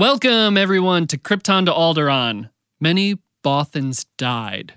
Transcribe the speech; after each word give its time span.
Welcome, 0.00 0.56
everyone, 0.56 1.08
to 1.08 1.18
Krypton 1.18 1.66
to 1.66 1.72
Alderaan. 1.72 2.48
Many 2.80 3.16
Bothans 3.44 4.06
died 4.16 4.72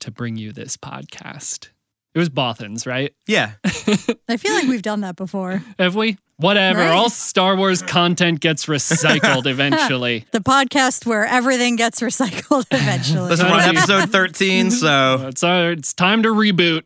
to 0.00 0.10
bring 0.10 0.36
you 0.36 0.52
this 0.52 0.76
podcast. 0.76 1.70
It 2.14 2.18
was 2.18 2.28
Bothans, 2.28 2.86
right? 2.86 3.14
Yeah. 3.26 3.52
I 3.64 4.36
feel 4.36 4.52
like 4.52 4.68
we've 4.68 4.82
done 4.82 5.00
that 5.00 5.16
before. 5.16 5.62
Have 5.78 5.96
we? 5.96 6.18
Whatever. 6.40 6.78
Right. 6.80 6.90
All 6.90 7.10
Star 7.10 7.56
Wars 7.56 7.82
content 7.82 8.38
gets 8.38 8.66
recycled 8.66 9.46
eventually. 9.50 10.24
The 10.38 10.38
podcast 10.38 11.04
where 11.04 11.24
everything 11.26 11.74
gets 11.74 12.00
recycled 12.00 12.66
eventually. 12.70 13.28
this 13.30 13.40
is 13.40 13.44
on 13.44 13.58
episode 13.60 14.10
13, 14.10 14.70
so 14.70 15.26
It's, 15.28 15.42
uh, 15.42 15.74
it's 15.76 15.92
time 15.92 16.22
to 16.22 16.28
reboot. 16.28 16.82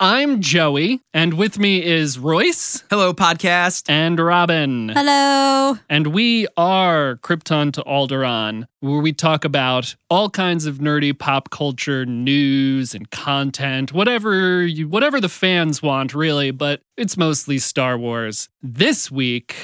I'm 0.00 0.40
Joey, 0.40 1.00
and 1.12 1.34
with 1.34 1.58
me 1.58 1.84
is 1.84 2.18
Royce 2.18 2.82
hello, 2.88 3.12
podcast. 3.12 3.90
and 3.90 4.18
Robin. 4.18 4.88
Hello. 4.88 5.76
And 5.90 6.06
we 6.08 6.46
are 6.56 7.16
Krypton 7.16 7.72
to 7.74 7.82
Alderaan, 7.82 8.64
where 8.80 9.00
we 9.00 9.12
talk 9.12 9.44
about 9.44 9.94
all 10.08 10.30
kinds 10.30 10.64
of 10.64 10.78
nerdy 10.78 11.16
pop 11.16 11.50
culture 11.50 12.06
news 12.06 12.94
and 12.94 13.10
content, 13.10 13.92
whatever 13.92 14.62
you, 14.64 14.88
whatever 14.88 15.20
the 15.20 15.28
fans 15.28 15.82
want, 15.82 16.14
really. 16.14 16.50
But 16.52 16.80
it's 16.96 17.16
mostly 17.18 17.58
Star 17.58 17.98
Wars. 17.98 18.29
This 18.62 19.10
week, 19.10 19.56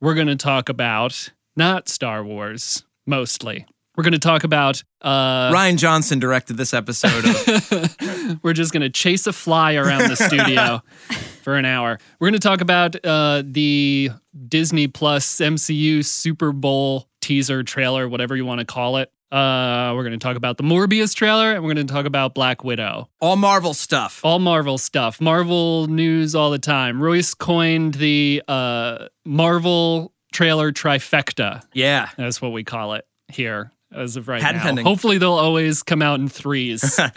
we're 0.00 0.14
going 0.14 0.26
to 0.26 0.36
talk 0.36 0.68
about 0.68 1.30
not 1.56 1.88
Star 1.88 2.24
Wars, 2.24 2.84
mostly. 3.06 3.66
We're 3.96 4.04
going 4.04 4.12
to 4.12 4.18
talk 4.18 4.44
about. 4.44 4.82
Uh, 5.02 5.52
Rian 5.52 5.76
Johnson 5.76 6.18
directed 6.18 6.56
this 6.56 6.72
episode 6.72 7.24
of 7.26 8.38
we're 8.42 8.54
just 8.54 8.72
going 8.72 8.82
to 8.82 8.88
chase 8.90 9.26
a 9.26 9.32
fly 9.32 9.74
around 9.74 10.08
the 10.08 10.16
studio 10.16 10.82
for 11.42 11.56
an 11.56 11.64
hour. 11.64 11.98
We're 12.18 12.28
going 12.28 12.40
to 12.40 12.48
talk 12.48 12.60
about 12.62 12.96
uh, 13.04 13.42
the 13.44 14.10
Disney 14.48 14.88
Plus 14.88 15.26
MCU 15.36 16.04
Super 16.04 16.52
Bowl 16.52 17.08
teaser 17.20 17.62
trailer, 17.62 18.08
whatever 18.08 18.34
you 18.34 18.46
want 18.46 18.60
to 18.60 18.64
call 18.64 18.96
it. 18.96 19.12
Uh, 19.32 19.94
we're 19.96 20.02
going 20.02 20.12
to 20.12 20.18
talk 20.18 20.36
about 20.36 20.58
the 20.58 20.62
Morbius 20.62 21.14
trailer, 21.14 21.52
and 21.52 21.64
we're 21.64 21.72
going 21.72 21.86
to 21.86 21.92
talk 21.92 22.04
about 22.04 22.34
Black 22.34 22.62
Widow. 22.64 23.08
all 23.20 23.36
Marvel 23.36 23.72
stuff. 23.72 24.20
All 24.24 24.38
Marvel 24.38 24.76
stuff, 24.76 25.20
Marvel 25.22 25.86
news 25.86 26.34
all 26.34 26.50
the 26.50 26.58
time. 26.58 27.00
Royce 27.02 27.32
coined 27.32 27.94
the 27.94 28.42
uh, 28.46 29.06
Marvel 29.24 30.12
trailer 30.32 30.70
trifecta. 30.70 31.62
Yeah. 31.72 32.10
That's 32.18 32.42
what 32.42 32.52
we 32.52 32.62
call 32.62 32.92
it 32.94 33.06
here 33.28 33.72
as 33.90 34.16
of 34.16 34.28
right 34.28 34.42
Patent 34.42 34.58
now. 34.58 34.64
pending. 34.64 34.84
Hopefully, 34.84 35.16
they'll 35.18 35.32
always 35.32 35.82
come 35.82 36.02
out 36.02 36.20
in 36.20 36.28
threes. 36.28 37.00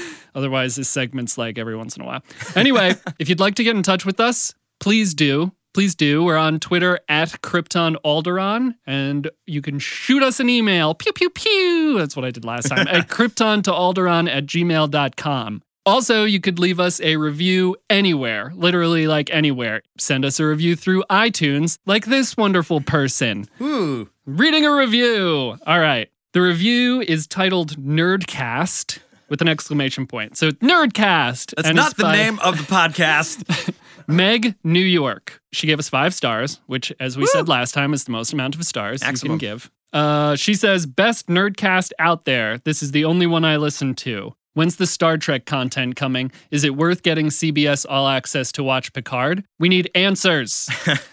Otherwise, 0.34 0.76
this 0.76 0.88
segment's 0.88 1.36
like 1.38 1.58
every 1.58 1.76
once 1.76 1.96
in 1.96 2.02
a 2.02 2.06
while. 2.06 2.22
Anyway, 2.54 2.94
if 3.18 3.28
you'd 3.28 3.40
like 3.40 3.56
to 3.56 3.64
get 3.64 3.74
in 3.76 3.82
touch 3.82 4.04
with 4.06 4.20
us, 4.20 4.54
please 4.78 5.14
do. 5.14 5.52
Please 5.74 5.94
do. 5.94 6.24
We're 6.24 6.36
on 6.36 6.60
Twitter 6.60 6.98
at 7.08 7.28
Krypton 7.42 7.96
Alderaan, 8.04 8.74
and 8.86 9.30
you 9.46 9.62
can 9.62 9.78
shoot 9.78 10.22
us 10.22 10.40
an 10.40 10.48
email. 10.48 10.94
Pew, 10.94 11.12
pew, 11.12 11.30
pew. 11.30 11.96
That's 11.98 12.16
what 12.16 12.24
I 12.24 12.30
did 12.30 12.44
last 12.44 12.68
time. 12.68 12.88
at 12.88 13.08
krypton 13.08 13.62
to 13.64 13.70
Alderaan 13.70 14.28
at 14.28 14.46
gmail.com. 14.46 15.62
Also, 15.86 16.24
you 16.24 16.38
could 16.38 16.58
leave 16.58 16.78
us 16.78 17.00
a 17.00 17.16
review 17.16 17.74
anywhere, 17.88 18.52
literally 18.54 19.06
like 19.06 19.30
anywhere. 19.30 19.80
Send 19.98 20.24
us 20.24 20.38
a 20.38 20.44
review 20.44 20.76
through 20.76 21.02
iTunes, 21.08 21.78
like 21.86 22.06
this 22.06 22.36
wonderful 22.36 22.82
person. 22.82 23.46
Ooh. 23.60 24.10
Reading 24.26 24.66
a 24.66 24.74
review. 24.74 25.56
All 25.66 25.80
right. 25.80 26.10
The 26.34 26.42
review 26.42 27.00
is 27.00 27.26
titled 27.26 27.76
Nerdcast 27.78 28.98
with 29.30 29.40
an 29.40 29.48
exclamation 29.48 30.06
point. 30.06 30.36
So 30.36 30.50
Nerdcast. 30.50 31.54
That's 31.56 31.74
not 31.74 31.96
the 31.96 32.02
by 32.02 32.12
name 32.12 32.38
of 32.40 32.58
the 32.58 32.64
podcast. 32.64 33.74
Meg 34.08 34.54
New 34.64 34.80
York. 34.80 35.40
She 35.52 35.66
gave 35.66 35.78
us 35.78 35.88
five 35.88 36.14
stars, 36.14 36.60
which, 36.66 36.92
as 36.98 37.16
we 37.16 37.26
said 37.26 37.48
last 37.48 37.72
time, 37.74 37.92
is 37.92 38.04
the 38.04 38.12
most 38.12 38.32
amount 38.32 38.54
of 38.54 38.64
stars 38.64 39.02
Excellent. 39.02 39.22
you 39.22 39.48
can 39.48 39.56
give. 39.56 39.70
Uh, 39.92 40.34
she 40.36 40.54
says, 40.54 40.86
Best 40.86 41.28
Nerdcast 41.28 41.92
out 41.98 42.24
there. 42.24 42.58
This 42.58 42.82
is 42.82 42.92
the 42.92 43.04
only 43.04 43.26
one 43.26 43.44
I 43.44 43.56
listen 43.56 43.94
to. 43.96 44.34
When's 44.54 44.76
the 44.76 44.86
Star 44.86 45.18
Trek 45.18 45.44
content 45.46 45.94
coming? 45.96 46.32
Is 46.50 46.64
it 46.64 46.74
worth 46.74 47.02
getting 47.02 47.26
CBS 47.26 47.86
All 47.88 48.08
Access 48.08 48.50
to 48.52 48.64
watch 48.64 48.92
Picard? 48.92 49.44
We 49.58 49.68
need 49.68 49.90
answers. 49.94 50.68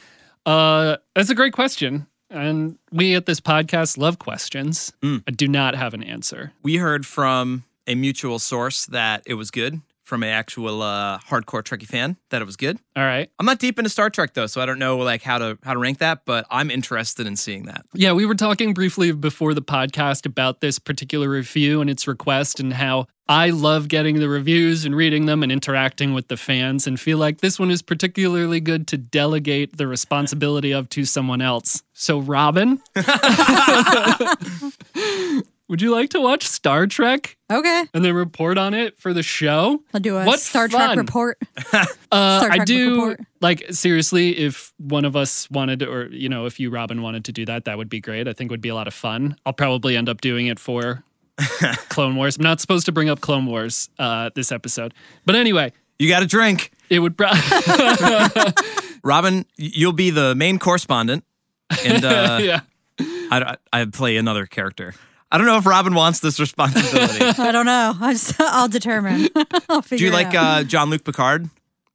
uh, 0.46 0.98
that's 1.14 1.30
a 1.30 1.36
great 1.36 1.54
question. 1.54 2.08
And 2.32 2.78
we 2.92 3.14
at 3.14 3.28
this 3.28 3.40
podcast 3.40 3.98
love 3.98 4.18
questions. 4.20 4.92
Mm. 5.04 5.24
I 5.28 5.32
do 5.32 5.48
not 5.48 5.76
have 5.76 5.94
an 5.94 6.02
answer. 6.02 6.54
we 6.64 6.78
heard 6.78 7.06
from 7.06 7.66
a 7.88 7.94
mutual 7.94 8.40
source 8.40 8.88
that 8.88 9.22
it 9.28 9.36
was 9.36 9.52
good, 9.52 9.80
from 10.06 10.24
an 10.24 10.30
actual 10.30 10.82
uh, 10.82 11.20
hardcore 11.20 11.64
Trekkie 11.64 11.88
fan 11.88 12.16
that 12.30 12.42
it 12.42 12.46
was 12.46 12.56
good. 12.56 12.80
All 12.96 13.04
right. 13.04 13.30
I'm 13.40 13.46
not 13.46 13.60
deep 13.60 13.78
into 13.80 13.90
Star 13.90 14.10
Trek 14.10 14.36
though, 14.36 14.48
so 14.48 14.62
I 14.62 14.66
don't 14.66 14.80
know 14.80 14.98
like 14.98 15.24
how 15.24 15.40
to 15.40 15.58
how 15.64 15.74
to 15.74 15.80
rank 15.80 15.98
that, 15.98 16.22
but 16.26 16.46
I'm 16.50 16.72
interested 16.72 17.28
in 17.28 17.36
seeing 17.36 17.66
that. 17.66 17.86
Yeah, 17.94 18.14
we 18.14 18.26
were 18.26 18.36
talking 18.36 18.74
briefly 18.74 19.12
before 19.12 19.54
the 19.54 19.62
podcast 19.62 20.26
about 20.26 20.62
this 20.62 20.80
particular 20.80 21.28
review 21.28 21.82
and 21.82 21.90
its 21.90 22.08
request 22.08 22.60
and 22.60 22.72
how 22.72 23.08
I 23.28 23.50
love 23.50 23.88
getting 23.88 24.20
the 24.20 24.30
reviews 24.30 24.86
and 24.86 24.96
reading 24.96 25.26
them 25.26 25.42
and 25.42 25.52
interacting 25.52 26.14
with 26.14 26.28
the 26.28 26.38
fans 26.38 26.86
and 26.86 27.00
feel 27.00 27.18
like 27.18 27.42
this 27.42 27.60
one 27.60 27.72
is 27.72 27.82
particularly 27.82 28.60
good 28.60 28.88
to 28.90 28.98
delegate 28.98 29.78
the 29.78 29.88
responsibility 29.88 30.72
of 30.72 30.90
to 30.90 31.06
someone 31.06 31.42
else. 31.42 31.82
So, 31.94 32.20
Robin, 32.20 32.80
would 35.68 35.82
you 35.82 35.92
like 35.92 36.10
to 36.12 36.22
watch 36.22 36.48
Star 36.48 36.86
Trek 36.88 37.38
Okay. 37.52 37.86
and 37.94 38.06
then 38.06 38.14
report 38.14 38.58
on 38.58 38.74
it 38.74 38.98
for 39.00 39.14
the 39.14 39.24
show? 39.24 39.82
I'll 39.94 40.00
do 40.00 40.18
a 40.18 40.26
What 40.26 40.40
Star 40.40 40.70
fun. 40.70 40.88
Trek 40.96 40.98
report. 40.98 41.38
Uh, 42.12 42.40
Star 42.40 42.52
I 42.52 42.58
do 42.60 42.92
report. 43.08 43.20
like 43.42 43.66
seriously. 43.72 44.38
If 44.38 44.72
one 44.78 45.04
of 45.04 45.16
us 45.18 45.50
wanted, 45.52 45.80
to, 45.80 45.90
or 45.92 46.08
you 46.08 46.30
know, 46.30 46.46
if 46.46 46.60
you 46.62 46.70
Robin 46.70 47.02
wanted 47.02 47.26
to 47.26 47.32
do 47.34 47.46
that, 47.48 47.66
that 47.66 47.78
would 47.78 47.90
be 47.90 48.00
great. 48.00 48.28
I 48.28 48.34
think 48.34 48.50
it 48.50 48.54
would 48.54 48.62
be 48.62 48.70
a 48.70 48.76
lot 48.76 48.88
of 48.88 48.94
fun. 48.94 49.36
I'll 49.46 49.52
probably 49.54 49.98
end 49.98 50.08
up 50.08 50.22
doing 50.22 50.48
it 50.48 50.58
for 50.60 51.04
Clone 51.90 52.16
Wars. 52.16 52.38
I'm 52.38 52.44
not 52.44 52.62
supposed 52.62 52.86
to 52.86 52.94
bring 52.94 53.10
up 53.10 53.20
Clone 53.20 53.46
Wars 53.48 53.90
uh, 54.00 54.30
this 54.36 54.52
episode, 54.54 54.94
but 55.26 55.36
anyway, 55.36 55.74
You 56.00 56.08
got 56.08 56.24
a 56.24 56.28
drink. 56.28 56.72
it 56.90 57.00
would. 57.00 57.18
Pro- 57.18 57.32
Robin, 59.04 59.46
you'll 59.58 59.92
be 59.94 60.10
the 60.10 60.36
main 60.36 60.58
correspondent, 60.60 61.24
and 61.86 62.04
uh, 62.06 62.40
yeah. 62.42 62.62
I, 63.00 63.58
I 63.74 63.86
play 63.86 64.18
another 64.18 64.46
character. 64.46 64.94
I 65.36 65.38
don't 65.38 65.48
know 65.48 65.58
if 65.58 65.66
Robin 65.66 65.94
wants 65.94 66.22
this 66.22 66.40
responsibility. 66.40 67.26
I 67.42 67.52
don't 67.52 67.66
know. 67.66 67.94
I 68.00 68.14
just, 68.14 68.40
I'll 68.40 68.70
determine. 68.70 69.28
I'll 69.70 69.82
figure 69.82 69.98
Do 69.98 70.04
you 70.06 70.10
it 70.12 70.14
like 70.14 70.34
uh, 70.34 70.64
Jean-Luc 70.64 71.04
Picard? 71.04 71.50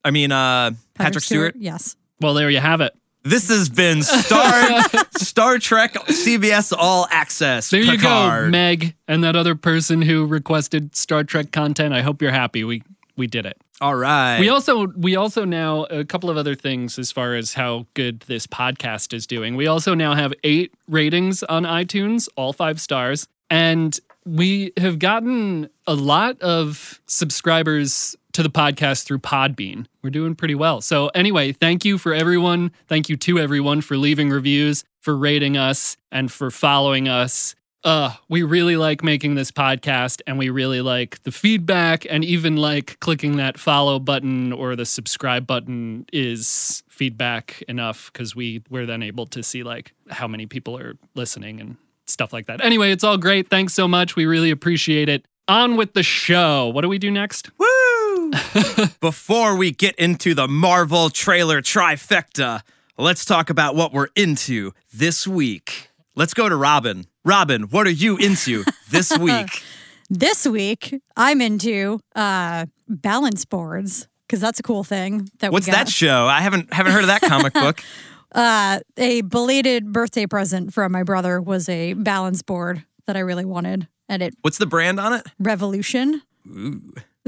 I 0.04 0.10
mean, 0.10 0.30
uh, 0.30 0.72
Patrick, 0.92 1.24
Stewart. 1.24 1.56
Yes. 1.58 1.96
Well, 2.20 2.34
there 2.34 2.50
you 2.50 2.60
have 2.60 2.82
it. 2.82 2.94
This 3.22 3.48
has 3.48 3.70
been 3.70 4.02
Star 4.02 4.82
Star 5.16 5.58
Trek 5.58 5.94
CBS 5.94 6.74
All 6.76 7.08
Access. 7.10 7.70
There 7.70 7.80
you 7.80 7.96
go, 7.96 8.46
Meg, 8.50 8.94
and 9.08 9.24
that 9.24 9.36
other 9.36 9.54
person 9.54 10.02
who 10.02 10.26
requested 10.26 10.94
Star 10.94 11.24
Trek 11.24 11.50
content. 11.50 11.94
I 11.94 12.02
hope 12.02 12.20
you're 12.20 12.32
happy. 12.32 12.62
We 12.62 12.82
we 13.16 13.26
did 13.26 13.46
it. 13.46 13.56
All 13.80 13.94
right. 13.94 14.38
We 14.38 14.50
also 14.50 14.88
we 14.88 15.16
also 15.16 15.44
now 15.44 15.84
a 15.84 16.04
couple 16.04 16.28
of 16.28 16.36
other 16.36 16.54
things 16.54 16.98
as 16.98 17.10
far 17.10 17.34
as 17.34 17.54
how 17.54 17.86
good 17.94 18.20
this 18.20 18.46
podcast 18.46 19.14
is 19.14 19.26
doing. 19.26 19.56
We 19.56 19.66
also 19.66 19.94
now 19.94 20.14
have 20.14 20.34
eight 20.44 20.74
ratings 20.86 21.42
on 21.44 21.64
iTunes, 21.64 22.28
all 22.36 22.52
five 22.52 22.80
stars, 22.80 23.26
and 23.48 23.98
we 24.26 24.72
have 24.76 24.98
gotten 24.98 25.70
a 25.86 25.94
lot 25.94 26.40
of 26.42 27.00
subscribers 27.06 28.14
to 28.32 28.42
the 28.42 28.50
podcast 28.50 29.04
through 29.04 29.19
Podbean. 29.19 29.86
We're 30.02 30.10
doing 30.10 30.34
pretty 30.34 30.54
well. 30.54 30.80
So 30.82 31.08
anyway, 31.08 31.52
thank 31.52 31.84
you 31.84 31.98
for 31.98 32.12
everyone. 32.12 32.72
Thank 32.86 33.08
you 33.08 33.16
to 33.16 33.38
everyone 33.38 33.80
for 33.80 33.96
leaving 33.96 34.30
reviews, 34.30 34.84
for 35.00 35.16
rating 35.16 35.56
us, 35.56 35.96
and 36.12 36.30
for 36.30 36.50
following 36.50 37.08
us 37.08 37.54
uh, 37.84 38.14
we 38.28 38.42
really 38.42 38.76
like 38.76 39.02
making 39.02 39.34
this 39.34 39.50
podcast 39.50 40.20
and 40.26 40.38
we 40.38 40.50
really 40.50 40.80
like 40.80 41.22
the 41.22 41.32
feedback 41.32 42.06
and 42.08 42.24
even 42.24 42.56
like 42.56 42.98
clicking 43.00 43.36
that 43.36 43.58
follow 43.58 43.98
button 43.98 44.52
or 44.52 44.76
the 44.76 44.84
subscribe 44.84 45.46
button 45.46 46.04
is 46.12 46.82
feedback 46.88 47.62
enough 47.69 48.12
because 48.12 48.36
we 48.36 48.62
we're 48.69 48.86
then 48.86 49.02
able 49.02 49.26
to 49.26 49.42
see 49.42 49.62
like 49.62 49.92
how 50.10 50.28
many 50.28 50.46
people 50.46 50.76
are 50.76 50.96
listening 51.14 51.60
and 51.60 51.76
stuff 52.06 52.32
like 52.32 52.46
that. 52.46 52.62
Anyway, 52.62 52.90
it's 52.90 53.05
all 53.05 53.16
great. 53.16 53.49
Thanks 53.49 53.72
so 53.72 53.88
much. 53.88 54.16
We 54.16 54.26
really 54.26 54.50
appreciate 54.50 55.08
it. 55.08 55.25
On 55.49 55.76
with 55.76 55.94
the 55.94 56.02
show. 56.02 56.69
What 56.69 56.82
do 56.82 56.88
we 56.88 56.99
do 56.99 57.10
next? 57.10 57.50
Woo! 57.58 58.31
Before 59.00 59.56
we 59.56 59.72
get 59.72 59.96
into 59.96 60.34
the 60.34 60.46
Marvel 60.46 61.10
trailer 61.10 61.60
trifecta, 61.60 62.62
let's 62.99 63.25
talk 63.25 63.50
about 63.50 63.75
what 63.75 63.93
we're 63.93 64.10
into 64.14 64.72
this 64.93 65.26
week. 65.26 65.89
Let's 66.16 66.34
go 66.34 66.48
to 66.48 66.56
Robin. 66.56 67.06
Robin, 67.24 67.62
what 67.64 67.86
are 67.86 67.90
you 67.92 68.16
into 68.16 68.64
this 68.90 69.16
week? 69.18 69.62
This 70.08 70.46
week, 70.46 71.00
I'm 71.16 71.40
into 71.40 72.00
uh, 72.16 72.66
balance 72.88 73.44
boards 73.44 74.08
because 74.26 74.40
that's 74.40 74.58
a 74.58 74.62
cool 74.62 74.82
thing. 74.82 75.28
That 75.38 75.52
What's 75.52 75.66
we 75.66 75.72
got. 75.72 75.86
that 75.86 75.88
show? 75.88 76.26
I 76.26 76.40
haven't 76.40 76.72
haven't 76.72 76.92
heard 76.92 77.02
of 77.02 77.08
that 77.08 77.22
comic 77.22 77.52
book. 77.52 77.82
Uh, 78.32 78.78
a 78.96 79.22
belated 79.22 79.90
birthday 79.92 80.24
present 80.24 80.72
from 80.72 80.92
my 80.92 81.02
brother 81.02 81.40
was 81.40 81.68
a 81.68 81.94
balance 81.94 82.42
board 82.42 82.84
that 83.08 83.16
I 83.16 83.18
really 83.18 83.44
wanted, 83.44 83.88
and 84.08 84.22
it 84.22 84.34
What's 84.42 84.58
the 84.58 84.66
brand 84.66 85.00
on 85.00 85.12
it? 85.14 85.26
Revolution. 85.40 86.22
Ooh. 86.46 86.80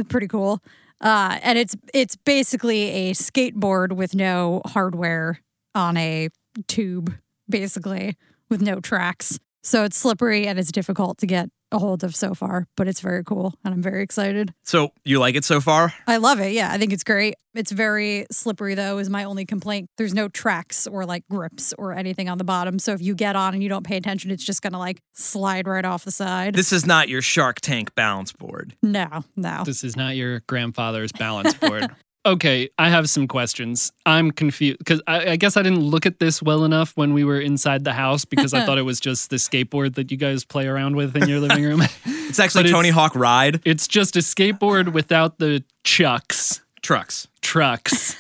Pretty 0.08 0.29
cool. 0.29 0.62
Uh, 1.00 1.40
and 1.43 1.58
it's 1.58 1.75
it's 1.93 2.14
basically 2.14 3.11
a 3.11 3.14
skateboard 3.14 3.94
with 3.94 4.14
no 4.14 4.62
hardware 4.64 5.40
on 5.75 5.96
a 5.96 6.29
tube, 6.69 7.12
basically, 7.50 8.17
with 8.53 8.63
no 8.63 8.79
tracks. 8.79 9.39
So 9.65 9.85
it's 9.85 9.97
slippery 9.97 10.47
and 10.47 10.59
it's 10.59 10.71
difficult 10.71 11.19
to 11.19 11.27
get 11.27 11.49
a 11.71 11.79
hold 11.79 12.05
of 12.05 12.15
so 12.15 12.35
far, 12.35 12.67
but 12.77 12.87
it's 12.87 13.01
very 13.01 13.25
cool 13.25 13.55
and 13.65 13.73
I'm 13.73 13.81
very 13.81 14.03
excited. 14.03 14.53
So 14.63 14.91
you 15.05 15.19
like 15.19 15.37
it 15.37 15.45
so 15.45 15.61
far? 15.61 15.95
I 16.07 16.19
love 16.19 16.39
it. 16.39 16.53
Yeah, 16.53 16.71
I 16.71 16.77
think 16.77 16.93
it's 16.93 17.05
great. 17.05 17.37
It's 17.55 17.73
very 17.73 18.27
slippery 18.31 18.75
though, 18.75 18.99
is 18.99 19.09
my 19.09 19.25
only 19.25 19.47
complaint. 19.47 19.89
There's 19.97 20.13
no 20.13 20.29
tracks 20.29 20.87
or 20.87 21.07
like 21.07 21.25
grips 21.31 21.73
or 21.79 21.95
anything 21.95 22.29
on 22.29 22.37
the 22.39 22.45
bottom. 22.45 22.79
So 22.79 22.93
if 22.93 23.01
you 23.01 23.15
get 23.15 23.37
on 23.37 23.55
and 23.55 23.63
you 23.63 23.69
don't 23.71 23.87
pay 23.87 23.97
attention, 23.97 24.31
it's 24.31 24.45
just 24.45 24.61
gonna 24.61 24.79
like 24.79 25.01
slide 25.15 25.67
right 25.67 25.85
off 25.85 26.05
the 26.05 26.11
side. 26.11 26.55
This 26.55 26.73
is 26.73 26.85
not 26.85 27.09
your 27.09 27.23
Shark 27.23 27.61
Tank 27.61 27.95
balance 27.95 28.33
board. 28.33 28.77
no, 28.83 29.25
no. 29.37 29.63
This 29.65 29.83
is 29.83 29.97
not 29.97 30.15
your 30.17 30.41
grandfather's 30.41 31.13
balance 31.13 31.55
board. 31.55 31.89
okay, 32.25 32.69
I 32.79 32.89
have 32.89 33.09
some 33.11 33.27
questions. 33.29 33.93
I'm 34.07 34.31
confused 34.31 34.79
because 34.79 35.01
I, 35.07 35.31
I 35.31 35.37
guess 35.37 35.57
I 35.57 35.63
didn't 35.63 35.81
look 35.81 36.07
at 36.07 36.19
this 36.21 36.43
well 36.43 36.65
enough 36.65 36.93
when 36.97 37.13
we 37.15 37.25
were 37.25 37.41
inside 37.41 37.85
the 37.85 37.93
house 37.93 38.25
because 38.25 38.55
I 38.55 38.65
thought 38.67 38.79
it 38.79 38.83
was 38.83 39.01
just 39.01 39.31
the 39.31 39.37
skateboard 39.37 39.95
that 39.97 40.11
you 40.11 40.17
guys 40.17 40.45
play 40.45 40.67
around 40.67 40.97
with 40.97 41.17
in 41.17 41.29
your 41.29 41.41
living 41.41 41.65
room. 41.65 41.83
It's 42.33 42.39
actually 42.41 42.61
But 42.63 42.67
it's- 42.71 42.79
Tony 42.79 42.89
Hawk 42.89 43.15
Ride 43.15 43.61
it's 43.67 43.87
just 43.87 44.17
a 44.17 44.21
skateboard 44.21 44.95
without 44.95 45.39
the 45.39 45.63
chucks, 45.85 46.63
trucks. 46.81 47.29
trucks, 47.43 48.17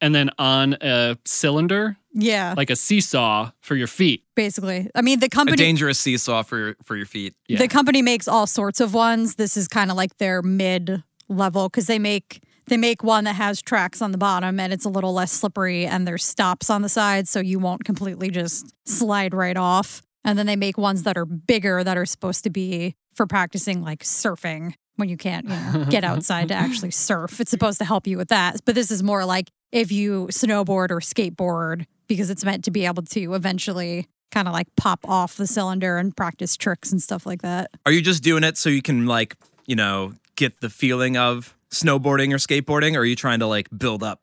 and 0.00 0.14
then 0.14 0.30
on 0.38 0.74
a 0.80 1.16
cylinder, 1.24 1.96
Yeah, 2.12 2.54
like 2.56 2.70
a 2.70 2.76
seesaw 2.76 3.50
for 3.60 3.74
your 3.74 3.88
feet. 3.88 4.22
basically. 4.36 4.88
I 4.94 5.02
mean, 5.02 5.18
the 5.18 5.26
A 5.26 5.30
company 5.30 5.56
dangerous 5.56 5.98
seesaw 5.98 6.44
for 6.44 6.58
your, 6.58 6.76
for 6.84 6.96
your 6.96 7.06
feet. 7.06 7.34
Yeah. 7.48 7.58
the 7.58 7.66
company 7.66 8.02
makes 8.02 8.28
all 8.28 8.46
sorts 8.46 8.78
of 8.80 8.94
ones. 8.94 9.34
This 9.34 9.56
is 9.56 9.66
kind 9.66 9.90
of 9.90 9.96
like 9.96 10.18
their 10.18 10.40
mid 10.40 11.02
level 11.28 11.68
because 11.68 11.88
they 11.88 11.98
make 11.98 12.40
they 12.66 12.76
make 12.76 13.02
one 13.02 13.24
that 13.24 13.34
has 13.34 13.60
tracks 13.60 14.00
on 14.00 14.12
the 14.12 14.18
bottom 14.18 14.58
and 14.58 14.72
it's 14.72 14.84
a 14.84 14.88
little 14.88 15.12
less 15.12 15.32
slippery 15.32 15.86
and 15.86 16.06
there's 16.06 16.24
stops 16.24 16.70
on 16.70 16.82
the 16.82 16.88
side 16.88 17.28
so 17.28 17.40
you 17.40 17.58
won't 17.58 17.84
completely 17.84 18.30
just 18.30 18.72
slide 18.86 19.34
right 19.34 19.56
off. 19.56 20.02
And 20.24 20.38
then 20.38 20.46
they 20.46 20.56
make 20.56 20.78
ones 20.78 21.02
that 21.02 21.18
are 21.18 21.26
bigger 21.26 21.84
that 21.84 21.96
are 21.98 22.06
supposed 22.06 22.44
to 22.44 22.50
be 22.50 22.94
for 23.14 23.26
practicing 23.26 23.82
like 23.82 24.02
surfing 24.02 24.74
when 24.96 25.08
you 25.08 25.16
can't, 25.16 25.48
you 25.48 25.54
know, 25.54 25.84
get 25.90 26.04
outside 26.04 26.48
to 26.48 26.54
actually 26.54 26.90
surf. 26.90 27.40
It's 27.40 27.50
supposed 27.50 27.78
to 27.78 27.84
help 27.84 28.06
you 28.06 28.16
with 28.16 28.28
that. 28.28 28.56
But 28.64 28.74
this 28.74 28.90
is 28.90 29.02
more 29.02 29.24
like 29.24 29.50
if 29.72 29.92
you 29.92 30.28
snowboard 30.30 30.90
or 30.90 31.00
skateboard 31.00 31.86
because 32.06 32.30
it's 32.30 32.44
meant 32.44 32.64
to 32.64 32.70
be 32.70 32.86
able 32.86 33.02
to 33.02 33.34
eventually 33.34 34.06
kind 34.30 34.48
of 34.48 34.54
like 34.54 34.66
pop 34.76 35.00
off 35.04 35.36
the 35.36 35.46
cylinder 35.46 35.98
and 35.98 36.16
practice 36.16 36.56
tricks 36.56 36.90
and 36.90 37.02
stuff 37.02 37.26
like 37.26 37.42
that. 37.42 37.70
Are 37.86 37.92
you 37.92 38.02
just 38.02 38.22
doing 38.22 38.44
it 38.44 38.56
so 38.56 38.68
you 38.68 38.82
can 38.82 39.06
like, 39.06 39.36
you 39.66 39.76
know, 39.76 40.14
get 40.36 40.60
the 40.60 40.70
feeling 40.70 41.16
of 41.16 41.53
snowboarding 41.74 42.32
or 42.32 42.36
skateboarding 42.36 42.94
or 42.94 43.00
are 43.00 43.04
you 43.04 43.16
trying 43.16 43.40
to 43.40 43.46
like 43.46 43.68
build 43.76 44.02
up 44.02 44.20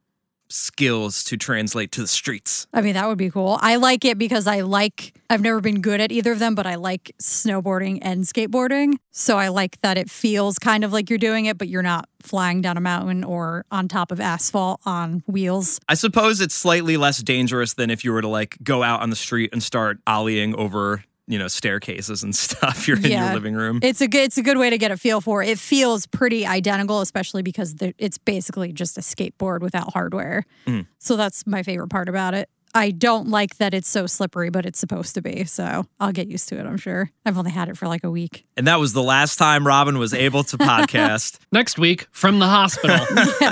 skills 0.51 1.23
to 1.23 1.37
translate 1.37 1.91
to 1.93 2.01
the 2.01 2.07
streets? 2.07 2.67
I 2.73 2.81
mean, 2.81 2.93
that 2.93 3.07
would 3.07 3.17
be 3.17 3.29
cool. 3.29 3.57
I 3.61 3.77
like 3.77 4.05
it 4.05 4.17
because 4.17 4.47
I 4.47 4.61
like, 4.61 5.13
I've 5.29 5.41
never 5.41 5.61
been 5.61 5.81
good 5.81 6.01
at 6.01 6.11
either 6.11 6.33
of 6.33 6.39
them, 6.39 6.55
but 6.55 6.67
I 6.67 6.75
like 6.75 7.15
snowboarding 7.21 7.99
and 8.01 8.23
skateboarding. 8.23 8.95
So 9.11 9.37
I 9.37 9.47
like 9.47 9.79
that 9.81 9.97
it 9.97 10.09
feels 10.09 10.59
kind 10.59 10.83
of 10.83 10.91
like 10.91 11.09
you're 11.09 11.19
doing 11.19 11.45
it, 11.45 11.57
but 11.57 11.67
you're 11.67 11.81
not 11.81 12.07
flying 12.21 12.61
down 12.61 12.77
a 12.77 12.81
mountain 12.81 13.23
or 13.23 13.65
on 13.71 13.87
top 13.87 14.11
of 14.11 14.19
asphalt 14.19 14.81
on 14.85 15.23
wheels. 15.25 15.79
I 15.87 15.93
suppose 15.93 16.41
it's 16.41 16.55
slightly 16.55 16.97
less 16.97 17.21
dangerous 17.23 17.73
than 17.73 17.89
if 17.89 18.03
you 18.03 18.11
were 18.11 18.21
to 18.21 18.27
like 18.27 18.57
go 18.63 18.83
out 18.83 19.01
on 19.01 19.09
the 19.09 19.15
street 19.15 19.51
and 19.53 19.63
start 19.63 20.03
ollieing 20.05 20.53
over, 20.55 21.03
you 21.31 21.39
know, 21.39 21.47
staircases 21.47 22.23
and 22.23 22.35
stuff. 22.45 22.87
You're 22.87 22.97
in 22.97 23.03
Yeah. 23.03 23.25
your 23.25 23.33
living 23.35 23.55
room. 23.55 23.79
It's 23.81 24.01
a 24.01 24.07
good, 24.07 24.23
it's 24.23 24.37
a 24.37 24.43
good 24.43 24.57
way 24.57 24.69
to 24.69 24.77
get 24.77 24.91
a 24.91 24.97
feel 24.97 25.21
for 25.21 25.41
it. 25.41 25.49
It 25.49 25.59
feels 25.59 26.05
pretty 26.05 26.45
identical, 26.45 27.01
especially 27.01 27.41
because 27.41 27.75
the, 27.75 27.93
it's 27.97 28.17
basically 28.17 28.73
just 28.73 28.97
a 28.97 29.01
skateboard 29.01 29.61
without 29.61 29.93
hardware. 29.93 30.45
Mm. 30.67 30.85
So 30.99 31.15
that's 31.15 31.47
my 31.47 31.63
favorite 31.63 31.89
part 31.89 32.09
about 32.09 32.33
it. 32.33 32.49
I 32.73 32.91
don't 32.91 33.29
like 33.29 33.57
that 33.57 33.73
it's 33.73 33.89
so 33.89 34.05
slippery, 34.07 34.49
but 34.49 34.65
it's 34.65 34.79
supposed 34.79 35.15
to 35.15 35.21
be. 35.21 35.45
So 35.45 35.85
I'll 35.99 36.11
get 36.11 36.27
used 36.27 36.47
to 36.49 36.57
it, 36.59 36.65
I'm 36.65 36.77
sure. 36.77 37.11
I've 37.25 37.37
only 37.37 37.51
had 37.51 37.69
it 37.69 37.77
for 37.77 37.87
like 37.87 38.03
a 38.03 38.11
week. 38.11 38.45
and 38.57 38.67
that 38.67 38.79
was 38.79 38.93
the 38.93 39.03
last 39.03 39.37
time 39.37 39.65
Robin 39.67 39.97
was 39.97 40.13
able 40.13 40.43
to 40.45 40.57
podcast. 40.71 41.39
Next 41.51 41.77
week 41.77 42.07
from 42.11 42.39
the 42.39 42.47
hospital. 42.47 42.99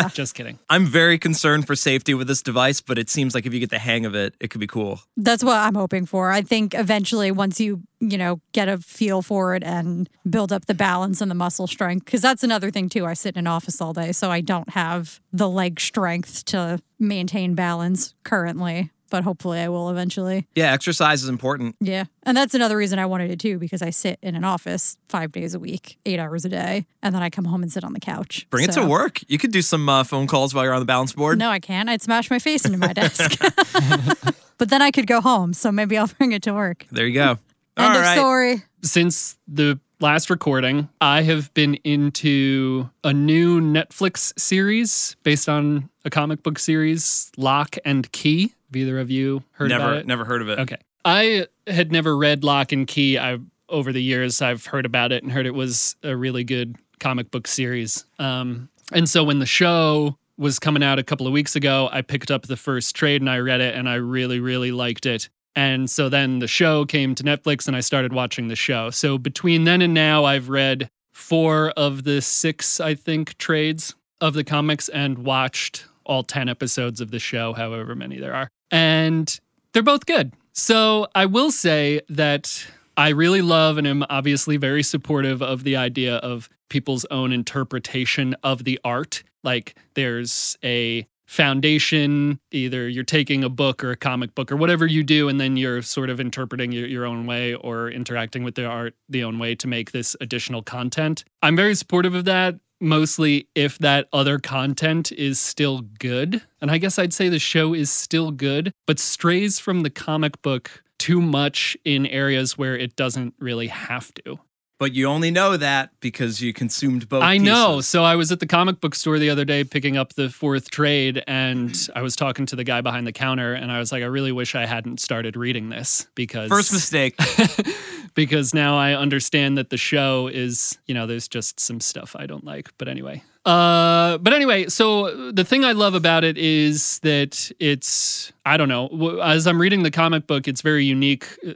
Just 0.13 0.35
kidding. 0.35 0.59
I'm 0.69 0.85
very 0.85 1.17
concerned 1.17 1.67
for 1.67 1.75
safety 1.75 2.13
with 2.13 2.27
this 2.27 2.41
device, 2.41 2.81
but 2.81 2.97
it 2.97 3.09
seems 3.09 3.33
like 3.35 3.45
if 3.45 3.53
you 3.53 3.59
get 3.59 3.69
the 3.69 3.79
hang 3.79 4.05
of 4.05 4.15
it, 4.15 4.35
it 4.39 4.49
could 4.49 4.61
be 4.61 4.67
cool. 4.67 5.01
That's 5.17 5.43
what 5.43 5.57
I'm 5.57 5.75
hoping 5.75 6.05
for. 6.05 6.31
I 6.31 6.41
think 6.41 6.73
eventually, 6.73 7.31
once 7.31 7.59
you, 7.59 7.81
you 7.99 8.17
know, 8.17 8.39
get 8.53 8.69
a 8.69 8.77
feel 8.77 9.21
for 9.21 9.55
it 9.55 9.63
and 9.63 10.09
build 10.29 10.51
up 10.53 10.65
the 10.65 10.73
balance 10.73 11.21
and 11.21 11.29
the 11.29 11.35
muscle 11.35 11.67
strength, 11.67 12.05
because 12.05 12.21
that's 12.21 12.43
another 12.43 12.71
thing 12.71 12.89
too. 12.89 13.05
I 13.05 13.13
sit 13.13 13.35
in 13.35 13.39
an 13.39 13.47
office 13.47 13.81
all 13.81 13.93
day, 13.93 14.11
so 14.11 14.31
I 14.31 14.41
don't 14.41 14.69
have 14.69 15.19
the 15.33 15.49
leg 15.49 15.79
strength 15.79 16.45
to 16.45 16.79
maintain 16.99 17.55
balance 17.55 18.13
currently, 18.23 18.91
but 19.09 19.23
hopefully 19.23 19.59
I 19.59 19.69
will 19.69 19.89
eventually. 19.89 20.45
Yeah, 20.55 20.71
exercise 20.71 21.23
is 21.23 21.29
important. 21.29 21.75
Yeah. 21.79 22.03
And 22.23 22.37
that's 22.37 22.53
another 22.53 22.77
reason 22.77 22.99
I 22.99 23.05
wanted 23.07 23.31
it 23.31 23.39
too, 23.39 23.57
because 23.57 23.81
I 23.81 23.89
sit 23.89 24.19
in 24.21 24.35
an 24.35 24.43
office 24.43 24.97
five 25.07 25.31
days 25.31 25.53
a 25.55 25.59
week, 25.59 25.97
eight 26.05 26.19
hours 26.19 26.45
a 26.45 26.49
day, 26.49 26.85
and 27.01 27.15
then 27.15 27.23
I 27.23 27.29
come 27.29 27.45
home 27.45 27.63
and 27.63 27.71
sit 27.71 27.83
on 27.83 27.93
the 27.93 27.99
couch. 27.99 28.45
Bring 28.49 28.65
it 28.65 28.73
to 28.73 28.85
work. 28.85 29.19
You 29.27 29.37
could 29.37 29.51
do 29.51 29.61
some 29.61 29.87
uh, 29.89 30.03
phone 30.03 30.27
calls 30.27 30.53
while 30.53 30.63
you're 30.63 30.73
on 30.73 30.79
the 30.81 30.85
balance 30.85 31.13
board. 31.13 31.39
No, 31.39 31.49
I 31.49 31.59
can't. 31.59 31.89
I'd 31.89 32.01
smash 32.01 32.29
my 32.29 32.39
face 32.39 32.65
into 32.65 32.77
my 32.77 32.93
desk. 32.93 33.39
but 34.57 34.69
then 34.69 34.81
I 34.81 34.91
could 34.91 35.07
go 35.07 35.21
home, 35.21 35.53
so 35.53 35.71
maybe 35.71 35.97
I'll 35.97 36.07
bring 36.07 36.31
it 36.33 36.43
to 36.43 36.53
work. 36.53 36.85
There 36.91 37.07
you 37.07 37.13
go. 37.13 37.29
End 37.31 37.39
All 37.77 37.95
of 37.95 38.01
right. 38.01 38.15
story. 38.17 38.63
since 38.83 39.37
the 39.47 39.79
last 39.99 40.29
recording, 40.29 40.89
I 41.01 41.21
have 41.23 41.53
been 41.53 41.75
into 41.83 42.89
a 43.03 43.13
new 43.13 43.59
Netflix 43.61 44.37
series 44.39 45.15
based 45.23 45.49
on 45.49 45.89
a 46.05 46.09
comic 46.09 46.43
book 46.43 46.59
series, 46.59 47.31
Locke 47.37 47.77
& 47.93 48.11
Key. 48.11 48.41
Have 48.41 48.75
either 48.75 48.99
of 48.99 49.11
you 49.11 49.43
heard 49.51 49.71
about 49.71 49.97
it? 49.97 50.07
never 50.07 50.25
heard 50.25 50.41
of 50.41 50.49
it. 50.49 50.59
Okay. 50.59 50.77
I 51.05 51.47
had 51.67 51.91
never 51.91 52.15
read 52.15 52.43
Locke 52.43 52.71
& 52.79 52.87
Key. 52.87 53.17
I 53.17 53.39
over 53.67 53.93
the 53.93 54.01
years 54.01 54.41
I've 54.41 54.65
heard 54.65 54.85
about 54.85 55.11
it 55.11 55.21
and 55.21 55.31
heard 55.31 55.45
it 55.45 55.53
was 55.53 55.95
a 56.03 56.15
really 56.15 56.43
good 56.43 56.75
comic 56.99 57.29
book 57.29 57.47
series. 57.47 58.03
Um, 58.17 58.69
and 58.91 59.07
so 59.07 59.23
when 59.23 59.39
the 59.39 59.45
show 59.45 60.17
was 60.37 60.57
coming 60.57 60.81
out 60.81 60.97
a 60.97 61.03
couple 61.03 61.27
of 61.27 61.33
weeks 61.33 61.55
ago, 61.55 61.87
I 61.91 62.01
picked 62.01 62.31
up 62.31 62.47
the 62.47 62.57
first 62.57 62.95
trade 62.95 63.21
and 63.21 63.29
I 63.29 63.37
read 63.37 63.61
it 63.61 63.75
and 63.75 63.87
I 63.87 63.95
really 63.95 64.39
really 64.39 64.71
liked 64.71 65.05
it. 65.05 65.29
And 65.59 65.89
so 65.89 66.07
then 66.07 66.39
the 66.39 66.47
show 66.47 66.85
came 66.85 67.15
to 67.15 67.23
Netflix 67.23 67.67
and 67.67 67.75
I 67.75 67.81
started 67.81 68.13
watching 68.13 68.47
the 68.47 68.55
show. 68.55 68.91
So 68.91 69.17
between 69.17 69.65
then 69.65 69.81
and 69.81 69.93
now 69.93 70.23
I've 70.23 70.47
read 70.47 70.89
4 71.11 71.71
of 71.71 72.05
the 72.05 72.21
6 72.21 72.79
I 72.79 72.95
think 72.95 73.37
trades 73.37 73.93
of 74.21 74.35
the 74.35 74.45
comics 74.45 74.87
and 74.87 75.17
watched 75.17 75.83
all 76.05 76.23
10 76.23 76.47
episodes 76.47 77.01
of 77.01 77.11
the 77.11 77.19
show, 77.19 77.51
however 77.51 77.93
many 77.93 78.21
there 78.21 78.33
are. 78.33 78.47
And 78.71 79.37
they're 79.73 79.83
both 79.83 80.05
good. 80.05 80.31
So 80.53 81.07
I 81.13 81.25
will 81.25 81.51
say 81.51 81.99
that 82.07 82.65
I 82.95 83.09
really 83.09 83.41
love 83.41 83.77
and 83.77 83.85
am 83.85 84.05
obviously 84.09 84.55
very 84.55 84.81
supportive 84.81 85.41
of 85.41 85.65
the 85.65 85.75
idea 85.75 86.15
of 86.19 86.47
people's 86.69 87.03
own 87.11 87.33
interpretation 87.33 88.33
of 88.43 88.63
the 88.63 88.79
art. 88.85 89.23
Like 89.43 89.75
there's 89.95 90.57
a 90.63 91.05
foundation, 91.29 92.39
either 92.51 92.89
you're 92.89 93.03
taking 93.03 93.43
a 93.43 93.49
book 93.49 93.83
or 93.83 93.91
a 93.91 93.95
comic 93.95 94.33
book 94.33 94.51
or 94.51 94.55
whatever 94.55 94.87
you 94.87 95.03
do, 95.03 95.29
and 95.29 95.39
then 95.39 95.55
you're 95.55 95.81
sort 95.83 96.09
of 96.09 96.19
interpreting 96.19 96.71
your, 96.71 96.87
your 96.87 97.05
own 97.05 97.27
way 97.27 97.53
or 97.53 97.89
interacting 97.89 98.43
with 98.43 98.55
the 98.55 98.65
art 98.65 98.95
the 99.07 99.23
own 99.23 99.37
way 99.37 99.53
to 99.53 99.67
make 99.67 99.91
this 99.91 100.15
additional 100.19 100.63
content. 100.63 101.23
I'm 101.43 101.55
very 101.55 101.75
supportive 101.75 102.15
of 102.15 102.25
that 102.25 102.55
mostly 102.81 103.47
if 103.55 103.77
that 103.79 104.07
other 104.13 104.39
content 104.39 105.11
is 105.11 105.37
still 105.37 105.81
good. 105.99 106.41
And 106.61 106.71
I 106.71 106.77
guess 106.77 106.97
I'd 106.97 107.13
say 107.13 107.27
the 107.27 107.37
show 107.37 107.73
is 107.73 107.91
still 107.91 108.31
good, 108.31 108.71
but 108.87 108.99
strays 108.99 109.59
from 109.59 109.81
the 109.81 109.89
comic 109.89 110.41
book 110.41 110.81
too 110.97 111.21
much 111.21 111.77
in 111.83 112.05
areas 112.05 112.57
where 112.57 112.77
it 112.77 112.95
doesn't 112.95 113.33
really 113.37 113.67
have 113.67 114.13
to. 114.25 114.39
But 114.79 114.93
you 114.93 115.07
only 115.07 115.29
know 115.29 115.57
that 115.57 115.91
because 115.99 116.41
you 116.41 116.53
consumed 116.53 117.09
both. 117.09 117.21
I 117.21 117.37
know. 117.37 117.81
So 117.81 118.05
I 118.05 118.15
was 118.15 118.31
at 118.31 118.39
the 118.39 118.47
comic 118.47 118.79
book 118.79 118.95
store 118.95 119.19
the 119.19 119.29
other 119.29 119.43
day 119.43 119.65
picking 119.65 119.97
up 119.97 120.13
the 120.13 120.29
fourth 120.29 120.71
trade, 120.71 121.21
and 121.27 121.69
mm. 121.69 121.89
I 121.95 122.01
was 122.01 122.15
talking 122.15 122.45
to 122.45 122.55
the 122.55 122.63
guy 122.63 122.79
behind 122.79 123.05
the 123.05 123.11
counter, 123.11 123.53
and 123.53 123.73
I 123.73 123.79
was 123.79 123.91
like, 123.91 124.03
I 124.03 124.05
really 124.05 124.31
wish 124.31 124.55
I 124.55 124.65
hadn't 124.65 125.01
started 125.01 125.35
reading 125.35 125.67
this 125.67 126.07
because 126.15 126.47
First 126.47 126.71
mistake. 126.71 127.19
because 128.15 128.53
now 128.53 128.77
I 128.77 128.93
understand 128.93 129.57
that 129.57 129.69
the 129.69 129.77
show 129.77 130.27
is, 130.27 130.77
you 130.87 130.93
know, 130.93 131.07
there's 131.07 131.27
just 131.27 131.59
some 131.59 131.81
stuff 131.81 132.15
I 132.17 132.25
don't 132.25 132.45
like. 132.45 132.69
But 132.77 132.87
anyway. 132.87 133.21
Uh, 133.49 134.19
but 134.19 134.31
anyway, 134.31 134.67
so 134.67 135.31
the 135.31 135.43
thing 135.43 135.65
I 135.65 135.71
love 135.71 135.95
about 135.95 136.23
it 136.23 136.37
is 136.37 136.99
that 136.99 137.51
it's, 137.59 138.31
I 138.45 138.57
don't 138.57 138.69
know, 138.69 139.19
as 139.23 139.47
I'm 139.47 139.59
reading 139.59 139.81
the 139.81 139.89
comic 139.89 140.27
book, 140.27 140.47
it's 140.47 140.61
very 140.61 140.85
unique 140.85 141.25
uh, 141.47 141.53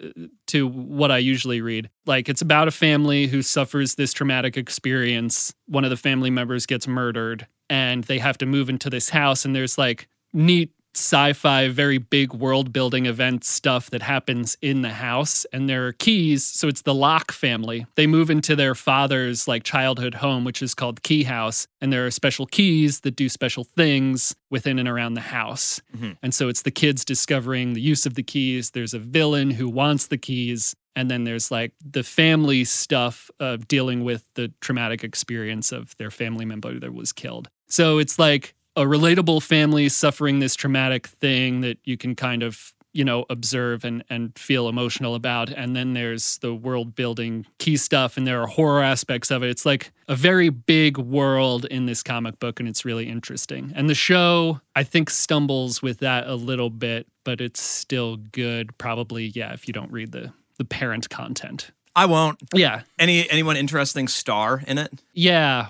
to 0.47 0.67
what 0.67 1.11
I 1.11 1.19
usually 1.19 1.61
read. 1.61 1.91
Like, 2.07 2.29
it's 2.29 2.41
about 2.41 2.67
a 2.67 2.71
family 2.71 3.27
who 3.27 3.43
suffers 3.43 3.93
this 3.93 4.11
traumatic 4.11 4.57
experience. 4.57 5.53
One 5.67 5.83
of 5.83 5.91
the 5.91 5.97
family 5.97 6.31
members 6.31 6.65
gets 6.65 6.87
murdered, 6.87 7.45
and 7.69 8.03
they 8.05 8.17
have 8.17 8.39
to 8.39 8.47
move 8.47 8.69
into 8.69 8.89
this 8.89 9.09
house, 9.09 9.45
and 9.45 9.55
there's 9.55 9.77
like 9.77 10.07
neat 10.33 10.71
sci-fi, 10.95 11.69
very 11.69 11.97
big 11.97 12.33
world 12.33 12.71
building 12.71 13.05
event 13.05 13.43
stuff 13.43 13.89
that 13.89 14.01
happens 14.01 14.57
in 14.61 14.81
the 14.81 14.91
house. 14.91 15.45
And 15.51 15.67
there 15.67 15.87
are 15.87 15.93
keys. 15.93 16.45
So 16.45 16.67
it's 16.67 16.83
the 16.83 16.93
Locke 16.93 17.31
family. 17.31 17.85
They 17.95 18.07
move 18.07 18.29
into 18.29 18.55
their 18.55 18.75
father's 18.75 19.47
like 19.47 19.63
childhood 19.63 20.15
home, 20.15 20.43
which 20.43 20.61
is 20.61 20.73
called 20.75 21.03
Key 21.03 21.23
House. 21.23 21.67
And 21.81 21.91
there 21.91 22.05
are 22.05 22.11
special 22.11 22.45
keys 22.45 23.01
that 23.01 23.15
do 23.15 23.29
special 23.29 23.63
things 23.63 24.35
within 24.49 24.77
and 24.79 24.87
around 24.87 25.15
the 25.15 25.21
house. 25.21 25.81
Mm-hmm. 25.95 26.11
And 26.21 26.33
so 26.33 26.47
it's 26.47 26.61
the 26.61 26.71
kids 26.71 27.03
discovering 27.03 27.73
the 27.73 27.81
use 27.81 28.05
of 28.05 28.15
the 28.15 28.23
keys. 28.23 28.71
There's 28.71 28.93
a 28.93 28.99
villain 28.99 29.51
who 29.51 29.69
wants 29.69 30.07
the 30.07 30.17
keys. 30.17 30.75
And 30.95 31.09
then 31.09 31.23
there's 31.23 31.49
like 31.49 31.73
the 31.83 32.03
family 32.03 32.63
stuff 32.65 33.31
of 33.39 33.67
dealing 33.67 34.03
with 34.03 34.23
the 34.35 34.51
traumatic 34.61 35.03
experience 35.03 35.71
of 35.71 35.97
their 35.97 36.11
family 36.11 36.45
member 36.45 36.79
that 36.79 36.93
was 36.93 37.11
killed. 37.11 37.49
So 37.67 37.97
it's 37.97 38.19
like 38.19 38.53
a 38.75 38.81
relatable 38.81 39.41
family 39.43 39.89
suffering 39.89 40.39
this 40.39 40.55
traumatic 40.55 41.07
thing 41.07 41.61
that 41.61 41.77
you 41.83 41.97
can 41.97 42.15
kind 42.15 42.43
of 42.43 42.73
you 42.93 43.03
know 43.03 43.25
observe 43.29 43.83
and 43.83 44.03
and 44.09 44.37
feel 44.37 44.69
emotional 44.69 45.15
about. 45.15 45.49
And 45.49 45.75
then 45.75 45.93
there's 45.93 46.37
the 46.39 46.53
world 46.53 46.95
building 46.95 47.45
key 47.57 47.75
stuff 47.75 48.17
and 48.17 48.25
there 48.25 48.41
are 48.41 48.47
horror 48.47 48.81
aspects 48.81 49.31
of 49.31 49.43
it. 49.43 49.49
It's 49.49 49.65
like 49.65 49.91
a 50.07 50.15
very 50.15 50.49
big 50.49 50.97
world 50.97 51.65
in 51.65 51.85
this 51.87 52.03
comic 52.03 52.39
book 52.39 52.59
and 52.59 52.69
it's 52.69 52.85
really 52.85 53.09
interesting. 53.09 53.73
And 53.75 53.89
the 53.89 53.95
show 53.95 54.61
i 54.75 54.83
think 54.83 55.09
stumbles 55.09 55.81
with 55.81 55.99
that 55.99 56.27
a 56.27 56.35
little 56.35 56.69
bit 56.69 57.07
but 57.23 57.41
it's 57.41 57.61
still 57.61 58.17
good. 58.17 58.77
Probably 58.77 59.25
yeah 59.25 59.53
if 59.53 59.67
you 59.67 59.73
don't 59.73 59.91
read 59.91 60.11
the 60.11 60.31
the 60.57 60.65
parent 60.65 61.09
content. 61.09 61.71
I 61.95 62.05
won't. 62.05 62.39
yeah. 62.53 62.81
Any 62.97 63.29
anyone 63.29 63.55
interesting 63.57 64.07
star 64.07 64.63
in 64.65 64.77
it? 64.77 64.91
yeah. 65.13 65.67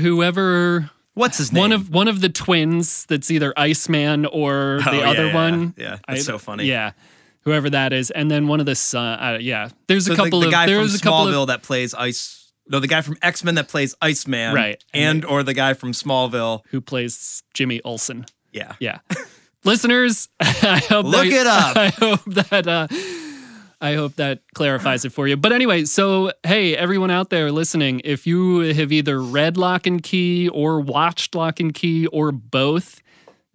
Whoever 0.00 0.90
What's 1.16 1.38
his 1.38 1.52
name? 1.52 1.60
one 1.62 1.72
of 1.72 1.90
one 1.90 2.08
of 2.08 2.20
the 2.20 2.28
twins 2.28 3.04
that's 3.06 3.30
either 3.30 3.52
Iceman 3.56 4.24
or 4.26 4.80
Oh, 4.86 4.90
the 4.90 4.98
yeah, 4.98 5.10
other 5.10 5.26
yeah, 5.26 5.34
one. 5.34 5.74
yeah. 5.76 5.98
That's 6.06 6.24
so 6.24 6.38
funny. 6.38 6.64
Yeah, 6.66 6.92
whoever 7.40 7.68
that 7.70 7.92
is, 7.92 8.10
and 8.12 8.30
then 8.30 8.46
one 8.48 8.60
of 8.60 8.66
the 8.66 8.74
son. 8.76 9.18
Uh, 9.18 9.38
yeah, 9.40 9.68
there's 9.88 10.06
So 10.06 10.12
a 10.12 10.16
the- 10.16 10.22
couple 10.22 10.40
the, 10.40 10.46
of 10.46 10.52
guy 10.52 10.66
from 10.66 10.74
there's 10.74 10.94
a 10.94 11.00
couple 11.00 11.26
Smallville 11.26 11.42
of 11.42 11.46
that 11.48 11.62
plays 11.62 11.94
Ice. 11.94 12.52
No, 12.68 12.80
the 12.80 12.86
guy 12.88 13.00
from 13.00 13.16
X 13.22 13.42
Men 13.44 13.54
that 13.56 13.68
plays 13.68 13.94
Iceman, 14.02 14.54
Right. 14.54 14.82
And 14.92 15.24
or 15.24 15.42
the 15.42 15.54
guy 15.54 15.72
from 15.74 15.92
Smallville. 15.92 16.60
who 16.70 16.80
plays 16.80 17.42
Jimmy 17.54 17.80
Olsen. 17.82 18.26
Yeah. 18.52 18.74
Yeah, 18.80 18.98
listeners, 19.64 20.28
I 20.40 20.82
hope 20.88 21.06
Look 21.06 21.28
that, 21.28 21.32
it 21.32 21.46
up. 21.46 21.76
I 21.76 21.88
hope 21.88 22.24
that. 22.26 22.66
Uh, 22.66 22.88
I 23.80 23.94
hope 23.94 24.16
that 24.16 24.40
clarifies 24.54 25.04
it 25.04 25.12
for 25.12 25.28
you. 25.28 25.36
But 25.36 25.52
anyway, 25.52 25.84
so 25.84 26.32
hey, 26.44 26.74
everyone 26.76 27.10
out 27.10 27.30
there 27.30 27.52
listening, 27.52 28.00
if 28.04 28.26
you 28.26 28.60
have 28.74 28.90
either 28.90 29.20
read 29.22 29.56
Locke 29.56 29.86
& 29.94 30.02
Key 30.02 30.48
or 30.48 30.80
watched 30.80 31.34
Locke 31.34 31.60
& 31.66 31.74
Key 31.74 32.06
or 32.06 32.32
both, 32.32 33.02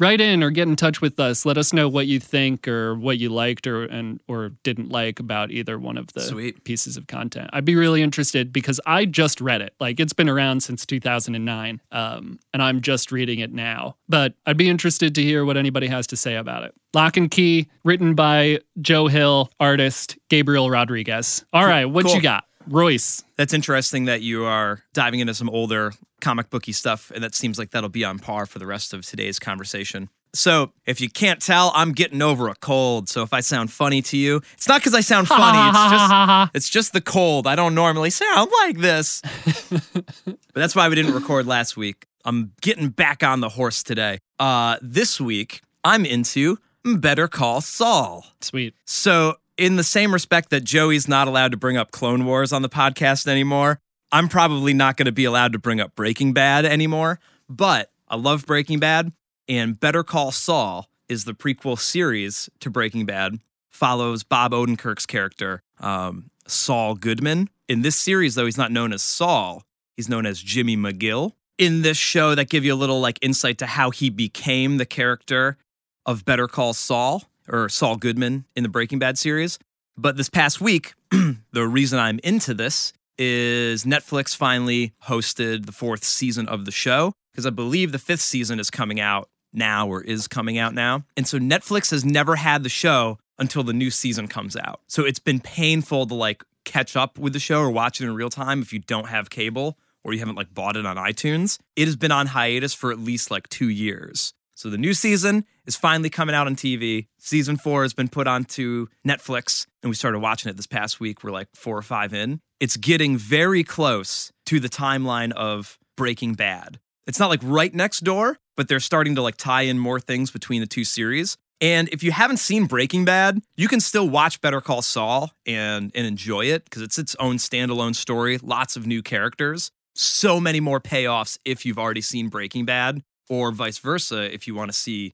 write 0.02 0.20
in 0.20 0.44
or 0.44 0.50
get 0.50 0.68
in 0.68 0.76
touch 0.76 1.00
with 1.00 1.20
us. 1.20 1.46
Let 1.46 1.58
us 1.58 1.72
know 1.72 1.88
what 1.88 2.08
you 2.08 2.20
think 2.20 2.68
or 2.68 2.96
what 2.96 3.20
you 3.20 3.30
liked 3.30 3.68
or 3.68 3.84
and 3.84 4.20
or 4.28 4.50
didn't 4.64 4.90
like 4.90 5.20
about 5.20 5.52
either 5.52 5.78
one 5.80 5.98
of 5.98 6.12
the 6.14 6.22
Sweet. 6.22 6.64
pieces 6.66 6.98
of 6.98 7.08
content. 7.08 7.50
I'd 7.54 7.64
be 7.64 7.76
really 7.76 8.02
interested 8.02 8.52
because 8.52 8.82
I 8.86 9.06
just 9.06 9.40
read 9.40 9.62
it. 9.62 9.74
Like 9.80 10.00
it's 10.00 10.12
been 10.14 10.28
around 10.28 10.64
since 10.64 10.86
2009, 10.86 11.80
um, 11.92 12.40
and 12.54 12.62
I'm 12.64 12.82
just 12.82 13.12
reading 13.12 13.40
it 13.40 13.54
now. 13.54 13.96
But 14.10 14.34
I'd 14.46 14.58
be 14.58 14.68
interested 14.70 15.16
to 15.16 15.22
hear 15.22 15.46
what 15.46 15.56
anybody 15.56 15.88
has 15.88 16.08
to 16.08 16.18
say 16.18 16.36
about 16.36 16.64
it. 16.64 16.74
Locke 16.94 17.18
& 17.24 17.32
Key, 17.32 17.70
written 17.86 18.16
by 18.16 18.60
Joe 18.82 19.08
Hill, 19.08 19.50
artist 19.62 20.18
Gabriel 20.30 20.70
Rodriguez. 20.70 21.46
All 21.54 21.66
right, 21.66 21.86
what 21.86 22.06
Cool. 22.06 22.16
you 22.16 22.22
got, 22.22 22.44
Royce? 22.72 23.24
That's 23.36 23.54
interesting 23.54 24.06
that 24.06 24.22
you 24.22 24.46
are 24.46 24.84
diving 24.94 25.20
into 25.20 25.34
some 25.34 25.50
older 25.50 25.94
comic 26.22 26.50
booky 26.50 26.72
stuff, 26.72 27.12
and 27.14 27.24
that 27.24 27.36
seems 27.36 27.60
like 27.60 27.72
that'll 27.72 27.90
be 27.90 28.06
on 28.06 28.20
par 28.20 28.46
for 28.46 28.60
the 28.60 28.66
rest 28.66 28.94
of 28.94 29.06
today's 29.06 29.40
conversation. 29.40 30.10
So, 30.34 30.72
if 30.86 31.02
you 31.02 31.10
can't 31.10 31.42
tell, 31.42 31.74
I'm 31.76 31.92
getting 31.92 32.22
over 32.22 32.48
a 32.48 32.56
cold. 32.56 33.10
So, 33.10 33.22
if 33.22 33.34
I 33.34 33.42
sound 33.42 33.70
funny 33.70 34.02
to 34.04 34.18
you, 34.18 34.42
it's 34.54 34.68
not 34.68 34.80
because 34.80 34.94
I 34.94 35.02
sound 35.02 35.28
funny. 35.28 35.70
It's 35.70 35.92
just 35.92 36.56
it's 36.56 36.70
just 36.70 36.94
the 36.94 37.02
cold. 37.02 37.48
I 37.48 37.56
don't 37.56 37.76
normally 37.76 38.12
sound 38.12 38.50
like 38.62 38.78
this. 38.78 39.22
but 39.84 40.34
that's 40.54 40.74
why 40.74 40.88
we 40.88 40.96
didn't 40.96 41.14
record 41.14 41.48
last 41.48 41.76
week. 41.76 42.06
I'm 42.24 42.54
getting 42.62 42.90
back 42.90 43.24
on 43.24 43.42
the 43.42 43.50
horse 43.50 43.84
today. 43.84 44.20
Uh, 44.40 44.78
this 44.82 45.20
week, 45.20 45.62
I'm 45.84 46.06
into 46.06 46.60
Better 46.86 47.28
Call 47.28 47.60
Saul. 47.60 48.26
Sweet. 48.40 48.74
So, 48.86 49.36
in 49.62 49.76
the 49.76 49.84
same 49.84 50.12
respect 50.12 50.50
that 50.50 50.64
Joey's 50.64 51.08
not 51.08 51.28
allowed 51.28 51.52
to 51.52 51.58
bring 51.58 51.78
up 51.78 51.92
Clone 51.92 52.26
Wars 52.26 52.52
on 52.52 52.64
the 52.64 52.70
podcast 52.70 53.28
anymore, 53.28 53.80
I'm 54.12 54.28
probably 54.28 54.74
not 54.74 54.98
going 54.98 55.06
to 55.06 55.12
be 55.12 55.24
allowed 55.24 55.54
to 55.54 55.60
bring 55.60 55.80
up 55.80 55.96
Breaking 55.96 56.34
Bad 56.34 56.66
anymore. 56.66 57.20
But 57.48 57.92
I 58.08 58.16
love 58.16 58.48
Breaking 58.48 58.80
Bad, 58.80 59.14
and 59.48 59.80
Better 59.80 60.04
Call 60.04 60.32
Saul 60.32 60.90
is 61.08 61.26
the 61.26 61.36
prequel 61.36 61.78
series 61.78 62.50
to 62.60 62.72
Breaking 62.72 63.06
Bad, 63.06 63.38
follows 63.70 64.24
Bob 64.24 64.52
Odenkirk's 64.52 65.06
character, 65.06 65.62
um, 65.80 66.32
Saul 66.48 66.96
Goodman. 66.96 67.48
In 67.70 67.84
this 67.84 67.96
series, 67.96 68.34
though, 68.34 68.46
he's 68.46 68.58
not 68.58 68.72
known 68.72 68.92
as 68.92 69.04
Saul, 69.04 69.64
he's 69.96 70.10
known 70.10 70.26
as 70.26 70.42
Jimmy 70.42 70.76
McGill. 70.76 71.34
In 71.60 71.84
this 71.84 71.98
show, 71.98 72.34
that 72.34 72.50
give 72.50 72.66
you 72.66 72.74
a 72.74 72.76
little 72.76 73.00
like 73.00 73.20
insight 73.22 73.60
to 73.60 73.68
how 73.68 73.92
he 73.92 74.10
became 74.10 74.78
the 74.78 74.88
character 74.88 75.58
of 76.04 76.26
Better 76.26 76.48
Call 76.48 76.74
Saul 76.74 77.31
or 77.48 77.70
Saul 77.70 77.98
Goodman 77.98 78.46
in 78.56 78.64
the 78.64 78.70
Breaking 78.70 79.00
Bad 79.00 79.18
series. 79.18 79.60
But 79.98 80.18
this 80.18 80.30
past 80.30 80.62
week, 80.62 80.94
the 81.52 81.68
reason 81.68 82.00
I'm 82.00 82.20
into 82.24 82.54
this 82.54 82.94
is 83.18 83.84
Netflix 83.84 84.36
finally 84.36 84.94
hosted 85.06 85.66
the 85.66 85.72
fourth 85.72 86.04
season 86.04 86.48
of 86.48 86.66
the 86.66 86.72
show 86.72 87.14
because 87.32 87.46
I 87.46 87.52
believe 87.52 87.92
the 87.92 88.00
fifth 88.00 88.22
season 88.22 88.60
is 88.60 88.70
coming 88.70 89.00
out 89.00 89.30
now 89.54 89.88
or 89.88 90.02
is 90.02 90.28
coming 90.28 90.58
out 90.58 90.74
now. 90.74 91.04
And 91.18 91.28
so 91.28 91.38
Netflix 91.38 91.92
has 91.92 92.04
never 92.04 92.36
had 92.36 92.64
the 92.64 92.70
show 92.70 93.20
until 93.38 93.64
the 93.64 93.74
new 93.74 93.90
season 93.90 94.28
comes 94.28 94.56
out. 94.56 94.82
So 94.88 95.04
it's 95.04 95.20
been 95.20 95.40
painful 95.40 96.06
to 96.08 96.14
like 96.14 96.44
catch 96.64 96.96
up 96.96 97.18
with 97.18 97.34
the 97.34 97.40
show 97.40 97.60
or 97.60 97.70
watch 97.70 98.00
it 98.00 98.06
in 98.06 98.16
real 98.16 98.30
time 98.30 98.62
if 98.62 98.72
you 98.72 98.80
don't 98.80 99.08
have 99.08 99.30
cable 99.30 99.78
or 100.04 100.14
you 100.14 100.20
haven't 100.20 100.36
like 100.36 100.54
bought 100.54 100.78
it 100.78 100.86
on 100.86 100.96
iTunes. 100.96 101.60
It 101.76 101.86
has 101.86 101.96
been 101.96 102.12
on 102.12 102.28
hiatus 102.28 102.74
for 102.74 102.92
at 102.92 103.00
least 103.00 103.30
like 103.32 103.50
2 103.50 103.70
years. 103.70 104.34
So 104.62 104.70
the 104.70 104.78
new 104.78 104.94
season 104.94 105.46
is 105.66 105.76
finally 105.76 106.12
coming 106.12 106.36
out 106.36 106.46
on 106.46 106.56
TV. 106.56 107.08
Season 107.18 107.58
4 107.58 107.82
has 107.82 107.96
been 107.96 108.10
put 108.10 108.28
onto 108.28 108.86
Netflix 109.06 109.66
and 109.82 109.90
we 109.90 109.96
started 109.96 110.20
watching 110.20 110.52
it 110.52 110.56
this 110.56 110.68
past 110.68 111.00
week. 111.00 111.24
We're 111.24 111.32
like 111.32 111.48
4 111.56 111.80
or 111.80 111.82
5 111.82 112.14
in. 112.14 112.42
It's 112.60 112.78
getting 112.78 113.18
very 113.18 113.64
close 113.64 114.32
to 114.46 114.60
the 114.60 114.70
timeline 114.70 115.32
of 115.32 115.80
Breaking 115.98 116.36
Bad. 116.36 116.80
It's 117.08 117.20
not 117.20 117.32
like 117.32 117.40
right 117.42 117.74
next 117.74 118.02
door, 118.02 118.38
but 118.56 118.68
they're 118.68 118.80
starting 118.80 119.16
to 119.16 119.24
like 119.24 119.36
tie 119.36 119.64
in 119.64 119.80
more 119.80 120.00
things 120.00 120.30
between 120.30 120.62
the 120.62 120.68
two 120.68 120.84
series. 120.84 121.38
And 121.60 121.90
if 121.90 122.04
you 122.04 122.12
haven't 122.12 122.38
seen 122.38 122.68
Breaking 122.68 123.04
Bad, 123.04 123.42
you 123.56 123.68
can 123.68 123.80
still 123.80 124.08
watch 124.08 124.42
Better 124.42 124.62
Call 124.62 124.84
Saul 124.84 125.32
and 125.48 125.92
and 125.96 126.06
enjoy 126.06 126.46
it 126.46 126.66
because 126.66 126.84
it's 126.84 127.00
its 127.00 127.16
own 127.16 127.38
standalone 127.38 127.96
story, 127.96 128.38
lots 128.38 128.76
of 128.76 128.86
new 128.86 129.02
characters, 129.02 129.72
so 129.96 130.40
many 130.40 130.60
more 130.60 130.80
payoffs 130.80 131.40
if 131.46 131.66
you've 131.66 131.80
already 131.80 132.02
seen 132.02 132.30
Breaking 132.30 132.64
Bad 132.64 133.02
or 133.32 133.52
vice 133.54 133.78
versa 133.80 134.32
if 134.34 134.46
you 134.46 134.54
want 134.54 134.70
to 134.70 134.78
see 134.78 135.14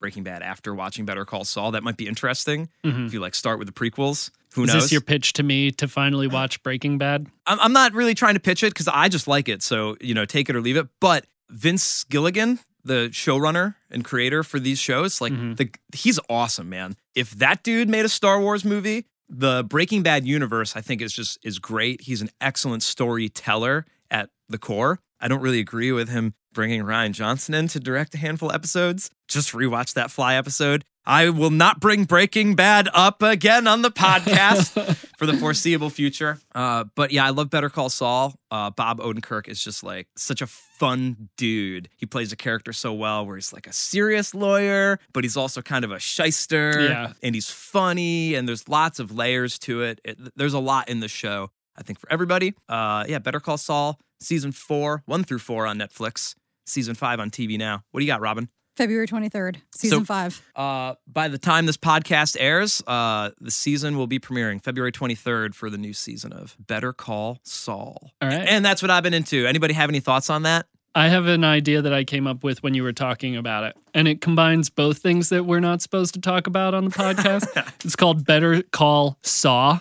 Breaking 0.00 0.22
Bad 0.22 0.42
after 0.42 0.74
watching 0.74 1.04
Better 1.04 1.26
Call 1.26 1.44
Saul. 1.44 1.72
That 1.72 1.82
might 1.82 1.98
be 1.98 2.06
interesting 2.08 2.70
Mhm. 2.82 3.06
if 3.06 3.12
you 3.12 3.20
like 3.20 3.34
start 3.34 3.58
with 3.58 3.68
the 3.68 3.74
prequels. 3.74 4.30
Who 4.54 4.62
Is 4.64 4.72
knows? 4.72 4.82
this 4.84 4.92
your 4.92 5.02
pitch 5.02 5.34
to 5.34 5.42
me 5.42 5.70
to 5.72 5.86
finally 5.86 6.26
watch 6.28 6.62
Breaking 6.62 6.96
Bad? 6.96 7.26
I'm, 7.46 7.60
I'm 7.60 7.72
not 7.74 7.92
really 7.92 8.14
trying 8.14 8.34
to 8.34 8.40
pitch 8.40 8.62
it 8.62 8.70
because 8.72 8.88
I 8.88 9.08
just 9.10 9.28
like 9.28 9.48
it. 9.50 9.62
So, 9.62 9.96
you 10.00 10.14
know, 10.14 10.24
take 10.24 10.48
it 10.48 10.56
or 10.56 10.62
leave 10.62 10.76
it. 10.78 10.88
But 11.00 11.26
Vince 11.50 12.04
Gilligan, 12.04 12.58
the 12.84 13.10
showrunner 13.12 13.74
and 13.90 14.02
creator 14.04 14.42
for 14.42 14.58
these 14.58 14.78
shows, 14.78 15.20
like 15.20 15.32
Mhm. 15.34 15.56
the 15.58 15.70
he's 15.94 16.18
awesome, 16.30 16.70
man. 16.70 16.96
If 17.14 17.32
that 17.32 17.62
dude 17.62 17.90
made 17.90 18.06
a 18.06 18.08
Star 18.08 18.40
Wars 18.40 18.64
movie, 18.64 19.04
the 19.28 19.62
Breaking 19.68 20.02
Bad 20.02 20.26
universe, 20.26 20.74
I 20.74 20.80
think 20.80 21.02
is 21.02 21.12
just 21.12 21.38
is 21.42 21.58
great. 21.58 22.00
He's 22.02 22.22
an 22.22 22.30
excellent 22.40 22.82
storyteller 22.82 23.84
at 24.10 24.30
the 24.48 24.56
core. 24.58 25.00
I 25.20 25.28
don't 25.28 25.40
really 25.42 25.60
agree 25.60 25.92
with 25.92 26.08
him 26.08 26.32
bringing 26.52 26.82
Rian 26.82 27.12
Johnson 27.12 27.54
in 27.54 27.68
to 27.68 27.80
direct 27.80 28.14
a 28.14 28.18
handful 28.18 28.50
of 28.50 28.54
episodes. 28.54 29.10
Just 29.28 29.52
rewatch 29.52 29.94
that 29.94 30.10
Fly 30.10 30.34
episode. 30.34 30.84
I 31.08 31.30
will 31.30 31.50
not 31.50 31.80
bring 31.80 32.04
Breaking 32.04 32.54
Bad 32.54 32.86
up 32.92 33.22
again 33.22 33.66
on 33.66 33.80
the 33.80 33.90
podcast 33.90 34.94
for 35.16 35.24
the 35.24 35.32
foreseeable 35.32 35.88
future. 35.88 36.38
Uh, 36.54 36.84
but 36.94 37.12
yeah, 37.12 37.24
I 37.24 37.30
love 37.30 37.48
Better 37.48 37.70
Call 37.70 37.88
Saul. 37.88 38.34
Uh, 38.50 38.68
Bob 38.68 39.00
Odenkirk 39.00 39.48
is 39.48 39.64
just 39.64 39.82
like 39.82 40.06
such 40.18 40.42
a 40.42 40.46
fun 40.46 41.30
dude. 41.38 41.88
He 41.96 42.04
plays 42.04 42.30
a 42.30 42.36
character 42.36 42.74
so 42.74 42.92
well 42.92 43.24
where 43.24 43.36
he's 43.36 43.54
like 43.54 43.66
a 43.66 43.72
serious 43.72 44.34
lawyer, 44.34 44.98
but 45.14 45.24
he's 45.24 45.36
also 45.36 45.62
kind 45.62 45.82
of 45.82 45.92
a 45.92 45.98
shyster. 45.98 46.78
Yeah. 46.78 47.12
And 47.22 47.34
he's 47.34 47.48
funny, 47.48 48.34
and 48.34 48.46
there's 48.46 48.68
lots 48.68 48.98
of 48.98 49.10
layers 49.10 49.58
to 49.60 49.80
it. 49.82 50.02
it 50.04 50.18
there's 50.36 50.52
a 50.54 50.58
lot 50.58 50.90
in 50.90 51.00
the 51.00 51.08
show, 51.08 51.50
I 51.78 51.82
think, 51.82 51.98
for 51.98 52.10
everybody. 52.12 52.54
Uh, 52.68 53.04
yeah, 53.08 53.18
Better 53.20 53.40
Call 53.40 53.56
Saul, 53.56 53.98
season 54.20 54.52
four, 54.52 55.02
one 55.06 55.24
through 55.24 55.38
four 55.38 55.66
on 55.66 55.78
Netflix, 55.78 56.34
season 56.66 56.94
five 56.94 57.20
on 57.20 57.30
TV 57.30 57.56
now. 57.56 57.84
What 57.92 58.00
do 58.00 58.04
you 58.06 58.10
got, 58.12 58.20
Robin? 58.20 58.48
February 58.76 59.08
23rd, 59.08 59.56
season 59.74 60.00
So- 60.00 60.04
five. 60.04 60.40
Uh, 60.54 60.94
by 61.06 61.26
the 61.28 61.38
time 61.38 61.66
this 61.66 61.76
podcast 61.76 62.36
airs, 62.38 62.80
uh, 62.86 63.30
the 63.40 63.50
season 63.50 63.96
will 63.96 64.06
be 64.06 64.20
premiering 64.20 64.62
February 64.62 64.92
23rd 64.92 65.54
for 65.54 65.68
the 65.68 65.78
new 65.78 65.92
season 65.92 66.32
of 66.32 66.56
Better 66.60 66.92
Call 66.92 67.40
Saul. 67.42 68.12
All 68.22 68.28
right. 68.28 68.46
And 68.46 68.64
that's 68.64 68.80
what 68.80 68.90
I've 68.92 69.02
been 69.02 69.14
into. 69.14 69.46
Anybody 69.46 69.74
have 69.74 69.88
any 69.90 69.98
thoughts 70.00 70.30
on 70.30 70.42
that? 70.44 70.66
I 70.94 71.08
have 71.08 71.26
an 71.26 71.44
idea 71.44 71.82
that 71.82 71.92
I 71.92 72.02
came 72.04 72.26
up 72.26 72.42
with 72.42 72.62
when 72.62 72.74
you 72.74 72.82
were 72.82 72.92
talking 72.92 73.36
about 73.36 73.64
it, 73.64 73.76
and 73.94 74.08
it 74.08 74.20
combines 74.20 74.70
both 74.70 74.98
things 74.98 75.28
that 75.28 75.44
we're 75.44 75.60
not 75.60 75.82
supposed 75.82 76.14
to 76.14 76.20
talk 76.20 76.46
about 76.46 76.72
on 76.74 76.84
the 76.86 76.90
podcast. 76.90 77.46
it's 77.84 77.94
called 77.96 78.24
Better 78.24 78.62
Call 78.62 79.18
Saw 79.22 79.80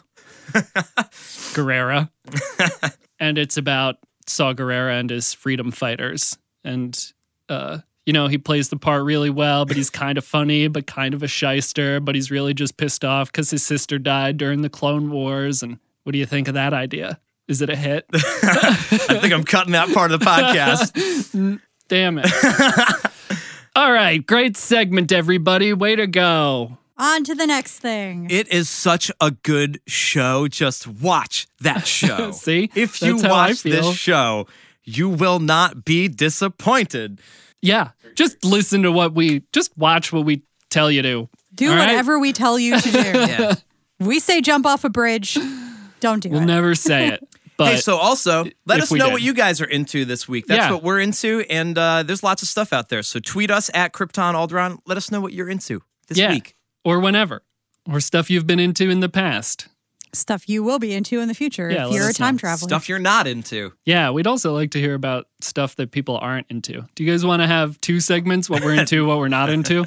Gerrera, 1.54 2.10
and 3.20 3.38
it's 3.38 3.58
about 3.58 3.98
Saw 4.28 4.54
Gerrera 4.54 5.00
and 5.00 5.10
his 5.10 5.34
freedom 5.34 5.72
fighters. 5.72 6.38
And, 6.64 6.98
uh, 7.50 7.80
you 8.06 8.14
know, 8.14 8.28
he 8.28 8.38
plays 8.38 8.70
the 8.70 8.78
part 8.78 9.04
really 9.04 9.30
well, 9.30 9.66
but 9.66 9.76
he's 9.78 9.90
kind 9.90 10.18
of 10.18 10.26
funny, 10.26 10.68
but 10.68 10.88
kind 10.88 11.14
of 11.14 11.24
a 11.24 11.28
shyster, 11.28 12.00
but 12.00 12.16
he's 12.16 12.32
really 12.32 12.54
just 12.54 12.78
pissed 12.78 13.04
off 13.04 13.32
because 13.32 13.50
his 13.50 13.64
sister 13.64 14.00
died 14.00 14.38
during 14.38 14.62
the 14.62 14.70
Clone 14.70 15.10
Wars. 15.12 15.64
And 15.64 15.80
what 16.04 16.14
do 16.14 16.20
you 16.20 16.26
think 16.26 16.48
of 16.48 16.54
that 16.56 16.74
idea? 16.74 17.20
Is 17.48 17.62
it 17.62 17.70
a 17.70 17.76
hit? 17.76 18.06
I 18.14 19.20
think 19.22 19.34
I'm 19.34 19.44
cutting 19.44 19.74
that 19.74 19.94
part 19.94 20.12
of 20.12 20.20
the 20.20 20.26
podcast. 20.26 21.60
Damn 21.88 22.20
it. 22.22 22.32
All 23.76 23.92
right, 23.92 24.26
great 24.26 24.58
segment, 24.58 25.12
everybody. 25.12 25.72
Way 25.72 25.96
to 25.96 26.08
go. 26.08 26.78
On 27.00 27.24
to 27.26 27.36
the 27.36 27.46
next 27.46 27.80
thing. 27.80 28.28
It 28.32 28.48
is 28.48 28.70
such 28.70 29.12
a 29.22 29.32
good 29.32 29.80
show. 29.86 30.48
Just 30.48 30.88
watch 30.88 31.48
that 31.62 31.86
show. 31.88 32.32
See? 32.32 32.72
If 32.76 33.02
you 33.02 33.20
That's 33.20 33.32
watch 33.32 33.64
this 33.64 33.94
show, 33.96 34.48
you 34.84 35.08
will 35.10 35.40
not 35.40 35.86
be 35.86 36.08
disappointed. 36.08 37.20
Yeah, 37.62 37.90
just 38.16 38.44
listen 38.44 38.84
to 38.84 38.92
what 38.92 39.14
we, 39.14 39.44
just 39.52 39.76
watch 39.78 40.12
what 40.14 40.26
we 40.26 40.44
tell 40.70 40.90
you 40.92 41.02
to. 41.02 41.30
do 41.54 41.70
All 41.70 41.76
right? 41.76 41.88
whatever 41.88 42.20
we 42.20 42.34
tell 42.34 42.58
you 42.60 42.80
to 42.80 42.92
do. 42.92 42.98
Yeah. 43.28 43.56
We 44.00 44.20
say 44.20 44.42
jump 44.42 44.66
off 44.68 44.84
a 44.84 44.90
bridge. 44.90 45.38
Don't 46.00 46.20
do 46.22 46.30
We'll 46.30 46.42
it. 46.44 46.46
never 46.46 46.76
say 46.76 47.10
it. 47.10 47.28
But 47.58 47.68
hey, 47.74 47.78
so 47.78 47.98
also 47.98 48.46
let 48.68 48.80
us 48.82 48.92
know 48.92 49.06
did. 49.06 49.14
what 49.14 49.24
you 49.24 49.34
guys 49.34 49.60
are 49.62 49.66
into 49.66 50.06
this 50.06 50.28
week. 50.30 50.46
That's 50.46 50.66
Yeah. 50.68 50.74
what 50.74 50.84
we're 50.84 51.00
into, 51.00 51.44
and 51.50 51.76
uh, 51.76 52.04
there's 52.04 52.22
lots 52.22 52.44
of 52.44 52.48
stuff 52.48 52.72
out 52.72 52.90
there. 52.90 53.02
So 53.02 53.20
tweet 53.20 53.50
us 53.50 53.72
at 53.74 53.94
Krypton 53.94 54.36
Alderaan. 54.36 54.78
Let 54.86 54.96
us 54.98 55.10
know 55.10 55.20
what 55.20 55.34
you're 55.34 55.50
into 55.50 55.82
this 56.08 56.20
yeah, 56.20 56.30
week. 56.30 56.54
Or 56.88 57.02
whenever, 57.02 57.44
or 57.92 58.00
stuff 58.00 58.30
you've 58.30 58.48
been 58.48 58.60
into 58.62 58.90
in 58.90 59.02
the 59.02 59.10
past. 59.10 59.68
Stuff 60.14 60.48
you 60.48 60.64
will 60.64 60.80
be 60.80 60.94
into 60.94 61.20
in 61.20 61.28
the 61.28 61.34
future 61.34 61.70
Yeah, 61.70 61.88
if 61.88 61.94
you're 61.94 62.06
a 62.06 62.10
us 62.12 62.18
know. 62.18 62.26
time 62.28 62.38
traveler. 62.38 62.70
Stuff 62.70 62.88
you're 62.88 62.98
not 62.98 63.28
into. 63.28 63.74
Yeah, 63.84 64.10
we'd 64.12 64.26
also 64.26 64.54
like 64.54 64.72
to 64.72 64.80
hear 64.80 64.94
about 64.94 65.28
stuff 65.42 65.76
that 65.76 65.92
people 65.92 66.18
aren't 66.18 66.48
into. 66.50 66.86
Do 66.96 67.04
you 67.04 67.12
guys 67.12 67.26
want 67.26 67.42
to 67.42 67.48
have 67.48 67.80
two 67.82 68.00
segments? 68.00 68.50
What 68.50 68.64
we're 68.64 68.74
into, 68.76 69.06
what 69.06 69.18
we're 69.18 69.28
not 69.28 69.50
into? 69.50 69.86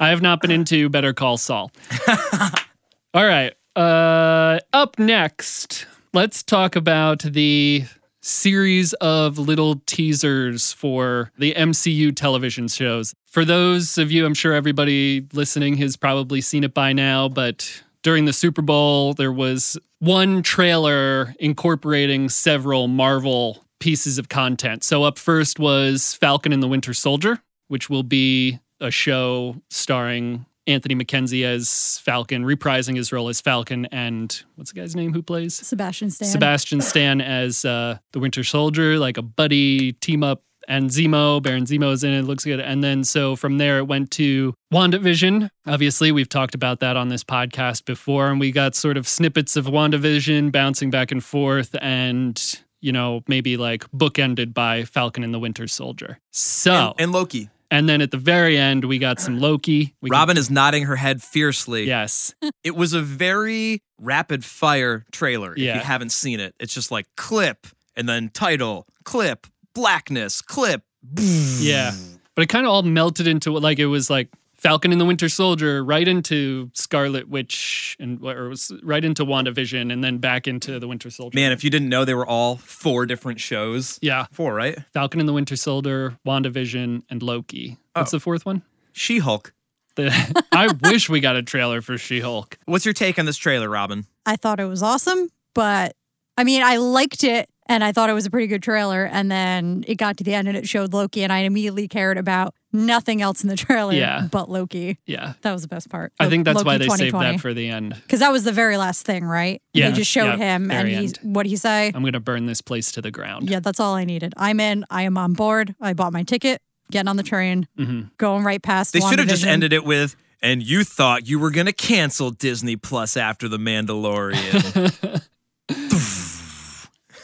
I 0.00 0.08
have 0.08 0.20
not 0.20 0.40
been 0.40 0.50
into 0.50 0.88
Better 0.88 1.12
Call 1.14 1.38
Saul. 1.38 1.70
All 3.14 3.24
right. 3.24 3.54
Uh, 3.76 4.58
up 4.72 4.98
next, 4.98 5.86
let's 6.12 6.42
talk 6.42 6.74
about 6.74 7.20
the 7.22 7.84
series 8.26 8.92
of 8.94 9.38
little 9.38 9.80
teasers 9.86 10.72
for 10.72 11.30
the 11.38 11.54
MCU 11.54 12.14
television 12.14 12.68
shows. 12.68 13.14
For 13.26 13.44
those 13.44 13.98
of 13.98 14.10
you, 14.10 14.26
I'm 14.26 14.34
sure 14.34 14.52
everybody 14.52 15.26
listening 15.32 15.76
has 15.76 15.96
probably 15.96 16.40
seen 16.40 16.64
it 16.64 16.74
by 16.74 16.92
now, 16.92 17.28
but 17.28 17.82
during 18.02 18.24
the 18.24 18.32
Super 18.32 18.62
Bowl, 18.62 19.14
there 19.14 19.32
was 19.32 19.78
one 20.00 20.42
trailer 20.42 21.34
incorporating 21.38 22.28
several 22.28 22.88
Marvel 22.88 23.64
pieces 23.78 24.18
of 24.18 24.28
content. 24.28 24.84
So, 24.84 25.04
up 25.04 25.18
first 25.18 25.58
was 25.58 26.14
Falcon 26.14 26.52
and 26.52 26.62
the 26.62 26.68
Winter 26.68 26.94
Soldier, 26.94 27.42
which 27.68 27.88
will 27.88 28.02
be 28.02 28.58
a 28.80 28.90
show 28.90 29.56
starring 29.70 30.46
Anthony 30.66 30.94
Mackenzie 30.94 31.44
as 31.44 31.98
Falcon, 32.02 32.44
reprising 32.44 32.96
his 32.96 33.12
role 33.12 33.28
as 33.28 33.40
Falcon, 33.40 33.86
and 33.86 34.42
what's 34.56 34.72
the 34.72 34.80
guy's 34.80 34.96
name 34.96 35.12
who 35.12 35.22
plays? 35.22 35.54
Sebastian 35.54 36.10
Stan. 36.10 36.28
Sebastian 36.28 36.80
Stan 36.80 37.20
as 37.20 37.64
uh, 37.64 37.98
the 38.12 38.18
Winter 38.18 38.42
Soldier, 38.42 38.98
like 38.98 39.16
a 39.16 39.22
buddy 39.22 39.92
team 39.92 40.22
up. 40.22 40.42
And 40.68 40.90
Zemo, 40.90 41.40
Baron 41.40 41.64
Zemo's 41.64 42.02
in 42.02 42.12
it, 42.12 42.22
looks 42.22 42.44
good. 42.44 42.58
And 42.58 42.82
then 42.82 43.04
so 43.04 43.36
from 43.36 43.58
there, 43.58 43.78
it 43.78 43.84
went 43.86 44.10
to 44.12 44.52
WandaVision. 44.74 45.48
Obviously, 45.64 46.10
we've 46.10 46.28
talked 46.28 46.56
about 46.56 46.80
that 46.80 46.96
on 46.96 47.08
this 47.08 47.22
podcast 47.22 47.84
before, 47.84 48.30
and 48.32 48.40
we 48.40 48.50
got 48.50 48.74
sort 48.74 48.96
of 48.96 49.06
snippets 49.06 49.54
of 49.54 49.66
WandaVision 49.66 50.50
bouncing 50.50 50.90
back 50.90 51.12
and 51.12 51.22
forth, 51.22 51.76
and 51.80 52.60
you 52.80 52.90
know 52.90 53.22
maybe 53.28 53.56
like 53.56 53.88
bookended 53.92 54.52
by 54.54 54.82
Falcon 54.82 55.22
and 55.22 55.32
the 55.32 55.38
Winter 55.38 55.68
Soldier. 55.68 56.18
So, 56.32 56.94
And, 56.98 57.10
and, 57.12 57.50
and 57.70 57.88
then 57.88 58.00
at 58.00 58.10
the 58.10 58.16
very 58.18 58.56
end, 58.58 58.84
we 58.84 58.98
got 58.98 59.20
some 59.20 59.38
Loki. 59.40 59.94
We 60.00 60.10
Robin 60.10 60.36
is 60.36 60.50
nodding 60.50 60.84
her 60.84 60.96
head 60.96 61.22
fiercely. 61.22 61.86
yes, 61.86 62.34
It 62.64 62.76
was 62.76 62.92
a 62.92 63.02
very 63.02 63.82
rapid 64.00 64.44
fire 64.44 65.04
trailer. 65.12 65.52
If 65.52 65.58
Yeah. 65.58 65.74
you 65.76 65.80
haven't 65.80 66.10
seen 66.12 66.40
it, 66.40 66.54
it's 66.60 66.74
just 66.74 66.90
like 66.90 67.06
clip 67.16 67.66
and 67.96 68.08
then 68.08 68.30
title, 68.32 68.86
clip, 69.04 69.46
blackness, 69.74 70.42
clip. 70.42 70.82
Yeah. 71.18 71.92
But 72.34 72.42
it 72.42 72.48
kind 72.48 72.66
of 72.66 72.72
all 72.72 72.82
melted 72.82 73.26
into 73.26 73.52
like 73.52 73.78
it 73.78 73.86
was 73.86 74.10
like 74.10 74.28
Falcon 74.58 74.90
and 74.92 75.00
the 75.00 75.04
Winter 75.04 75.28
Soldier 75.28 75.84
right 75.84 76.06
into 76.08 76.70
Scarlet 76.74 77.28
Witch 77.28 77.96
and 78.00 78.22
or 78.24 78.48
was 78.48 78.72
right 78.82 79.04
into 79.04 79.24
WandaVision 79.24 79.92
and 79.92 80.02
then 80.02 80.18
back 80.18 80.48
into 80.48 80.78
the 80.80 80.88
Winter 80.88 81.10
Soldier. 81.10 81.36
Man, 81.38 81.52
if 81.52 81.62
you 81.62 81.70
didn't 81.70 81.88
know, 81.88 82.04
they 82.04 82.14
were 82.14 82.26
all 82.26 82.56
four 82.56 83.04
different 83.06 83.38
shows. 83.40 83.98
Yeah. 84.00 84.26
Four, 84.32 84.54
right? 84.54 84.78
Falcon 84.94 85.20
and 85.20 85.28
the 85.28 85.32
Winter 85.34 85.56
Soldier, 85.56 86.16
WandaVision, 86.26 87.02
and 87.10 87.22
Loki. 87.22 87.76
What's 87.94 88.12
Oh. 88.14 88.16
the 88.16 88.20
fourth 88.20 88.46
one? 88.46 88.62
She 88.92 89.18
Hulk. 89.18 89.52
The, 89.96 90.44
I 90.52 90.68
wish 90.90 91.08
we 91.08 91.20
got 91.20 91.36
a 91.36 91.42
trailer 91.42 91.80
for 91.82 91.98
She 91.98 92.20
Hulk. 92.20 92.58
What's 92.64 92.84
your 92.84 92.94
take 92.94 93.18
on 93.18 93.26
this 93.26 93.36
trailer, 93.36 93.68
Robin? 93.68 94.06
I 94.24 94.36
thought 94.36 94.58
it 94.60 94.64
was 94.66 94.82
awesome, 94.82 95.28
but 95.54 95.94
I 96.38 96.44
mean, 96.44 96.62
I 96.62 96.76
liked 96.78 97.24
it 97.24 97.48
and 97.68 97.82
I 97.84 97.92
thought 97.92 98.08
it 98.10 98.14
was 98.14 98.26
a 98.26 98.30
pretty 98.30 98.46
good 98.46 98.62
trailer. 98.62 99.04
And 99.04 99.30
then 99.30 99.84
it 99.86 99.96
got 99.96 100.16
to 100.18 100.24
the 100.24 100.34
end 100.34 100.48
and 100.48 100.56
it 100.56 100.68
showed 100.68 100.92
Loki, 100.92 101.22
and 101.22 101.32
I 101.32 101.40
immediately 101.40 101.88
cared 101.88 102.18
about 102.18 102.54
nothing 102.72 103.22
else 103.22 103.42
in 103.42 103.48
the 103.48 103.56
trailer 103.66 103.92
Yeah. 103.92 104.28
but 104.30 104.50
Loki. 104.50 104.98
Yeah. 105.06 105.34
That 105.42 105.52
was 105.52 105.62
the 105.62 105.68
best 105.68 105.88
part. 105.88 106.12
I 106.20 106.28
think 106.28 106.44
that's 106.44 106.56
Loki 106.56 106.66
why 106.66 106.78
they 106.78 106.88
saved 106.88 107.10
2020. 107.12 107.36
that 107.36 107.40
for 107.40 107.54
the 107.54 107.68
end. 107.68 107.94
Because 108.02 108.20
that 108.20 108.30
was 108.32 108.44
the 108.44 108.52
very 108.52 108.76
last 108.76 109.04
thing, 109.06 109.24
right? 109.24 109.60
Yeah, 109.72 109.90
They 109.90 109.96
just 109.96 110.10
showed 110.10 110.38
yeah, 110.38 110.56
him 110.56 110.70
and 110.70 110.88
very 110.88 110.94
he's, 110.94 111.14
what 111.22 111.44
did 111.44 111.50
he 111.50 111.56
say? 111.56 111.92
I'm 111.94 112.02
going 112.02 112.12
to 112.12 112.20
burn 112.20 112.46
this 112.46 112.60
place 112.60 112.92
to 112.92 113.02
the 113.02 113.10
ground. 113.10 113.48
Yeah, 113.50 113.60
that's 113.60 113.80
all 113.80 113.94
I 113.94 114.04
needed. 114.04 114.34
I'm 114.36 114.60
in. 114.60 114.84
I 114.90 115.02
am 115.02 115.16
on 115.18 115.32
board. 115.32 115.74
I 115.80 115.92
bought 115.94 116.12
my 116.12 116.22
ticket, 116.22 116.60
getting 116.90 117.08
on 117.08 117.16
the 117.16 117.22
train, 117.22 117.66
Mhm. 117.78 118.10
going 118.18 118.44
right 118.44 118.62
past 118.62 118.92
They 118.92 119.00
should 119.00 119.18
have 119.18 119.28
just 119.28 119.46
ended 119.46 119.72
it 119.72 119.84
with, 119.84 120.14
and 120.42 120.62
you 120.62 120.84
thought 120.84 121.26
you 121.26 121.38
were 121.38 121.50
going 121.50 121.66
to 121.66 121.72
cancel 121.72 122.30
Disney 122.30 122.76
Plus 122.76 123.16
after 123.16 123.48
The 123.48 123.58
Mandalorian. 123.58 125.22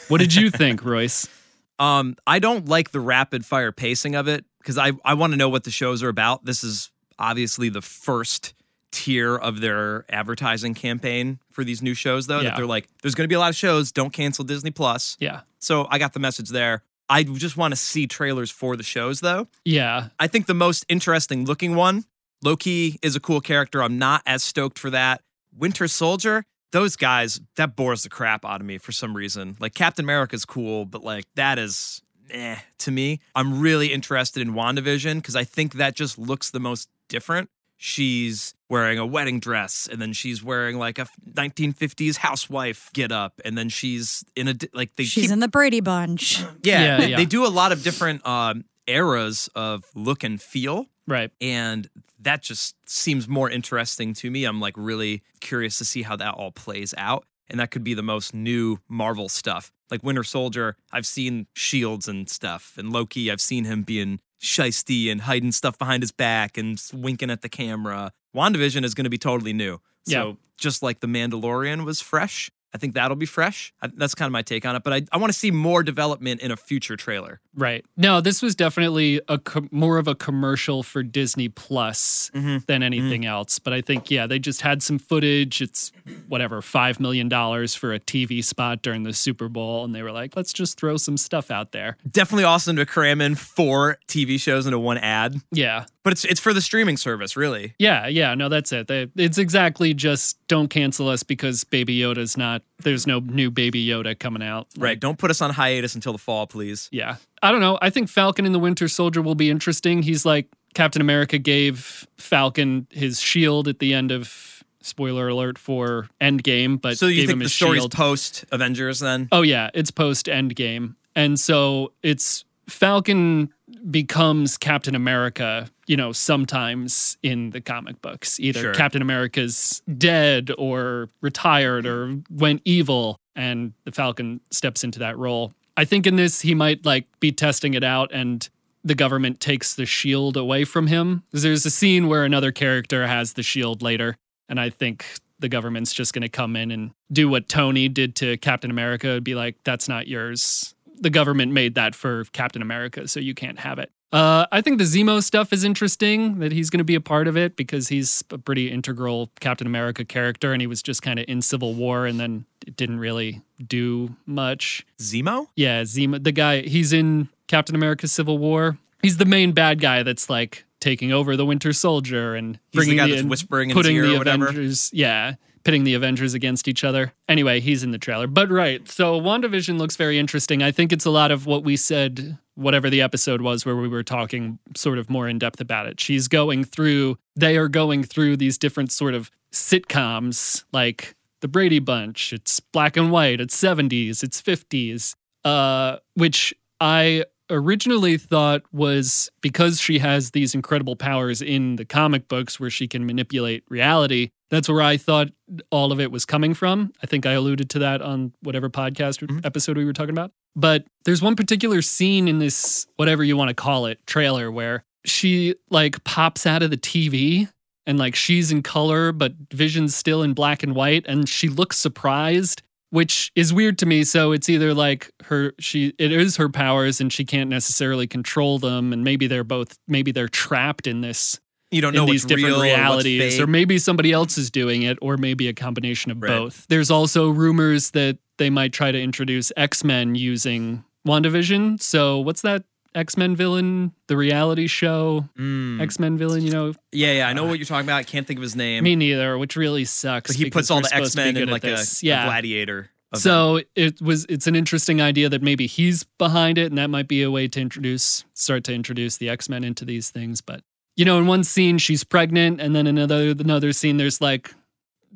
What 0.09 0.19
did 0.21 0.35
you 0.35 0.51
think, 0.51 0.85
Royce? 0.85 1.29
um, 1.79 2.17
I 2.27 2.39
don't 2.39 2.69
like 2.69 2.91
the 2.91 3.01
rapid 3.01 3.45
fire 3.47 3.73
pacing 3.73 4.15
of 4.15 4.29
it 4.29 4.45
because 4.59 4.79
I, 4.79 4.93
I 5.05 5.15
want 5.15 5.33
to 5.33 5.37
know 5.37 5.49
what 5.49 5.65
the 5.65 5.71
shows 5.71 6.03
are 6.03 6.09
about. 6.09 6.45
This 6.45 6.63
is 6.65 6.91
obviously 7.19 7.69
the 7.69 7.83
first 7.83 8.55
tier 8.91 9.35
of 9.37 9.61
their 9.61 10.05
advertising 10.11 10.75
campaign 10.75 11.39
for 11.51 11.65
these 11.65 11.81
new 11.81 11.95
shows, 11.95 12.27
though, 12.27 12.39
Yeah. 12.41 12.51
that 12.51 12.57
they're 12.57 12.67
like, 12.67 12.89
there's 13.03 13.15
going 13.15 13.25
to 13.25 13.29
be 13.29 13.35
a 13.35 13.39
lot 13.39 13.49
of 13.51 13.57
shows. 13.57 13.91
Don't 13.91 14.13
cancel 14.13 14.45
Disney 14.45 14.71
Plus. 14.71 15.17
Yeah. 15.19 15.41
So 15.61 15.87
I 15.91 15.99
got 15.99 16.13
the 16.13 16.21
message 16.21 16.51
there. 16.51 16.83
I 17.09 17.23
just 17.25 17.57
want 17.57 17.73
to 17.73 17.77
see 17.77 18.07
trailers 18.07 18.51
for 18.51 18.77
the 18.77 18.83
shows, 18.83 19.21
though. 19.21 19.49
Yeah. 19.65 20.09
I 20.19 20.27
think 20.27 20.47
the 20.47 20.55
most 20.55 20.85
interesting 20.89 21.45
looking 21.47 21.75
one, 21.75 22.05
Loki 22.43 22.99
is 23.03 23.17
a 23.17 23.21
cool 23.21 23.41
character. 23.41 23.83
I'm 23.83 23.99
not 23.99 24.23
as 24.27 24.43
stoked 24.45 24.79
for 24.79 24.91
that. 24.91 25.23
Winter 25.57 25.89
Soldier, 25.89 26.45
those 26.73 26.97
guys, 26.97 27.41
that 27.57 27.77
bores 27.77 28.03
the 28.03 28.09
crap 28.09 28.45
out 28.45 28.61
of 28.61 28.67
me 28.67 28.79
for 28.79 28.93
some 28.93 29.17
reason. 29.17 29.57
Like 29.61 29.75
Captain 29.75 30.05
America's 30.05 30.45
cool, 30.45 30.85
but 30.85 31.03
like 31.05 31.25
that 31.37 31.59
is 31.59 32.03
eh 32.31 32.57
to 32.79 32.91
me. 32.91 33.21
I'm 33.35 33.61
really 33.61 33.93
interested 33.93 34.41
in 34.43 34.55
WandaVision 34.55 35.17
because 35.17 35.37
I 35.37 35.45
think 35.45 35.75
that 35.75 35.95
just 35.95 36.19
looks 36.19 36.51
the 36.51 36.61
most 36.61 36.89
different. 37.09 37.49
She's 37.77 38.55
wearing 38.71 38.99
a 38.99 39.05
wedding 39.05 39.41
dress 39.41 39.89
and 39.91 40.01
then 40.01 40.13
she's 40.13 40.43
wearing 40.43 40.79
like 40.79 40.99
a 40.99 41.07
1950s 41.35 42.17
housewife 42.19 42.91
get 42.95 43.11
up 43.13 43.41
and 43.45 43.59
then 43.59 43.69
she's 43.69 44.25
in 44.37 44.49
a 44.49 44.55
like 44.73 44.95
they 44.97 45.03
She's 45.05 45.25
keep 45.25 45.33
in 45.33 45.41
the 45.41 45.49
Brady 45.49 45.81
Bunch. 45.81 46.41
yeah, 46.41 46.47
Yeah, 46.85 46.97
they, 46.99 47.07
yeah. 47.09 47.17
they 47.17 47.25
do 47.25 47.45
a 47.45 47.49
lot 47.51 47.73
of 47.73 47.83
different 47.83 48.25
um, 48.27 48.65
eras 48.87 49.49
of 49.55 49.85
look 49.95 50.23
and 50.25 50.41
feel, 50.41 50.87
Right. 51.07 51.31
and 51.41 51.89
that 52.19 52.43
just 52.43 52.77
seems 52.89 53.29
more 53.29 53.51
interesting 53.51 54.15
to 54.15 54.31
me. 54.31 54.45
I'm 54.45 54.61
like 54.61 54.75
really 54.77 55.23
curious 55.41 55.79
to 55.79 55.85
see 55.85 56.03
how 56.03 56.17
that 56.17 56.35
all 56.35 56.53
plays 56.53 56.95
out, 56.97 57.25
and 57.49 57.59
that 57.61 57.71
could 57.71 57.85
be 57.85 57.95
the 57.95 58.03
most 58.03 58.35
new 58.35 58.79
Marvel 58.89 59.29
stuff. 59.29 59.73
Like 59.91 60.03
Winter 60.03 60.25
Soldier, 60.25 60.77
I've 60.93 61.07
seen 61.07 61.47
shields 61.55 62.09
and 62.09 62.29
stuff, 62.29 62.75
and 62.79 62.93
Loki, 62.93 63.31
I've 63.31 63.41
seen 63.41 63.65
him 63.65 63.83
being 63.83 64.21
shisty 64.41 65.11
and 65.11 65.23
hiding 65.23 65.53
stuff 65.53 65.79
behind 65.79 66.03
his 66.03 66.13
back 66.13 66.57
and 66.59 66.81
winking 66.93 67.31
at 67.31 67.43
the 67.43 67.49
camera. 67.49 68.13
WandaVision 68.35 68.85
is 68.85 68.95
going 68.95 69.05
to 69.05 69.11
be 69.11 69.19
totally 69.19 69.53
new. 69.53 69.81
So 70.05 70.29
Yeah. 70.29 70.33
just 70.57 70.83
like 70.83 71.01
The 71.01 71.07
Mandalorian 71.07 71.85
was 71.85 72.01
fresh, 72.01 72.51
I 72.75 72.79
think 72.79 72.95
that'll 72.95 73.17
be 73.17 73.27
fresh. 73.27 73.73
I, 73.83 73.89
that's 73.95 74.15
kind 74.15 74.27
of 74.27 74.33
my 74.33 74.43
take 74.43 74.65
on 74.65 74.77
it. 74.77 74.83
But 74.83 74.93
I, 74.93 75.03
I 75.13 75.19
want 75.19 75.33
to 75.33 75.39
see 75.39 75.51
more 75.51 75.83
development 75.83 76.41
in 76.41 76.51
a 76.51 76.57
future 76.57 76.97
trailer. 76.97 77.41
Right. 77.55 77.85
No, 77.97 78.21
this 78.21 78.41
was 78.41 78.55
definitely 78.55 79.21
a 79.29 79.39
more 79.71 79.99
of 79.99 80.09
a 80.09 80.15
commercial 80.15 80.83
for 80.83 81.03
Disney 81.03 81.49
Plus 81.49 82.31
mm-hmm. 82.35 82.59
than 82.67 82.81
mm-hmm. 82.81 82.83
anything 82.83 83.27
else. 83.27 83.59
But 83.59 83.73
I 83.73 83.81
think 83.81 84.11
yeah, 84.11 84.27
they 84.27 84.39
just 84.39 84.63
had 84.63 84.83
some 84.83 84.99
footage. 84.99 85.61
It's 85.61 85.93
whatever 86.29 86.63
five 86.63 86.99
million 86.99 87.29
dollars 87.29 87.75
for 87.75 87.93
a 87.93 88.01
TV 88.01 88.43
spot 88.43 88.83
during 88.83 89.03
the 89.03 89.13
Super 89.13 89.49
Bowl, 89.49 89.85
and 89.85 89.95
they 89.95 90.03
were 90.03 90.13
like, 90.13 90.35
let's 90.37 90.53
just 90.53 90.79
throw 90.79 90.97
some 90.97 91.17
stuff 91.17 91.51
out 91.51 91.73
there. 91.73 91.97
Definitely 92.11 92.45
awesome 92.45 92.77
to 92.77 92.87
cram 92.87 93.21
in 93.21 93.35
four 93.35 93.99
TV 94.09 94.41
shows 94.41 94.67
into 94.67 94.79
one 94.79 94.99
ad. 94.99 95.37
Yeah. 95.51 95.85
But 96.05 96.13
it's 96.15 96.25
it's 96.25 96.41
for 96.41 96.53
the 96.53 96.61
streaming 96.61 96.97
service, 96.97 97.37
really. 97.37 97.75
Yeah, 97.79 98.09
yeah, 98.09 98.35
no, 98.35 98.49
that's 98.49 98.73
it. 98.73 98.89
They, 98.89 99.09
it's 99.17 99.39
exactly 99.39 99.95
just 99.95 100.37
don't 100.49 100.69
cancel 100.69 101.09
us 101.09 101.23
because 101.23 101.63
Baby 101.65 101.99
Yoda's 101.99 102.37
not. 102.37 102.63
There's 102.81 103.07
no 103.07 103.21
new 103.21 103.51
Baby 103.51 103.87
Yoda 103.87 104.19
coming 104.19 104.43
out. 104.43 104.67
Like, 104.77 104.83
Right. 104.83 105.01
Don't 105.01 105.19
put 105.19 105.31
us 105.31 105.41
on 105.41 105.51
hiatus 105.51 105.95
until 105.95 106.13
the 106.13 106.19
fall, 106.19 106.47
please. 106.49 106.89
Yeah. 106.91 107.17
I 107.43 107.53
don't 107.53 107.61
know. 107.61 107.79
I 107.81 107.91
think 107.91 108.09
Falcon 108.09 108.47
and 108.47 108.55
the 108.55 108.59
Winter 108.59 108.89
Soldier 108.89 109.23
will 109.23 109.37
be 109.37 109.49
interesting. 109.49 110.03
He's 110.03 110.25
like 110.27 110.49
Captain 110.75 111.01
America 111.01 111.39
gave 111.39 112.07
Falcon 112.17 112.87
his 112.91 113.21
shield 113.21 113.69
at 113.69 113.79
the 113.79 113.95
end 113.95 114.11
of 114.11 114.65
spoiler 114.81 115.29
alert 115.29 115.57
for 115.59 116.09
Endgame, 116.21 116.81
but 116.81 116.99
So 116.99 117.07
you 117.07 117.15
gave 117.21 117.25
him 117.25 117.29
think 117.29 117.39
the 117.41 117.45
his 117.45 117.55
story's 117.55 117.87
post 117.87 118.45
Avengers 118.51 118.99
then? 118.99 119.29
oh 119.31 119.43
yeah, 119.43 119.71
it's 119.75 119.93
post 119.93 120.27
Endgame. 120.27 120.97
And 121.15 121.39
so 121.39 121.93
it's 122.03 122.45
Falcon 122.69 123.53
becomes 123.91 124.57
Captain 124.57 124.95
America, 124.95 125.69
you 125.87 125.97
know, 125.97 126.13
sometimes 126.13 127.17
in 127.23 127.51
the 127.51 127.61
comic 127.61 128.01
books. 128.03 128.39
Either 128.41 128.61
Sure. 128.61 128.75
Captain 128.75 129.03
America's 129.03 129.83
dead 129.99 130.51
or 130.59 131.09
retired 131.21 131.87
or 131.87 132.19
went 132.31 132.63
evil, 132.65 133.17
and 133.35 133.73
the 133.85 133.93
Falcon 133.93 134.41
steps 134.51 134.85
into 134.85 134.99
that 135.01 135.19
role. 135.19 135.53
I 135.77 135.85
think 135.85 136.07
in 136.07 136.17
this, 136.17 136.43
he 136.43 136.55
might 136.55 136.85
like 136.85 137.07
be 137.19 137.33
testing 137.33 137.75
it 137.75 137.83
out 137.83 138.11
and 138.13 138.49
the 138.85 138.95
government 138.95 139.41
takes 139.41 139.75
the 139.75 139.87
shield 139.87 140.37
away 140.37 140.65
from 140.65 140.89
him. 140.89 141.23
There's 141.31 141.65
a 141.65 141.71
scene 141.71 142.09
where 142.09 142.25
another 142.25 142.53
character 142.53 143.07
has 143.07 143.35
the 143.35 143.43
shield 143.43 143.81
later, 143.81 144.17
and 144.49 144.61
I 144.61 144.71
think 144.71 145.07
the 145.39 145.49
government's 145.49 145.93
just 145.93 146.13
going 146.13 146.23
to 146.23 146.29
come 146.29 146.57
in 146.57 146.71
and 146.71 146.93
do 147.13 147.29
what 147.29 147.49
Tony 147.49 147.89
did 147.89 148.15
to 148.17 148.37
Captain 148.39 148.71
America 148.71 149.11
and 149.11 149.25
be 149.25 149.35
like, 149.35 149.57
that's 149.65 149.89
not 149.89 150.07
yours. 150.07 150.75
The 151.03 151.11
government 151.11 151.53
made 151.53 151.75
that 151.75 151.95
for 151.95 152.25
Captain 152.33 152.63
America, 152.63 153.07
so 153.07 153.21
you 153.21 153.35
can't 153.35 153.59
have 153.59 153.79
it. 153.79 153.91
Uh, 154.13 154.47
I 154.53 154.61
think 154.61 154.77
the 154.77 154.85
Zemo 154.85 155.23
stuff 155.23 155.55
is 155.55 155.65
interesting 155.65 156.39
that 156.41 156.53
he's 156.53 156.69
going 156.69 156.79
to 156.79 156.85
be 156.85 156.95
a 156.95 157.01
part 157.01 157.27
of 157.27 157.37
it 157.37 157.57
because 157.57 157.89
he's 157.89 158.23
a 158.31 158.37
pretty 158.37 158.71
integral 158.71 159.31
Captain 159.41 159.67
America 159.67 160.05
character 160.05 160.53
and 160.53 160.61
he 160.61 160.67
was 160.67 160.83
just 160.83 161.01
kind 161.01 161.19
of 161.19 161.25
in 161.29 161.41
Civil 161.41 161.73
War 161.73 162.05
and 162.05 162.21
then 162.21 162.45
it 162.67 162.77
didn't 162.77 162.99
really 162.99 163.41
do 163.67 164.15
much. 164.27 164.85
Zemo? 164.99 165.47
Yeah, 165.57 165.83
Zemo, 165.83 166.23
the 166.23 166.33
guy, 166.33 166.61
he's 166.61 166.93
in 166.93 167.31
Captain 167.47 167.75
America 167.75 168.07
Civil 168.07 168.37
War. 168.37 168.77
He's 169.01 169.17
the 169.17 169.25
main 169.25 169.53
bad 169.53 169.81
guy 169.81 170.03
that's 170.03 170.29
like 170.29 170.67
taking 170.79 171.11
over 171.11 171.35
the 171.35 171.47
Winter 171.47 171.73
Soldier 171.73 172.35
and 172.35 172.59
He's 172.71 172.73
the 172.73 172.77
bringing 172.79 172.97
guy 172.99 173.09
that's 173.09 173.23
whispering 173.23 173.71
in 173.71 173.75
putting 173.75 173.99
the 173.99 174.15
or 174.15 174.19
whatever? 174.19 174.49
Avengers, 174.49 174.91
yeah, 174.93 175.37
pitting 175.65 175.85
the 175.85 175.95
Avengers 175.95 176.35
against 176.35 176.69
each 176.69 176.85
other. 176.85 177.13
Anyway, 177.29 177.61
he's 177.61 177.83
in 177.83 177.91
the 177.91 177.99
trailer. 177.99 178.27
But 178.27 178.51
right, 178.51 178.87
so 178.89 179.21
WandaVision 179.21 179.79
looks 179.79 179.97
very 179.97 180.19
interesting. 180.19 180.63
I 180.63 180.71
think 180.71 180.93
it's 180.93 181.05
a 181.05 181.11
lot 181.11 181.31
of 181.31 181.47
what 181.47 181.65
we 181.65 181.77
said, 181.77 182.39
whatever 182.55 182.91
the 182.91 183.03
episode 183.03 183.41
was 183.41 183.65
where 183.65 183.77
we 183.77 183.89
were 183.89 184.03
talking 184.03 184.59
sort 184.77 184.99
of 184.99 185.09
more 185.09 185.29
in 185.29 185.39
depth 185.39 185.61
about 185.61 185.87
it. 185.87 186.01
She's 186.01 186.29
going 186.29 186.65
through, 186.65 187.17
they 187.37 187.57
are 187.57 187.69
going 187.69 188.03
through 188.03 188.37
these 188.37 188.59
different 188.59 188.93
sort 188.93 189.15
of 189.15 189.31
sitcoms 189.53 190.65
like 190.73 191.15
the 191.41 191.49
Brady 191.49 191.79
Bunch. 191.79 192.33
It's 192.33 192.61
black 192.61 192.97
and 192.97 193.11
white. 193.11 193.41
It's 193.41 193.61
70s. 193.61 194.23
It's 194.23 194.41
50s. 194.41 195.15
Uh, 195.45 195.97
which 196.15 196.55
I 196.81 197.25
originally 197.53 198.17
thought 198.17 198.63
was 198.73 199.31
because 199.41 199.81
she 199.81 199.99
has 199.99 200.31
these 200.31 200.55
incredible 200.55 200.97
powers 200.97 201.43
in 201.43 201.77
the 201.77 201.85
comic 201.85 202.29
books 202.29 202.59
where 202.59 202.71
she 202.71 202.89
can 202.89 203.07
manipulate 203.07 203.65
reality. 203.69 204.31
That's 204.51 204.69
where 204.69 204.83
I 204.83 204.97
thought 204.97 205.29
all 205.71 205.93
of 205.93 206.01
it 206.01 206.11
was 206.11 206.25
coming 206.25 206.55
from. 206.55 206.93
I 207.03 207.07
think 207.07 207.27
I 207.27 207.33
alluded 207.33 207.71
to 207.71 207.79
that 207.81 208.03
on 208.03 208.33
whatever 208.43 208.69
podcast 208.69 209.23
or 209.23 209.27
mm-hmm. 209.27 209.41
episode 209.45 209.77
we 209.77 209.85
were 209.85 209.93
talking 209.93 210.11
about. 210.11 210.33
But 210.57 210.85
there's 211.05 211.23
one 211.23 211.37
particular 211.37 211.83
scene 211.83 212.29
in 212.29 212.39
this, 212.39 212.87
whatever 212.97 213.25
you 213.25 213.37
want 213.37 213.49
to 213.49 213.55
call 213.55 213.87
it, 213.87 214.05
trailer 214.07 214.51
where 214.51 214.85
she 215.05 215.55
like 215.71 216.03
pops 216.05 216.47
out 216.47 216.63
of 216.63 216.71
the 216.71 216.77
TV 216.77 217.49
and 217.87 217.99
like 217.99 218.15
she's 218.15 218.53
in 218.53 218.63
color, 218.63 219.13
but 219.13 219.35
Vision's 219.53 219.97
still 219.97 220.23
in 220.23 220.35
black 220.35 220.63
and 220.63 220.75
white, 220.75 221.05
and 221.07 221.29
she 221.29 221.49
looks 221.49 221.79
surprised, 221.79 222.63
which 222.93 223.33
is 223.35 223.55
weird 223.55 223.79
to 223.79 223.87
me. 223.87 224.05
So 224.05 224.33
it's 224.33 224.51
either 224.51 224.75
like 224.75 225.11
her 225.25 225.55
she 225.59 225.95
it 225.99 226.13
is 226.13 226.37
her 226.37 226.51
powers 226.51 227.01
and 227.01 227.11
she 227.11 227.25
can't 227.25 227.49
necessarily 227.49 228.07
control 228.07 228.59
them, 228.59 228.93
and 228.93 229.03
maybe 229.03 229.27
they're 229.27 229.45
both 229.45 229.79
maybe 229.89 230.13
they're 230.13 230.29
trapped 230.29 230.87
in 230.87 231.01
this 231.01 231.41
You 231.71 231.81
don't 231.81 231.95
know 231.95 232.05
these 232.05 232.27
different 232.27 232.55
real 232.57 232.63
realities, 232.63 233.41
or, 233.41 233.45
or 233.45 233.47
maybe 233.47 233.79
somebody 233.79 234.13
else 234.13 234.37
is 234.37 234.51
doing 234.51 234.83
it, 234.83 234.99
or 235.01 235.17
maybe 235.17 235.49
a 235.49 235.55
combination 235.55 236.11
of 236.13 236.23
Right. 236.23 236.29
both. 236.29 236.67
There's 236.69 236.91
also 236.91 237.31
rumors 237.31 237.93
that 237.93 238.19
they 238.37 238.51
might 238.51 238.75
try 238.75 238.93
to 238.93 239.01
introduce 239.01 239.51
X 239.57 239.83
Men 239.85 240.15
using 240.15 240.85
WandaVision. 241.09 241.81
So 241.81 242.19
what's 242.19 242.43
that 242.43 242.65
X 242.95 243.17
Men 243.17 243.35
villain? 243.37 243.93
The 244.09 244.17
reality 244.17 244.67
show 244.67 245.29
Mm. 245.39 245.81
X 245.81 245.99
Men 245.99 246.17
villain, 246.19 246.43
you 246.43 246.51
know, 246.53 246.75
Yeah, 246.93 247.13
yeah, 247.13 247.29
I 247.29 247.33
know 247.33 247.45
what 247.45 247.59
you're 247.59 247.67
talking 247.67 247.87
about. 247.87 247.97
I 247.99 248.03
can't 248.03 248.27
think 248.27 248.39
of 248.39 248.43
his 248.43 248.55
name. 248.57 248.85
me 248.85 248.97
neither, 248.97 249.39
which 249.39 249.57
really 249.57 249.85
sucks. 249.85 250.31
but 250.31 250.37
he 250.37 250.51
puts 250.51 250.71
all 250.71 250.81
the 250.81 250.95
X 250.95 251.17
Men 251.17 251.37
in 251.37 251.49
like 251.49 251.65
a, 251.65 251.69
this. 251.69 252.03
a 252.03 252.07
gladiator. 252.07 252.91
event. 253.13 253.23
So 253.23 253.61
it 253.77 254.01
was 254.01 254.25
it's 254.29 254.47
an 254.47 254.57
interesting 254.57 255.01
idea 255.03 255.29
that 255.29 255.43
maybe 255.43 255.67
he's 255.67 256.05
behind 256.19 256.59
it, 256.59 256.67
and 256.67 256.79
that 256.79 256.89
might 256.91 257.09
be 257.09 257.23
a 257.23 257.31
way 257.31 257.49
to 257.49 257.61
introduce 257.61 258.25
start 258.35 258.65
to 258.65 258.73
introduce 258.75 259.17
the 259.19 259.29
X 259.29 259.49
Men 259.49 259.65
into 259.65 259.85
these 259.85 260.11
things. 260.11 260.41
But 260.41 260.63
you 260.97 261.05
know, 261.05 261.19
in 261.19 261.27
one 261.27 261.45
scene 261.45 261.79
she's 261.79 262.05
pregnant, 262.05 262.61
and 262.61 262.75
then 262.75 262.87
another 262.87 263.31
another 263.31 263.73
scene 263.73 263.97
there's 263.99 264.21
like 264.21 264.55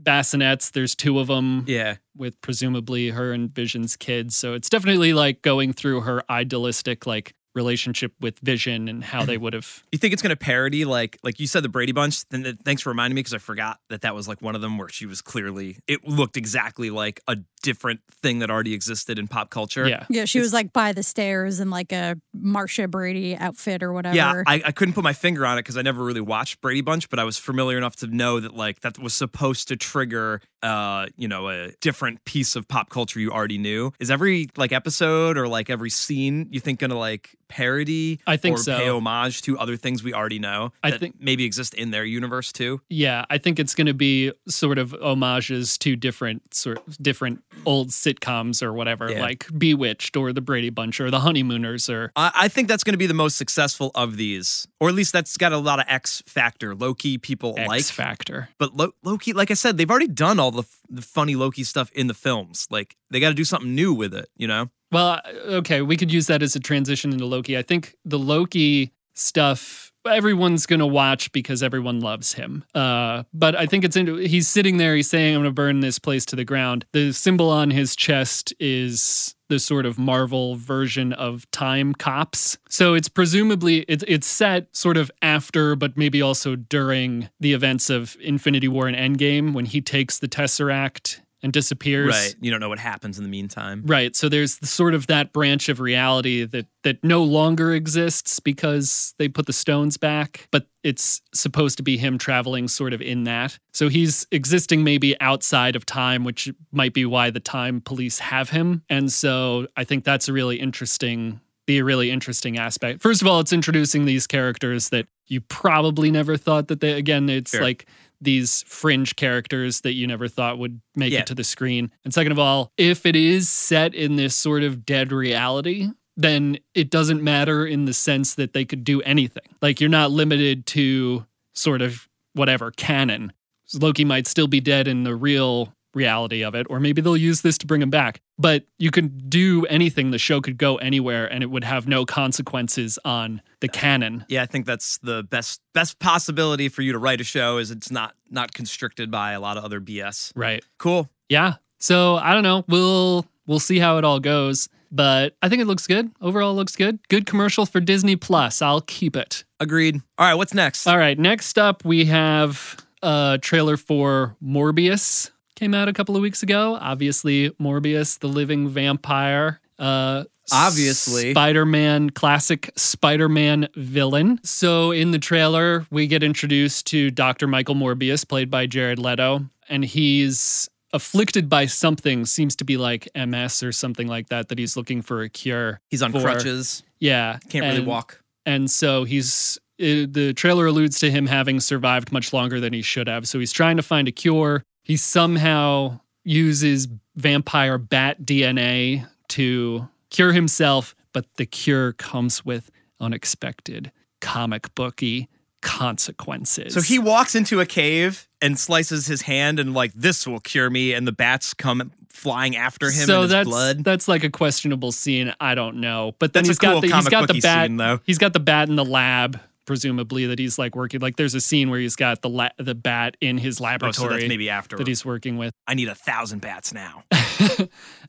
bassinets. 0.00 0.70
There's 0.72 0.94
two 0.94 1.18
of 1.18 1.26
them 1.28 1.64
yeah, 1.66 1.96
with 2.16 2.40
presumably 2.40 3.10
her 3.10 3.32
and 3.32 3.50
Vision's 3.50 3.96
kids. 3.96 4.36
So 4.36 4.54
it's 4.54 4.68
definitely 4.68 5.12
like 5.12 5.42
going 5.42 5.72
through 5.72 6.02
her 6.02 6.22
idealistic 6.30 7.06
like 7.06 7.34
relationship 7.56 8.12
with 8.20 8.38
Vision 8.38 8.86
and 8.88 9.02
how 9.02 9.24
they 9.24 9.36
would 9.36 9.54
have. 9.54 9.82
you 9.90 9.98
think 9.98 10.12
it's 10.12 10.22
gonna 10.22 10.36
parody 10.36 10.84
like 10.84 11.18
like 11.24 11.40
you 11.40 11.46
said 11.46 11.64
the 11.64 11.68
Brady 11.68 11.92
Bunch? 11.92 12.28
Then 12.28 12.44
th- 12.44 12.56
thanks 12.64 12.82
for 12.82 12.90
reminding 12.90 13.16
me 13.16 13.20
because 13.20 13.34
I 13.34 13.38
forgot 13.38 13.80
that 13.88 14.02
that 14.02 14.14
was 14.14 14.28
like 14.28 14.40
one 14.40 14.54
of 14.54 14.60
them 14.60 14.78
where 14.78 14.88
she 14.88 15.06
was 15.06 15.22
clearly 15.22 15.78
it 15.88 16.06
looked 16.06 16.36
exactly 16.36 16.90
like 16.90 17.20
a 17.26 17.38
different 17.62 18.00
thing 18.22 18.38
that 18.38 18.50
already 18.50 18.74
existed 18.74 19.18
in 19.18 19.26
pop 19.26 19.50
culture. 19.50 19.88
Yeah. 19.88 20.04
Yeah, 20.08 20.24
she 20.24 20.38
was 20.38 20.52
like 20.52 20.72
by 20.72 20.92
the 20.92 21.02
stairs 21.02 21.58
in 21.58 21.68
like 21.70 21.90
a 21.90 22.16
Marcia 22.32 22.86
Brady 22.86 23.36
outfit 23.36 23.82
or 23.82 23.92
whatever. 23.92 24.14
Yeah, 24.14 24.42
I, 24.46 24.62
I 24.66 24.72
couldn't 24.72 24.94
put 24.94 25.02
my 25.02 25.12
finger 25.12 25.44
on 25.44 25.58
it 25.58 25.62
because 25.62 25.76
I 25.76 25.82
never 25.82 26.04
really 26.04 26.20
watched 26.20 26.60
Brady 26.60 26.82
Bunch, 26.82 27.08
but 27.08 27.18
I 27.18 27.24
was 27.24 27.38
familiar 27.38 27.76
enough 27.76 27.96
to 27.96 28.06
know 28.06 28.38
that 28.38 28.54
like 28.54 28.80
that 28.80 28.98
was 28.98 29.14
supposed 29.14 29.66
to 29.68 29.76
trigger 29.76 30.40
uh, 30.62 31.06
you 31.16 31.28
know, 31.28 31.48
a 31.48 31.70
different 31.80 32.24
piece 32.24 32.56
of 32.56 32.66
pop 32.66 32.90
culture 32.90 33.20
you 33.20 33.30
already 33.30 33.58
knew. 33.58 33.92
Is 34.00 34.10
every 34.10 34.48
like 34.56 34.72
episode 34.72 35.36
or 35.38 35.46
like 35.46 35.70
every 35.70 35.90
scene 35.90 36.48
you 36.50 36.60
think 36.60 36.80
gonna 36.80 36.98
like 36.98 37.36
parody 37.48 38.20
I 38.26 38.36
think 38.36 38.56
or 38.58 38.62
so. 38.62 38.76
pay 38.78 38.88
homage 38.88 39.42
to 39.42 39.58
other 39.58 39.76
things 39.76 40.02
we 40.02 40.12
already 40.12 40.38
know 40.38 40.72
I 40.82 40.90
that 40.90 41.00
think- 41.00 41.16
maybe 41.20 41.44
exist 41.44 41.74
in 41.74 41.90
their 41.90 42.04
universe 42.04 42.52
too? 42.52 42.80
Yeah, 42.88 43.24
I 43.30 43.38
think 43.38 43.58
it's 43.58 43.74
going 43.74 43.86
to 43.86 43.94
be 43.94 44.32
sort 44.48 44.78
of 44.78 44.94
homages 45.00 45.78
to 45.78 45.96
different 45.96 46.54
sort 46.54 46.78
of 46.86 46.96
different 46.98 47.42
old 47.64 47.88
sitcoms 47.90 48.62
or 48.62 48.72
whatever, 48.72 49.10
Yeah. 49.10 49.20
like 49.20 49.46
Bewitched 49.56 50.16
or 50.16 50.32
The 50.32 50.40
Brady 50.40 50.70
Bunch 50.70 51.00
or 51.00 51.10
The 51.10 51.20
Honeymooners 51.20 51.88
or 51.88 52.12
I, 52.16 52.30
I 52.34 52.48
think 52.48 52.68
that's 52.68 52.84
going 52.84 52.94
to 52.94 52.98
be 52.98 53.06
the 53.06 53.14
most 53.14 53.36
successful 53.36 53.90
of 53.94 54.16
these, 54.16 54.66
or 54.80 54.88
at 54.88 54.94
least 54.94 55.12
that's 55.12 55.36
got 55.36 55.52
a 55.52 55.58
lot 55.58 55.78
of 55.78 55.86
X 55.88 56.22
factor. 56.26 56.74
Loki 56.74 57.18
people 57.18 57.52
like 57.52 57.60
X 57.60 57.68
like, 57.68 57.84
Factor. 57.84 58.48
but 58.58 58.76
Lo- 58.76 58.92
Loki, 59.02 59.32
like 59.32 59.50
I 59.50 59.54
said, 59.54 59.76
they've 59.78 59.90
already 59.90 60.08
done 60.08 60.38
all 60.38 60.50
the, 60.50 60.62
f- 60.62 60.80
the 60.88 61.02
funny 61.02 61.34
Loki 61.36 61.64
stuff 61.64 61.90
in 61.92 62.06
the 62.06 62.14
films. 62.14 62.66
Like 62.70 62.96
they 63.10 63.20
got 63.20 63.28
to 63.28 63.34
do 63.34 63.44
something 63.44 63.74
new 63.74 63.92
with 63.92 64.14
it, 64.14 64.28
you 64.36 64.46
know? 64.46 64.70
Well, 64.92 65.20
okay, 65.46 65.82
we 65.82 65.96
could 65.96 66.12
use 66.12 66.26
that 66.28 66.42
as 66.42 66.54
a 66.56 66.60
transition 66.60 67.12
into 67.12 67.26
Loki. 67.26 67.58
I 67.58 67.62
think 67.62 67.94
the 68.04 68.18
Loki 68.18 68.92
stuff 69.14 69.92
everyone's 70.08 70.66
going 70.66 70.80
to 70.80 70.86
watch 70.86 71.32
because 71.32 71.62
everyone 71.62 72.00
loves 72.00 72.34
him. 72.34 72.64
Uh, 72.74 73.24
but 73.32 73.56
I 73.56 73.66
think 73.66 73.84
it's 73.84 73.96
he's 73.96 74.48
sitting 74.48 74.76
there 74.76 74.94
he's 74.94 75.10
saying 75.10 75.34
I'm 75.34 75.42
going 75.42 75.50
to 75.50 75.54
burn 75.54 75.80
this 75.80 75.98
place 75.98 76.24
to 76.26 76.36
the 76.36 76.44
ground. 76.44 76.84
The 76.92 77.12
symbol 77.12 77.50
on 77.50 77.70
his 77.70 77.96
chest 77.96 78.54
is 78.60 79.34
the 79.48 79.58
sort 79.58 79.86
of 79.86 79.98
Marvel 79.98 80.56
version 80.56 81.12
of 81.12 81.48
Time 81.50 81.94
Cops. 81.94 82.58
So 82.68 82.94
it's 82.94 83.08
presumably 83.08 83.84
it's 83.88 84.04
it's 84.08 84.26
set 84.26 84.74
sort 84.74 84.96
of 84.96 85.10
after 85.22 85.76
but 85.76 85.96
maybe 85.96 86.20
also 86.22 86.56
during 86.56 87.28
the 87.40 87.52
events 87.52 87.90
of 87.90 88.16
Infinity 88.20 88.68
War 88.68 88.88
and 88.88 88.96
Endgame 88.96 89.52
when 89.54 89.66
he 89.66 89.80
takes 89.80 90.18
the 90.18 90.28
Tesseract 90.28 91.20
and 91.46 91.52
disappears. 91.52 92.08
Right. 92.08 92.34
You 92.40 92.50
don't 92.50 92.58
know 92.58 92.68
what 92.68 92.80
happens 92.80 93.18
in 93.18 93.22
the 93.22 93.30
meantime. 93.30 93.84
Right. 93.86 94.16
So 94.16 94.28
there's 94.28 94.58
sort 94.68 94.94
of 94.94 95.06
that 95.06 95.32
branch 95.32 95.68
of 95.68 95.78
reality 95.78 96.44
that 96.44 96.66
that 96.82 97.04
no 97.04 97.22
longer 97.22 97.72
exists 97.72 98.40
because 98.40 99.14
they 99.18 99.28
put 99.28 99.46
the 99.46 99.52
stones 99.52 99.96
back, 99.96 100.48
but 100.50 100.66
it's 100.82 101.22
supposed 101.32 101.76
to 101.76 101.84
be 101.84 101.96
him 101.96 102.18
traveling 102.18 102.66
sort 102.66 102.92
of 102.92 103.00
in 103.00 103.22
that. 103.24 103.58
So 103.72 103.88
he's 103.88 104.26
existing 104.32 104.82
maybe 104.82 105.18
outside 105.20 105.76
of 105.76 105.86
time, 105.86 106.24
which 106.24 106.52
might 106.72 106.92
be 106.94 107.06
why 107.06 107.30
the 107.30 107.38
time 107.40 107.80
police 107.80 108.18
have 108.18 108.50
him. 108.50 108.82
And 108.90 109.12
so 109.12 109.68
I 109.76 109.84
think 109.84 110.02
that's 110.02 110.28
a 110.28 110.32
really 110.32 110.56
interesting 110.58 111.40
be 111.66 111.78
a 111.78 111.84
really 111.84 112.12
interesting 112.12 112.58
aspect. 112.58 113.02
First 113.02 113.22
of 113.22 113.26
all, 113.28 113.40
it's 113.40 113.52
introducing 113.52 114.04
these 114.04 114.26
characters 114.28 114.88
that 114.90 115.06
you 115.26 115.40
probably 115.40 116.12
never 116.12 116.36
thought 116.36 116.68
that 116.68 116.80
they 116.80 116.92
again, 116.92 117.28
it's 117.28 117.50
Sure. 117.50 117.62
like 117.62 117.86
these 118.20 118.64
fringe 118.66 119.16
characters 119.16 119.82
that 119.82 119.92
you 119.92 120.06
never 120.06 120.28
thought 120.28 120.58
would 120.58 120.80
make 120.94 121.12
Yeah. 121.12 121.20
it 121.20 121.26
to 121.26 121.34
the 121.34 121.44
screen. 121.44 121.90
And 122.04 122.12
second 122.14 122.32
of 122.32 122.38
all, 122.38 122.72
if 122.76 123.04
it 123.06 123.14
is 123.16 123.48
set 123.48 123.94
in 123.94 124.16
this 124.16 124.34
sort 124.34 124.62
of 124.62 124.86
dead 124.86 125.12
reality, 125.12 125.88
then 126.16 126.58
it 126.74 126.88
doesn't 126.90 127.22
matter 127.22 127.66
in 127.66 127.84
the 127.84 127.92
sense 127.92 128.34
that 128.36 128.54
they 128.54 128.64
could 128.64 128.84
do 128.84 129.02
anything. 129.02 129.42
Like 129.60 129.80
you're 129.80 129.90
not 129.90 130.10
limited 130.10 130.64
to 130.68 131.26
sort 131.52 131.82
of 131.82 132.08
whatever 132.32 132.70
canon. 132.70 133.32
Loki 133.74 134.04
might 134.04 134.26
still 134.26 134.46
be 134.46 134.60
dead 134.60 134.88
in 134.88 135.04
the 135.04 135.14
real 135.14 135.74
reality 135.96 136.44
of 136.44 136.54
it, 136.54 136.66
or 136.70 136.78
maybe 136.78 137.00
they'll 137.00 137.16
use 137.16 137.40
this 137.40 137.58
to 137.58 137.66
bring 137.66 137.82
him 137.82 137.90
back. 137.90 138.20
But 138.38 138.64
you 138.78 138.90
could 138.92 139.28
do 139.28 139.64
anything. 139.66 140.12
The 140.12 140.18
show 140.18 140.40
could 140.40 140.58
go 140.58 140.76
anywhere 140.76 141.26
and 141.26 141.42
it 141.42 141.46
would 141.46 141.64
have 141.64 141.88
no 141.88 142.04
consequences 142.04 142.98
on 143.04 143.42
the 143.60 143.68
canon. 143.68 144.24
Yeah, 144.28 144.42
I 144.42 144.46
think 144.46 144.66
that's 144.66 144.98
the 144.98 145.24
best 145.24 145.60
best 145.72 145.98
possibility 145.98 146.68
for 146.68 146.82
you 146.82 146.92
to 146.92 146.98
write 146.98 147.20
a 147.20 147.24
show 147.24 147.58
is 147.58 147.70
it's 147.70 147.90
not 147.90 148.14
not 148.30 148.52
constricted 148.52 149.10
by 149.10 149.32
a 149.32 149.40
lot 149.40 149.56
of 149.56 149.64
other 149.64 149.80
BS. 149.80 150.32
Right. 150.36 150.62
Cool. 150.78 151.08
Yeah. 151.28 151.54
So 151.78 152.16
I 152.16 152.34
don't 152.34 152.42
know. 152.42 152.64
We'll 152.68 153.26
we'll 153.46 153.58
see 153.58 153.78
how 153.78 153.98
it 153.98 154.04
all 154.04 154.20
goes. 154.20 154.68
But 154.92 155.36
I 155.42 155.48
think 155.48 155.60
it 155.60 155.66
looks 155.66 155.86
good. 155.86 156.12
Overall 156.20 156.54
looks 156.54 156.76
good. 156.76 157.00
Good 157.08 157.26
commercial 157.26 157.66
for 157.66 157.80
Disney 157.80 158.14
Plus. 158.14 158.62
I'll 158.62 158.80
keep 158.82 159.16
it. 159.16 159.44
Agreed. 159.58 159.96
All 160.16 160.26
right, 160.26 160.34
what's 160.34 160.54
next? 160.54 160.86
All 160.86 160.96
right, 160.96 161.18
next 161.18 161.58
up 161.58 161.84
we 161.84 162.04
have 162.04 162.76
a 163.02 163.38
trailer 163.42 163.76
for 163.76 164.36
Morbius. 164.42 165.30
Came 165.56 165.74
out 165.74 165.88
a 165.88 165.92
couple 165.92 166.14
of 166.14 166.22
weeks 166.22 166.42
ago. 166.42 166.76
Obviously, 166.80 167.50
Morbius, 167.52 168.18
the 168.18 168.28
living 168.28 168.68
vampire. 168.68 169.60
Uh, 169.78 170.24
Obviously. 170.52 171.32
Spider 171.32 171.64
Man, 171.66 172.10
classic 172.10 172.70
Spider 172.76 173.28
Man 173.28 173.68
villain. 173.74 174.38
So, 174.44 174.92
in 174.92 175.10
the 175.10 175.18
trailer, 175.18 175.86
we 175.90 176.06
get 176.06 176.22
introduced 176.22 176.86
to 176.88 177.10
Dr. 177.10 177.46
Michael 177.46 177.74
Morbius, 177.74 178.26
played 178.28 178.50
by 178.50 178.66
Jared 178.66 178.98
Leto, 178.98 179.46
and 179.68 179.84
he's 179.84 180.68
afflicted 180.92 181.48
by 181.48 181.66
something, 181.66 182.26
seems 182.26 182.54
to 182.56 182.64
be 182.64 182.76
like 182.76 183.08
MS 183.16 183.62
or 183.62 183.72
something 183.72 184.06
like 184.06 184.28
that, 184.28 184.48
that 184.48 184.58
he's 184.58 184.76
looking 184.76 185.02
for 185.02 185.22
a 185.22 185.28
cure. 185.28 185.80
He's 185.88 186.02
on 186.02 186.12
for. 186.12 186.20
crutches. 186.20 186.82
Yeah. 187.00 187.38
Can't 187.48 187.64
really 187.64 187.84
walk. 187.84 188.20
and 188.44 188.70
so 188.70 189.04
he's 189.04 189.58
uh, 189.80 190.08
the 190.08 190.32
trailer 190.36 190.66
alludes 190.66 190.98
to 191.00 191.10
him 191.10 191.26
having 191.26 191.60
survived 191.60 192.12
much 192.12 192.32
longer 192.32 192.60
than 192.60 192.72
he 192.72 192.82
should 192.82 193.08
have. 193.08 193.26
So 193.26 193.38
he's 193.38 193.52
trying 193.52 193.76
to 193.78 193.82
find 193.82 194.06
a 194.06 194.12
cure. 194.12 194.62
He 194.86 194.96
somehow 194.96 195.98
uses 196.22 196.86
vampire 197.16 197.76
bat 197.76 198.22
DNA 198.22 199.04
to 199.30 199.88
cure 200.10 200.32
himself, 200.32 200.94
but 201.12 201.26
the 201.38 201.44
cure 201.44 201.92
comes 201.94 202.44
with 202.44 202.70
unexpected 203.00 203.90
comic 204.20 204.72
booky 204.76 205.28
consequences. 205.60 206.72
So 206.72 206.80
he 206.82 207.00
walks 207.00 207.34
into 207.34 207.58
a 207.60 207.66
cave 207.66 208.28
and 208.40 208.56
slices 208.56 209.06
his 209.08 209.22
hand 209.22 209.58
and 209.58 209.74
like 209.74 209.92
this 209.94 210.24
will 210.24 210.38
cure 210.38 210.70
me 210.70 210.92
and 210.92 211.04
the 211.04 211.12
bats 211.12 211.52
come 211.52 211.90
flying 212.10 212.54
after 212.54 212.86
him 212.86 213.06
so 213.06 213.16
in 213.16 213.22
his 213.22 213.30
that's 213.32 213.48
blood. 213.48 213.84
that's 213.84 214.06
like 214.06 214.22
a 214.22 214.30
questionable 214.30 214.92
scene. 214.92 215.34
I 215.40 215.56
don't 215.56 215.78
know, 215.80 216.14
but 216.20 216.32
then 216.32 216.42
That's 216.44 216.50
he's 216.50 216.58
got 216.58 216.72
cool 216.72 216.80
the 216.82 216.94
he's 216.94 217.08
got 217.08 217.26
the 217.28 217.40
bat. 217.40 217.66
scene, 217.66 217.76
though. 217.76 217.98
He's 218.04 218.18
got 218.18 218.32
the 218.32 218.40
bat 218.40 218.68
in 218.68 218.76
the 218.76 218.84
lab, 218.84 219.40
presumably 219.66 220.26
that 220.26 220.38
he's 220.38 220.58
like 220.58 220.74
working. 220.74 221.00
Like 221.00 221.16
there's 221.16 221.34
a 221.34 221.40
scene 221.40 221.70
where 221.70 221.80
he's 221.80 221.96
got 221.96 222.22
the 222.22 222.28
la- 222.28 222.48
the 222.58 222.74
bat 222.74 223.16
in 223.20 223.38
his 223.38 223.60
oh, 223.60 223.64
laboratory 223.64 223.92
so 223.92 224.08
that's 224.08 224.28
maybe 224.28 224.48
after. 224.48 224.76
that 224.76 224.86
he's 224.86 225.04
working 225.04 225.36
with. 225.36 225.52
I 225.66 225.74
need 225.74 225.88
a 225.88 225.94
thousand 225.94 226.40
bats 226.40 226.72
now. 226.72 227.04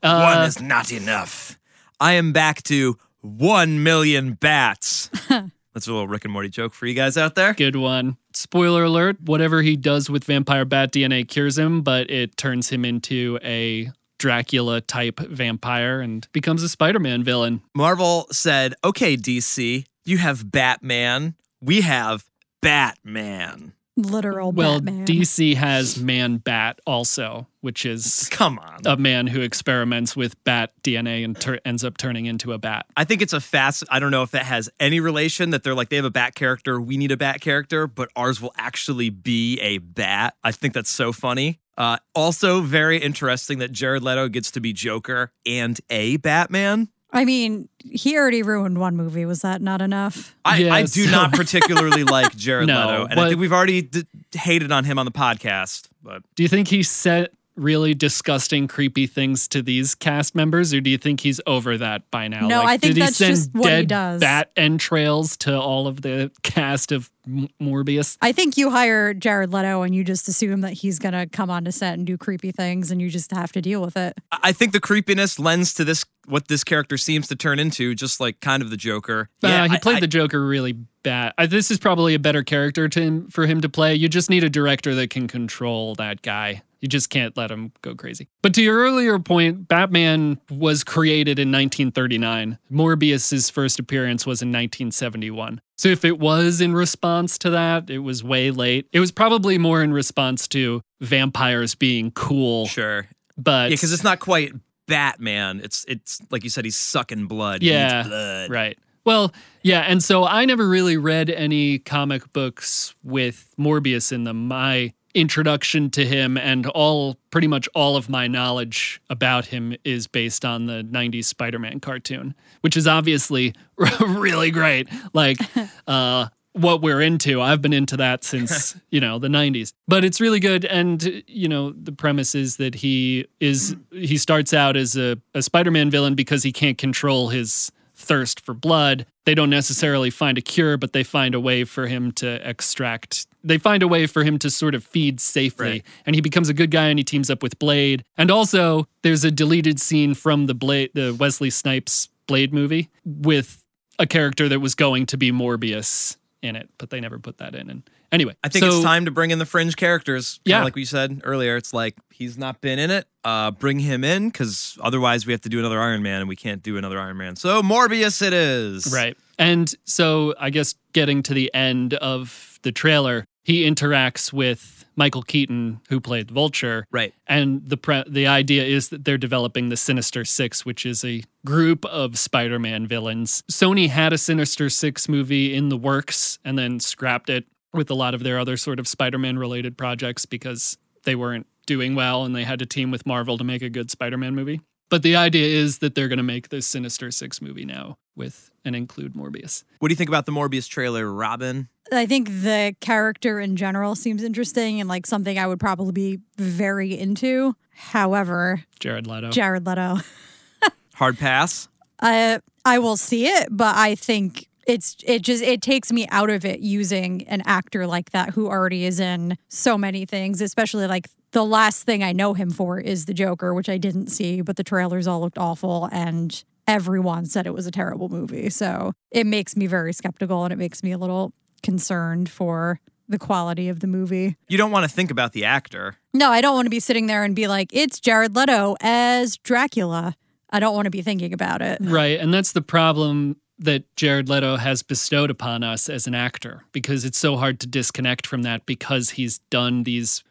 Uh, 0.04 0.36
One 0.36 0.44
is 0.48 0.62
not 0.62 0.92
enough. 0.92 1.58
I 2.00 2.14
am 2.14 2.32
back 2.32 2.62
to 2.64 2.98
one 3.22 3.82
million 3.82 4.34
bats. 4.34 5.10
That's 5.74 5.88
a 5.88 5.92
little 5.92 6.08
Rick 6.08 6.26
and 6.26 6.34
Morty 6.34 6.50
joke 6.50 6.74
for 6.74 6.86
you 6.86 6.94
guys 6.94 7.18
out 7.18 7.36
there. 7.36 7.54
Good 7.54 7.76
one. 7.76 8.18
Spoiler 8.34 8.84
alert: 8.84 9.18
whatever 9.22 9.64
he 9.64 9.76
does 9.76 10.10
with 10.10 10.24
vampire 10.24 10.66
bat 10.66 10.92
DNA 10.92 11.28
cures 11.28 11.58
him, 11.58 11.82
but 11.82 12.12
it 12.12 12.38
turns 12.38 12.70
him 12.70 12.86
into 12.86 13.40
a 13.44 13.90
Dracula 14.20 14.82
type 14.82 15.20
vampire 15.20 16.02
and 16.02 16.28
becomes 16.32 16.64
a 16.64 16.70
Spider-Man 16.70 17.24
villain. 17.24 17.62
Marvel 17.76 18.28
said, 18.32 18.74
okay, 18.84 19.16
DC, 19.16 19.86
you 20.06 20.18
have 20.18 20.50
Batman. 20.52 21.36
We 21.62 21.82
have 21.82 22.26
Batman. 22.62 23.74
Literal 24.00 24.52
Well, 24.52 24.80
Batman. 24.80 25.08
DC 25.08 25.56
has 25.56 26.00
Man 26.00 26.38
Bat 26.38 26.80
also, 26.86 27.48
which 27.62 27.84
is 27.84 28.28
Come 28.32 28.60
on. 28.60 28.82
a 28.86 28.96
man 28.96 29.26
who 29.26 29.42
experiments 29.42 30.16
with 30.16 30.36
bat 30.44 30.72
DNA 30.84 31.26
and 31.26 31.36
tur- 31.40 31.60
ends 31.66 31.84
up 31.84 31.98
turning 31.98 32.28
into 32.28 32.54
a 32.54 32.60
bat. 32.60 32.86
I 32.96 33.06
think 33.06 33.24
it's 33.24 33.34
a 33.34 33.42
fast. 33.42 33.84
I 33.90 33.98
don't 34.00 34.12
know 34.12 34.22
if 34.22 34.30
that 34.32 34.46
has 34.46 34.70
any 34.80 35.00
relation 35.00 35.50
that 35.50 35.64
they're 35.64 35.74
like 35.74 35.90
they 35.90 35.96
have 35.96 36.06
a 36.06 36.12
bat 36.12 36.36
character, 36.36 36.80
we 36.80 36.96
need 36.96 37.12
a 37.12 37.18
bat 37.18 37.42
character, 37.42 37.88
but 37.88 38.10
ours 38.16 38.40
will 38.40 38.54
actually 38.56 39.10
be 39.10 39.60
a 39.62 39.80
bat. 39.80 40.36
I 40.44 40.52
think 40.52 40.76
that's 40.76 40.92
so 40.92 41.12
funny. 41.12 41.60
Uh, 41.76 41.98
also, 42.14 42.62
very 42.62 42.98
interesting 43.00 43.58
that 43.60 43.72
Jared 43.72 44.04
Leto 44.04 44.30
gets 44.30 44.52
to 44.52 44.60
be 44.60 44.74
Joker 44.74 45.32
and 45.44 45.80
a 45.90 46.18
Batman. 46.18 46.90
I 47.12 47.24
mean, 47.26 47.70
he 47.80 48.18
already 48.18 48.44
ruined 48.44 48.80
one 48.80 48.98
movie. 48.98 49.26
Was 49.26 49.42
that 49.42 49.62
not 49.62 49.82
enough? 49.82 50.36
I, 50.44 50.58
Yeah, 50.58 50.74
I 50.74 50.82
do 50.82 51.06
so- 51.06 51.12
not 51.12 51.32
particularly 51.34 52.04
like 52.16 52.36
Jared 52.36 52.68
No, 52.68 52.80
Leto, 52.88 53.06
and 53.06 53.20
I 53.20 53.28
think 53.30 53.40
we've 53.40 53.54
already 53.54 53.82
d- 53.84 54.06
hated 54.34 54.72
on 54.72 54.84
him 54.84 55.00
on 55.00 55.06
the 55.06 55.12
podcast. 55.12 55.88
But 56.04 56.22
Do 56.36 56.44
you 56.44 56.50
think 56.50 56.68
he 56.68 56.84
said 56.84 57.30
really 57.58 57.94
disgusting, 57.94 58.68
creepy 58.68 59.08
things 59.08 59.48
to 59.50 59.62
these 59.62 59.96
cast 59.96 60.36
members, 60.36 60.74
or 60.74 60.82
do 60.82 60.90
you 60.90 60.98
think 60.98 61.22
he's 61.22 61.42
over 61.46 61.78
that 61.78 62.10
by 62.12 62.28
now? 62.28 62.48
No, 62.48 62.62
I 62.64 62.78
think 62.78 62.94
did 62.94 62.96
he 62.96 63.00
that's 63.02 63.18
send 63.18 63.36
just 63.36 63.54
what 63.54 63.64
he 63.66 63.70
dead 63.70 63.88
does. 63.88 64.22
Bat 64.22 64.52
entrails 64.56 65.38
to 65.38 65.60
all 65.60 65.88
of 65.88 66.02
the 66.02 66.32
cast 66.44 66.92
of 66.92 67.10
M- 67.26 67.50
Morbius. 67.62 68.18
I 68.22 68.32
think 68.32 68.58
you 68.58 68.70
hire 68.70 69.14
Jared 69.14 69.52
Leto 69.52 69.82
and 69.82 69.94
you 69.94 70.04
just 70.04 70.28
assume 70.28 70.62
that 70.62 70.74
he's 70.74 71.00
going 71.00 71.14
to 71.14 71.26
come 71.28 71.50
onto 71.50 71.72
set 71.72 71.96
and 71.96 72.06
do 72.08 72.18
creepy 72.18 72.52
things 72.52 72.92
and 72.92 73.02
you 73.02 73.10
just 73.10 73.32
have 73.32 73.52
to 73.54 73.62
deal 73.62 73.82
with 73.82 73.98
it. 73.98 74.14
I 74.32 74.48
I 74.48 74.52
think 74.54 74.72
the 74.72 74.80
creepiness 74.80 75.38
lends 75.38 75.74
to 75.76 75.84
this 75.84 76.06
what 76.26 76.48
this 76.48 76.64
character 76.64 76.98
seems 76.98 77.28
to 77.28 77.36
turn 77.36 77.60
into, 77.60 77.94
just 77.94 78.20
like 78.20 78.40
kind 78.40 78.64
of 78.64 78.70
the 78.70 78.78
Joker. 78.78 79.30
Uh, 79.44 79.68
he 79.70 79.78
played 79.78 79.98
I- 79.98 80.00
the 80.00 80.08
Joker 80.08 80.46
really 80.46 80.72
bad. 81.04 81.34
Uh, 81.38 81.48
this 81.48 81.70
is 81.70 81.78
probably 81.80 82.14
a 82.16 82.20
better 82.20 82.44
character 82.44 82.88
to 82.90 83.02
him, 83.02 83.28
for 83.30 83.46
him 83.46 83.62
to 83.62 83.70
play. 83.70 83.96
You 83.96 84.10
just 84.10 84.30
need 84.30 84.44
a 84.44 84.50
director 84.50 84.96
that 84.96 85.10
can 85.10 85.28
control 85.28 85.96
that 85.96 86.22
guy. 86.22 86.64
You 86.82 86.88
just 86.88 87.10
can't 87.10 87.36
let 87.36 87.50
him 87.52 87.72
go 87.82 87.96
crazy. 87.96 88.28
But 88.42 88.54
to 88.56 88.62
your 88.62 88.78
earlier 88.78 89.20
point, 89.20 89.68
Batman 89.68 90.40
was 90.50 90.84
created 90.84 91.40
in 91.40 91.50
1939. 91.50 92.58
Morbius's 92.72 93.50
first 93.50 93.80
appearance 93.80 94.26
was 94.26 94.42
in 94.42 94.50
1971. 94.50 95.62
So 95.78 95.90
if 95.90 96.06
it 96.06 96.20
was 96.20 96.62
in 96.62 96.74
response 96.74 97.38
to 97.40 97.50
that, 97.52 97.90
it 97.90 98.00
was 98.00 98.24
way 98.24 98.52
late. 98.52 98.88
It 98.92 99.00
was 99.00 99.12
probably 99.12 99.58
more 99.58 99.82
in 99.84 99.94
response 99.94 100.48
to 100.50 100.82
vampires 101.02 101.76
being 101.76 102.12
cool. 102.12 102.68
Sure. 102.68 103.08
But 103.38 103.70
Yeah, 103.70 103.76
because 103.76 103.94
it's 103.94 104.04
not 104.04 104.20
quite 104.20 104.54
Batman. 104.88 105.62
It's 105.64 105.86
it's 105.88 106.20
like 106.32 106.44
you 106.44 106.50
said, 106.50 106.66
he's 106.66 106.78
sucking 106.78 107.28
blood. 107.28 107.62
Yeah, 107.62 108.04
blood. 108.04 108.50
Right. 108.50 108.78
Well, 109.06 109.34
yeah, 109.62 109.82
and 109.82 110.04
so 110.04 110.26
I 110.26 110.44
never 110.44 110.68
really 110.68 110.98
read 110.98 111.30
any 111.30 111.80
comic 111.80 112.34
books 112.34 112.94
with 113.04 113.54
Morbius 113.58 114.12
in 114.12 114.26
them. 114.26 114.48
My 114.50 114.92
introduction 115.18 115.90
to 115.90 116.06
him 116.06 116.38
and 116.38 116.68
all 116.68 117.18
pretty 117.32 117.48
much 117.48 117.68
all 117.74 117.96
of 117.96 118.08
my 118.08 118.28
knowledge 118.28 119.02
about 119.10 119.48
him 119.48 119.76
is 119.84 120.06
based 120.06 120.46
on 120.46 120.68
the 120.68 120.84
90s 120.84 121.26
Spider-Man 121.26 121.80
cartoon, 121.80 122.36
which 122.62 122.78
is 122.78 122.86
obviously 122.86 123.56
really 124.00 124.52
great. 124.52 124.88
Like 125.14 125.40
uh 125.88 126.28
what 126.54 126.82
we're 126.82 127.02
into. 127.02 127.40
I've 127.40 127.62
been 127.62 127.74
into 127.74 127.98
that 127.98 128.24
since, 128.24 128.76
you 128.90 129.00
know, 129.00 129.20
the 129.20 129.28
90s. 129.28 129.74
But 129.88 130.04
it's 130.04 130.20
really 130.20 130.40
good 130.40 130.66
and 130.66 131.24
you 131.28 131.48
know, 131.48 131.72
the 131.72 131.92
premise 131.92 132.36
is 132.36 132.58
that 132.58 132.76
he 132.76 133.26
is 133.40 133.76
he 133.92 134.18
starts 134.18 134.54
out 134.54 134.78
as 134.78 134.96
a, 134.96 135.18
a 135.34 135.42
Spider-Man 135.42 135.90
villain 135.90 136.14
because 136.14 136.44
he 136.44 136.52
can't 136.52 136.78
control 136.78 137.30
his 137.30 137.72
thirst 137.98 138.46
for 138.46 138.54
blood. 138.54 139.08
They 139.26 139.34
don't 139.34 139.50
necessarily 139.50 140.12
find 140.12 140.38
a 140.38 140.42
cure, 140.42 140.78
but 140.78 140.94
they 140.94 141.04
find 141.04 141.34
a 141.34 141.40
way 141.40 141.64
for 141.64 141.88
him 141.88 142.12
to 142.14 142.48
extract. 142.48 143.26
They 143.48 143.58
find 143.58 143.82
a 143.84 143.88
way 143.88 144.06
for 144.08 144.24
him 144.24 144.38
to 144.40 144.50
sort 144.50 144.76
of 144.76 144.84
feed 144.84 145.20
safely. 145.20 145.68
Right. 145.70 145.84
And 146.06 146.16
he 146.16 146.22
becomes 146.22 146.50
a 146.50 146.54
good 146.54 146.72
guy 146.72 146.88
and 146.88 147.00
he 147.00 147.04
teams 147.04 147.30
up 147.30 147.42
with 147.42 147.58
Blade. 147.60 148.04
And 148.18 148.30
also, 148.32 148.88
there's 149.04 149.24
a 149.24 149.32
deleted 149.32 149.80
scene 149.80 150.14
from 150.14 150.46
the 150.46 150.54
Blade 150.54 150.92
the 150.94 151.14
Wesley 151.18 151.50
Snipes 151.50 152.10
Blade 152.28 152.54
movie 152.54 152.90
with 153.06 153.64
a 154.00 154.06
character 154.06 154.48
that 154.50 154.60
was 154.60 154.76
going 154.76 155.06
to 155.08 155.18
be 155.18 155.32
Morbius 155.32 156.18
in 156.42 156.56
it, 156.56 156.70
but 156.78 156.90
they 156.92 157.00
never 157.00 157.18
put 157.20 157.38
that 157.40 157.56
in. 157.56 157.70
And 157.70 157.84
Anyway, 158.10 158.34
I 158.42 158.48
think 158.48 158.64
so, 158.64 158.70
it's 158.70 158.84
time 158.86 159.04
to 159.04 159.12
bring 159.12 159.32
in 159.32 159.40
the 159.40 159.46
fringe 159.46 159.76
characters. 159.76 160.40
Kinda 160.46 160.60
Yeah. 160.60 160.64
like 160.64 160.76
we 160.76 160.86
said 160.86 161.20
earlier, 161.26 161.58
it's 161.58 161.74
like 161.74 161.96
he's 162.10 162.38
not 162.38 162.62
been 162.62 162.80
in 162.80 162.90
it. 162.90 163.06
Uh, 163.26 163.52
bring 163.52 163.80
him 163.80 164.06
in 164.06 164.30
because 164.30 164.78
otherwise 164.82 165.26
we 165.26 165.34
have 165.34 165.42
to 165.42 165.50
do 165.50 165.60
another 165.60 165.82
Iron 165.82 166.02
Man, 166.04 166.22
and 166.22 166.30
we 166.30 166.38
can't 166.38 166.64
do 166.64 166.78
another 166.78 167.00
Iron 167.00 167.18
Man. 167.18 167.36
So 167.36 167.62
Morbius, 167.62 168.22
it 168.26 168.32
is. 168.32 168.94
Right. 168.94 169.18
And 169.38 169.74
so 169.84 170.34
I 170.40 170.50
guess 170.52 170.76
getting 170.94 171.22
to 171.24 171.34
the 171.34 171.54
end 171.54 171.96
of 171.96 172.60
the 172.64 172.72
trailer, 172.72 173.26
he 173.48 173.64
interacts 173.64 174.34
with 174.34 174.84
Michael 174.98 175.22
Keaton, 175.22 175.80
who 175.88 176.02
played 176.02 176.30
Vulture. 176.30 176.86
Right. 176.92 177.14
And 177.28 177.66
the 177.66 177.78
pre- 177.78 178.04
the 178.06 178.28
idea 178.28 178.66
is 178.66 178.90
that 178.90 179.06
they're 179.06 179.18
developing 179.18 179.70
the 179.70 179.78
Sinister 179.78 180.26
Six, 180.26 180.66
which 180.66 180.86
is 180.86 181.06
a 181.06 181.24
group 181.46 181.86
of 181.86 182.20
Spider-Man 182.20 182.88
villains. 182.88 183.44
Sony 183.50 183.88
had 183.88 184.12
a 184.12 184.18
Sinister 184.18 184.70
Six 184.70 185.08
movie 185.08 185.56
in 185.56 185.70
the 185.70 185.78
works 185.78 186.40
and 186.44 186.60
then 186.60 186.82
scrapped 186.82 187.30
it 187.30 187.46
with 187.72 187.90
a 187.90 187.94
lot 187.94 188.14
of 188.14 188.22
their 188.22 188.38
other 188.38 188.58
sort 188.58 188.80
of 188.80 188.88
Spider-Man 188.88 189.40
related 189.40 189.78
projects 189.78 190.26
because 190.26 190.78
they 191.06 191.16
weren't 191.16 191.48
doing 191.66 191.96
well 191.96 192.26
and 192.26 192.36
they 192.36 192.44
had 192.44 192.60
to 192.60 192.66
team 192.66 192.92
with 192.92 193.06
Marvel 193.06 193.38
to 193.38 193.46
make 193.46 193.62
a 193.62 193.70
good 193.70 193.90
Spider-Man 193.90 194.36
movie. 194.36 194.60
But 194.90 195.04
the 195.04 195.16
idea 195.16 195.48
is 195.48 195.80
that 195.80 195.96
they're 195.96 196.08
going 196.08 196.18
to 196.18 196.24
make 196.24 196.50
this 196.50 196.66
Sinister 196.66 197.12
Six 197.12 197.42
movie 197.42 197.66
now 197.66 197.98
with 198.16 198.50
and 198.64 198.76
include 198.76 199.14
Morbius. 199.14 199.64
What 199.80 199.90
do 199.90 199.94
you 199.94 199.98
think 199.98 200.10
about 200.10 200.26
the 200.26 200.32
Morbius 200.32 200.68
trailer, 200.70 201.12
Robin? 201.12 201.70
I 201.92 202.06
think 202.06 202.28
the 202.30 202.76
character 202.80 203.40
in 203.40 203.56
general 203.56 203.96
seems 203.96 204.24
interesting 204.24 204.80
and 204.80 204.90
like 204.90 205.06
something 205.06 205.38
I 205.40 205.48
would 205.48 205.60
probably 205.60 205.92
be 205.92 206.20
very 206.38 206.98
into. 206.98 207.56
However, 207.74 208.64
Jared 208.80 209.08
Leto. 209.08 209.30
Jared 209.30 209.66
Leto, 209.66 209.98
Hard 210.96 211.18
pass. 211.18 211.68
I 212.02 212.40
I 212.66 212.80
will 212.80 212.98
see 212.98 213.28
it, 213.28 213.50
but 213.52 213.76
I 213.76 213.96
think 213.96 214.48
it's 214.68 214.98
it 215.06 215.22
just 215.22 215.44
it 215.44 215.62
takes 215.62 215.92
me 215.92 216.08
out 216.10 216.30
of 216.30 216.44
it 216.44 216.60
using 216.60 217.26
an 217.28 217.42
actor 217.46 217.88
like 217.88 218.12
that 218.12 218.32
who 218.32 218.48
already 218.48 218.84
is 218.84 219.00
in 219.00 219.38
so 219.48 219.78
many 219.78 220.06
things, 220.06 220.42
especially 220.42 220.88
like 220.88 221.08
the 221.32 221.46
last 221.46 221.84
thing 221.84 222.04
I 222.04 222.14
know 222.14 222.34
him 222.34 222.50
for 222.50 222.80
is 222.80 223.06
the 223.06 223.14
Joker, 223.14 223.54
which 223.54 223.70
I 223.70 223.78
didn't 223.78 224.08
see, 224.08 224.42
but 224.42 224.56
the 224.56 224.64
trailers 224.64 225.08
all 225.08 225.20
looked 225.20 225.38
awful 225.38 225.90
and 225.92 226.44
everyone 226.68 227.26
said 227.26 227.48
it 227.48 227.54
was 227.54 227.68
a 227.68 227.72
terrible 227.72 228.10
movie. 228.10 228.50
So 228.50 228.94
it 229.12 229.26
makes 229.26 229.56
me 229.56 229.68
very 229.68 229.94
skeptical 229.94 230.44
and 230.44 230.54
it 230.54 230.58
makes 230.58 230.84
me 230.84 230.92
a 230.92 230.98
little 230.98 231.34
concerned 231.64 232.30
for 232.30 232.80
the 233.10 233.18
quality 233.18 233.70
of 233.70 233.80
the 233.80 233.88
movie. 233.88 234.36
You 234.50 234.58
don't 234.58 234.72
want 234.72 234.84
to 234.84 234.94
think 234.94 235.12
about 235.12 235.32
the 235.32 235.46
actor. 235.46 235.96
No, 236.14 236.30
I 236.30 236.42
don't 236.42 236.56
want 236.56 236.66
to 236.66 236.70
be 236.70 236.82
sitting 236.82 237.08
there 237.08 237.24
and 237.24 237.36
be 237.36 237.48
like, 237.48 237.70
it's 237.72 238.00
Jared 238.00 238.36
Leto 238.36 238.76
as 238.82 239.38
Dracula. 239.38 240.16
I 240.50 240.60
don't 240.60 240.76
want 240.76 240.86
to 240.86 240.92
be 240.92 241.02
thinking 241.02 241.34
about 241.34 241.62
it. 241.62 241.80
Right. 241.82 242.20
And 242.20 242.34
that's 242.34 242.52
the 242.52 242.62
problem 242.62 243.38
that 243.60 243.84
Jared 243.96 244.30
Leto 244.30 244.58
has 244.58 244.84
bestowed 244.84 245.32
upon 245.32 245.64
us 245.64 245.90
as 245.90 246.06
an 246.06 246.14
actor 246.14 246.64
because 246.72 247.06
it's 247.06 247.18
so 247.18 247.38
hard 247.38 247.60
to 247.62 247.68
disconnect 247.68 248.28
from 248.28 248.44
that 248.44 248.66
because 248.66 249.12
he's 249.12 249.40
done 249.50 249.84
these 249.84 250.24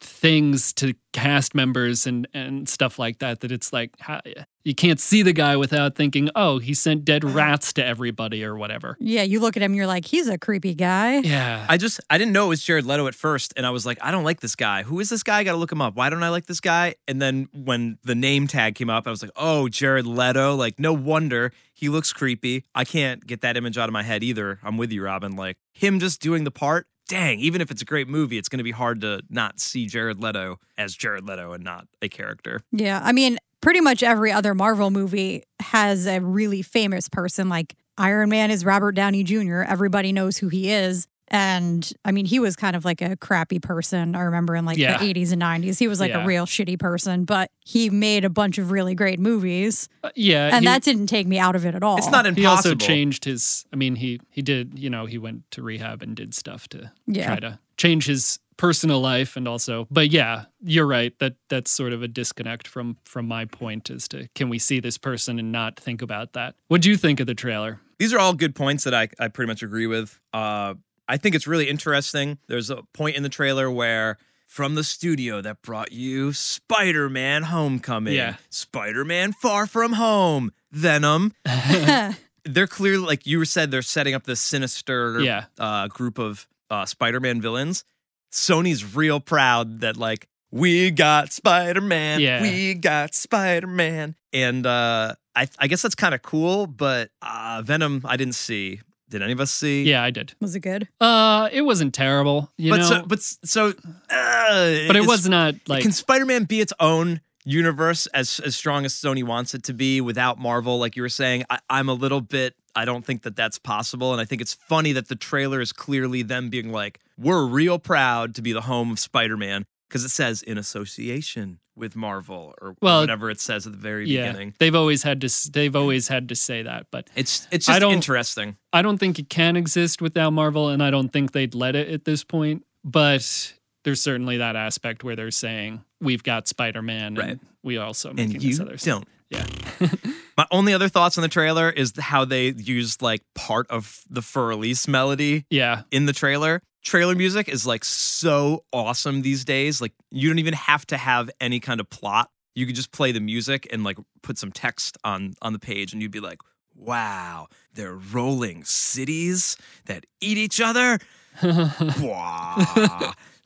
things 0.00 0.72
to 0.74 0.94
cast 1.12 1.54
members 1.54 2.06
and, 2.06 2.28
and 2.34 2.68
stuff 2.68 2.98
like 2.98 3.18
that 3.18 3.40
that 3.40 3.50
it's 3.50 3.72
like 3.72 3.90
how, 3.98 4.20
you 4.62 4.74
can't 4.74 5.00
see 5.00 5.22
the 5.22 5.32
guy 5.32 5.56
without 5.56 5.96
thinking, 5.96 6.30
oh, 6.34 6.58
he 6.58 6.74
sent 6.74 7.04
dead 7.04 7.24
uh-huh. 7.24 7.34
rats 7.34 7.72
to 7.74 7.84
everybody 7.84 8.44
or 8.44 8.56
whatever. 8.56 8.96
Yeah, 9.00 9.22
you 9.22 9.40
look 9.40 9.56
at 9.56 9.62
him, 9.62 9.74
you're 9.74 9.86
like, 9.86 10.04
he's 10.04 10.28
a 10.28 10.38
creepy 10.38 10.74
guy. 10.74 11.18
Yeah. 11.18 11.64
I 11.68 11.76
just 11.76 12.00
I 12.10 12.18
didn't 12.18 12.32
know 12.32 12.46
it 12.46 12.50
was 12.50 12.62
Jared 12.62 12.84
Leto 12.84 13.06
at 13.06 13.14
first, 13.14 13.52
and 13.56 13.66
I 13.66 13.70
was 13.70 13.86
like, 13.86 13.98
I 14.02 14.10
don't 14.10 14.24
like 14.24 14.40
this 14.40 14.54
guy. 14.54 14.82
Who 14.82 15.00
is 15.00 15.08
this 15.08 15.22
guy? 15.22 15.38
I 15.38 15.44
got 15.44 15.52
to 15.52 15.58
look 15.58 15.72
him 15.72 15.80
up. 15.80 15.94
Why 15.94 16.10
don't 16.10 16.22
I 16.22 16.28
like 16.28 16.46
this 16.46 16.60
guy? 16.60 16.94
And 17.08 17.20
then 17.20 17.48
when 17.52 17.98
the 18.04 18.14
name 18.14 18.46
tag 18.46 18.74
came 18.74 18.90
up, 18.90 19.06
I 19.06 19.10
was 19.10 19.22
like, 19.22 19.32
oh, 19.36 19.68
Jared 19.68 20.06
Leto. 20.06 20.54
Like, 20.54 20.78
no 20.78 20.92
wonder 20.92 21.52
he 21.80 21.88
looks 21.88 22.12
creepy. 22.12 22.64
I 22.74 22.84
can't 22.84 23.26
get 23.26 23.40
that 23.40 23.56
image 23.56 23.78
out 23.78 23.88
of 23.88 23.92
my 23.94 24.02
head 24.02 24.22
either. 24.22 24.58
I'm 24.62 24.76
with 24.76 24.92
you, 24.92 25.02
Robin. 25.02 25.34
Like 25.34 25.56
him 25.72 25.98
just 25.98 26.20
doing 26.20 26.44
the 26.44 26.50
part. 26.50 26.86
Dang, 27.10 27.40
even 27.40 27.60
if 27.60 27.72
it's 27.72 27.82
a 27.82 27.84
great 27.84 28.06
movie, 28.06 28.38
it's 28.38 28.48
going 28.48 28.58
to 28.58 28.64
be 28.64 28.70
hard 28.70 29.00
to 29.00 29.20
not 29.28 29.58
see 29.58 29.86
Jared 29.86 30.20
Leto 30.20 30.60
as 30.78 30.94
Jared 30.94 31.26
Leto 31.26 31.52
and 31.52 31.64
not 31.64 31.88
a 32.00 32.08
character. 32.08 32.62
Yeah, 32.70 33.00
I 33.02 33.10
mean, 33.10 33.36
pretty 33.60 33.80
much 33.80 34.04
every 34.04 34.30
other 34.30 34.54
Marvel 34.54 34.92
movie 34.92 35.42
has 35.58 36.06
a 36.06 36.20
really 36.20 36.62
famous 36.62 37.08
person. 37.08 37.48
Like 37.48 37.74
Iron 37.98 38.28
Man 38.28 38.52
is 38.52 38.64
Robert 38.64 38.92
Downey 38.92 39.24
Jr., 39.24 39.62
everybody 39.62 40.12
knows 40.12 40.38
who 40.38 40.48
he 40.50 40.70
is. 40.70 41.08
And 41.30 41.90
I 42.04 42.10
mean, 42.12 42.26
he 42.26 42.40
was 42.40 42.56
kind 42.56 42.74
of 42.74 42.84
like 42.84 43.00
a 43.00 43.16
crappy 43.16 43.58
person. 43.60 44.16
I 44.16 44.20
remember 44.22 44.56
in 44.56 44.64
like 44.64 44.76
Yeah. 44.78 44.98
the 44.98 45.04
80s 45.04 45.32
and 45.32 45.40
90s, 45.40 45.78
he 45.78 45.86
was 45.88 46.00
like 46.00 46.10
Yeah. 46.10 46.24
a 46.24 46.26
real 46.26 46.44
shitty 46.46 46.78
person, 46.78 47.24
but 47.24 47.50
he 47.64 47.88
made 47.90 48.24
a 48.24 48.30
bunch 48.30 48.58
of 48.58 48.70
really 48.72 48.94
great 48.94 49.20
movies. 49.20 49.88
Uh, 50.02 50.10
yeah. 50.16 50.46
And 50.48 50.60
he- 50.60 50.66
that 50.66 50.82
didn't 50.82 51.06
take 51.06 51.26
me 51.28 51.38
out 51.38 51.54
of 51.54 51.64
it 51.64 51.74
at 51.74 51.82
all. 51.82 51.98
It's 51.98 52.10
not 52.10 52.26
impossible. 52.26 52.40
he 52.40 52.46
also 52.46 52.74
changed 52.74 53.24
his 53.24 53.64
i 53.72 53.76
mean 53.76 53.96
he 53.96 54.20
he 54.30 54.42
did 54.42 54.78
you 54.78 54.90
know 54.90 55.06
he 55.06 55.18
went 55.18 55.48
to 55.52 55.62
rehab 55.62 56.02
and 56.02 56.16
did 56.16 56.34
stuff 56.34 56.66
to 56.68 56.90
Yeah. 57.06 57.26
try 57.26 57.36
to 57.40 57.58
change 57.76 58.06
his 58.06 58.38
personal 58.56 59.00
life 59.00 59.36
and 59.36 59.46
also 59.48 59.86
but 59.90 60.10
yeah 60.10 60.44
you're 60.62 60.86
right 60.86 61.18
that 61.18 61.34
that's 61.48 61.70
sort 61.70 61.92
of 61.92 62.02
a 62.02 62.08
disconnect 62.08 62.66
from 62.68 62.96
from 63.04 63.26
my 63.26 63.44
point 63.44 63.88
as 63.90 64.06
to 64.08 64.28
can 64.34 64.48
we 64.48 64.58
see 64.58 64.80
this 64.80 64.98
person 64.98 65.38
and 65.38 65.50
not 65.52 65.78
think 65.78 66.02
about 66.02 66.32
that 66.34 66.54
what 66.68 66.82
do 66.82 66.90
you 66.90 66.96
think 66.96 67.20
of 67.20 67.26
the 67.26 67.34
trailer 67.34 67.80
These 67.98 68.12
are 68.12 68.18
all 68.18 68.34
good 68.34 68.54
points 68.54 68.84
that 68.84 68.94
I, 68.94 69.08
I 69.18 69.28
pretty 69.28 69.48
much 69.48 69.62
agree 69.62 69.86
with. 69.86 70.18
Uh, 70.32 70.74
I 71.10 71.16
think 71.16 71.34
it's 71.34 71.46
really 71.46 71.68
interesting. 71.68 72.38
There's 72.46 72.70
a 72.70 72.82
point 72.94 73.16
in 73.16 73.22
the 73.22 73.28
trailer 73.28 73.70
where 73.70 74.16
from 74.46 74.74
the 74.74 74.84
studio 74.84 75.40
that 75.40 75.62
brought 75.62 75.92
you 75.92 76.32
Spider 76.32 77.08
Man 77.08 77.42
Homecoming, 77.44 78.14
Yeah. 78.14 78.36
Spider 78.48 79.04
Man 79.04 79.32
Far 79.32 79.66
From 79.66 79.94
Home, 79.94 80.52
Venom. 80.72 81.34
They're 82.44 82.66
clearly, 82.66 83.04
like 83.06 83.26
you 83.26 83.44
said, 83.44 83.70
they're 83.70 83.82
setting 83.82 84.14
up 84.14 84.24
this 84.24 84.40
sinister 84.40 85.20
Yeah. 85.20 85.44
uh, 85.58 85.88
group 85.88 86.18
of 86.18 86.46
uh, 86.70 86.86
Spider 86.86 87.20
Man 87.20 87.40
villains. 87.40 87.84
Sony's 88.32 88.94
real 88.94 89.20
proud 89.20 89.80
that, 89.80 89.96
like, 89.96 90.28
we 90.52 90.90
got 90.90 91.32
Spider 91.32 91.80
Man. 91.80 92.20
Yeah. 92.20 92.40
We 92.42 92.74
got 92.74 93.14
Spider 93.14 93.66
Man. 93.66 94.14
And 94.32 94.64
uh, 94.66 95.14
I, 95.36 95.48
I 95.58 95.66
guess 95.66 95.82
that's 95.82 95.94
kind 95.94 96.14
of 96.14 96.22
cool, 96.22 96.66
but 96.66 97.10
uh, 97.22 97.62
Venom, 97.64 98.02
I 98.04 98.16
didn't 98.16 98.34
see. 98.34 98.80
Did 99.10 99.22
any 99.22 99.32
of 99.32 99.40
us 99.40 99.50
see? 99.50 99.82
yeah 99.84 100.02
i 100.02 100.10
did 100.10 100.32
Was 100.40 100.54
it 100.54 100.60
good? 100.60 100.88
uh 101.00 101.48
it 101.52 101.62
wasn't 101.62 101.92
terrible 101.94 102.50
you 102.56 102.70
but 102.72 102.78
know 102.78 102.88
so, 102.88 103.02
but 103.06 103.20
so, 103.20 103.66
uh, 103.68 103.72
but 104.08 104.96
it 104.96 105.02
is- 105.02 105.06
was 105.06 105.28
not 105.28 105.54
like 105.68 105.82
Can 105.82 105.92
Spider 105.92 106.24
Man 106.26 106.44
be 106.44 106.60
its 106.60 106.72
own 106.80 107.20
universe 107.44 108.06
as 108.08 108.40
as 108.40 108.54
strong 108.56 108.84
as 108.84 108.94
Sony 108.94 109.24
wants 109.24 109.54
it 109.54 109.62
to 109.64 109.72
be 109.72 110.00
without 110.00 110.38
Marvel? 110.38 110.78
Like 110.78 110.94
you 110.96 111.02
were 111.02 111.08
saying, 111.08 111.44
I, 111.50 111.58
I'm 111.70 111.88
a 111.88 111.94
little 111.94 112.20
bit. 112.20 112.54
I 112.76 112.84
don't 112.84 113.04
think 113.04 113.22
that 113.22 113.34
that's 113.34 113.58
possible, 113.58 114.12
and 114.12 114.20
I 114.20 114.24
think 114.24 114.40
it's 114.40 114.54
funny 114.54 114.92
that 114.92 115.08
the 115.08 115.16
trailer 115.16 115.60
is 115.60 115.72
clearly 115.72 116.22
them 116.22 116.50
being 116.50 116.70
like, 116.70 117.00
"We're 117.18 117.44
real 117.46 117.78
proud 117.80 118.34
to 118.36 118.42
be 118.42 118.52
the 118.52 118.60
home 118.60 118.92
of 118.92 118.98
Spider 119.00 119.36
Man," 119.36 119.64
because 119.90 120.04
it 120.04 120.10
says 120.10 120.42
in 120.42 120.56
association 120.58 121.58
with 121.76 121.96
Marvel 121.96 122.54
or 122.60 122.74
Well, 122.80 123.00
whatever 123.00 123.30
it 123.30 123.40
says 123.40 123.66
at 123.66 123.72
the 123.72 123.78
very 123.78 124.06
yeah 124.08 124.26
beginning. 124.28 124.54
they've 124.58 124.74
always 124.74 125.02
had 125.02 125.20
to 125.22 125.50
they've 125.52 125.74
always 125.76 126.08
had 126.08 126.28
to 126.28 126.34
say 126.34 126.62
that 126.62 126.86
but 126.90 127.08
It's 127.16 127.46
it's 127.50 127.68
I 127.68 127.72
just 127.72 127.80
don't- 127.80 127.92
interesting. 127.94 128.56
I 128.72 128.82
don't 128.82 128.98
think 128.98 129.18
it 129.18 129.28
can 129.28 129.56
exist 129.56 130.00
without 130.00 130.32
Marvel, 130.32 130.68
and 130.68 130.82
I 130.82 130.90
don't 130.90 131.08
think 131.10 131.32
they'd 131.32 131.54
let 131.54 131.74
it 131.76 131.88
at 131.88 132.04
this 132.04 132.22
point. 132.24 132.64
But 132.84 133.52
there's 133.84 134.00
certainly 134.00 134.38
that 134.38 134.56
aspect 134.56 135.02
where 135.04 135.16
they're 135.16 135.30
saying 135.30 135.82
we've 136.00 136.22
got 136.22 136.46
Spider 136.48 136.82
Man, 136.82 137.14
Right. 137.14 137.30
and 137.30 137.40
we 137.62 137.78
also 137.78 138.12
making 138.12 138.36
and 138.36 138.42
you 138.44 138.50
this 138.50 138.60
other 138.60 138.76
don't. 138.76 139.08
Yeah, 139.30 139.46
My 140.36 140.46
only 140.50 140.72
other 140.74 140.88
thoughts 140.88 141.16
on 141.18 141.22
the 141.22 141.28
trailer 141.28 141.70
is 141.70 141.92
how 141.98 142.24
they 142.24 142.48
used 142.48 143.00
like 143.02 143.22
part 143.34 143.66
of 143.70 144.02
the 144.10 144.22
Fur 144.22 144.50
Elise 144.50 144.88
melody 144.88 145.44
yeah, 145.50 145.82
in 145.90 146.06
the 146.06 146.12
trailer. 146.12 146.62
Trailer 146.82 147.14
music 147.14 147.48
is 147.48 147.66
like 147.66 147.84
so 147.84 148.64
awesome 148.72 149.22
these 149.22 149.44
days. 149.44 149.80
Like 149.80 149.92
you 150.10 150.28
don't 150.28 150.38
even 150.38 150.54
have 150.54 150.86
to 150.86 150.96
have 150.96 151.30
any 151.40 151.60
kind 151.60 151.80
of 151.80 151.90
plot. 151.90 152.30
You 152.54 152.66
could 152.66 152.74
just 152.74 152.92
play 152.92 153.12
the 153.12 153.20
music 153.20 153.68
and 153.72 153.84
like 153.84 153.98
put 154.22 154.38
some 154.38 154.52
text 154.52 154.98
on 155.04 155.34
on 155.42 155.52
the 155.52 155.58
page 155.58 155.92
and 155.92 156.02
you'd 156.02 156.10
be 156.10 156.20
like, 156.20 156.38
"Wow, 156.74 157.48
they're 157.74 157.94
rolling 157.94 158.64
cities 158.64 159.56
that 159.86 160.04
eat 160.20 160.38
each 160.38 160.60
other." 160.60 160.98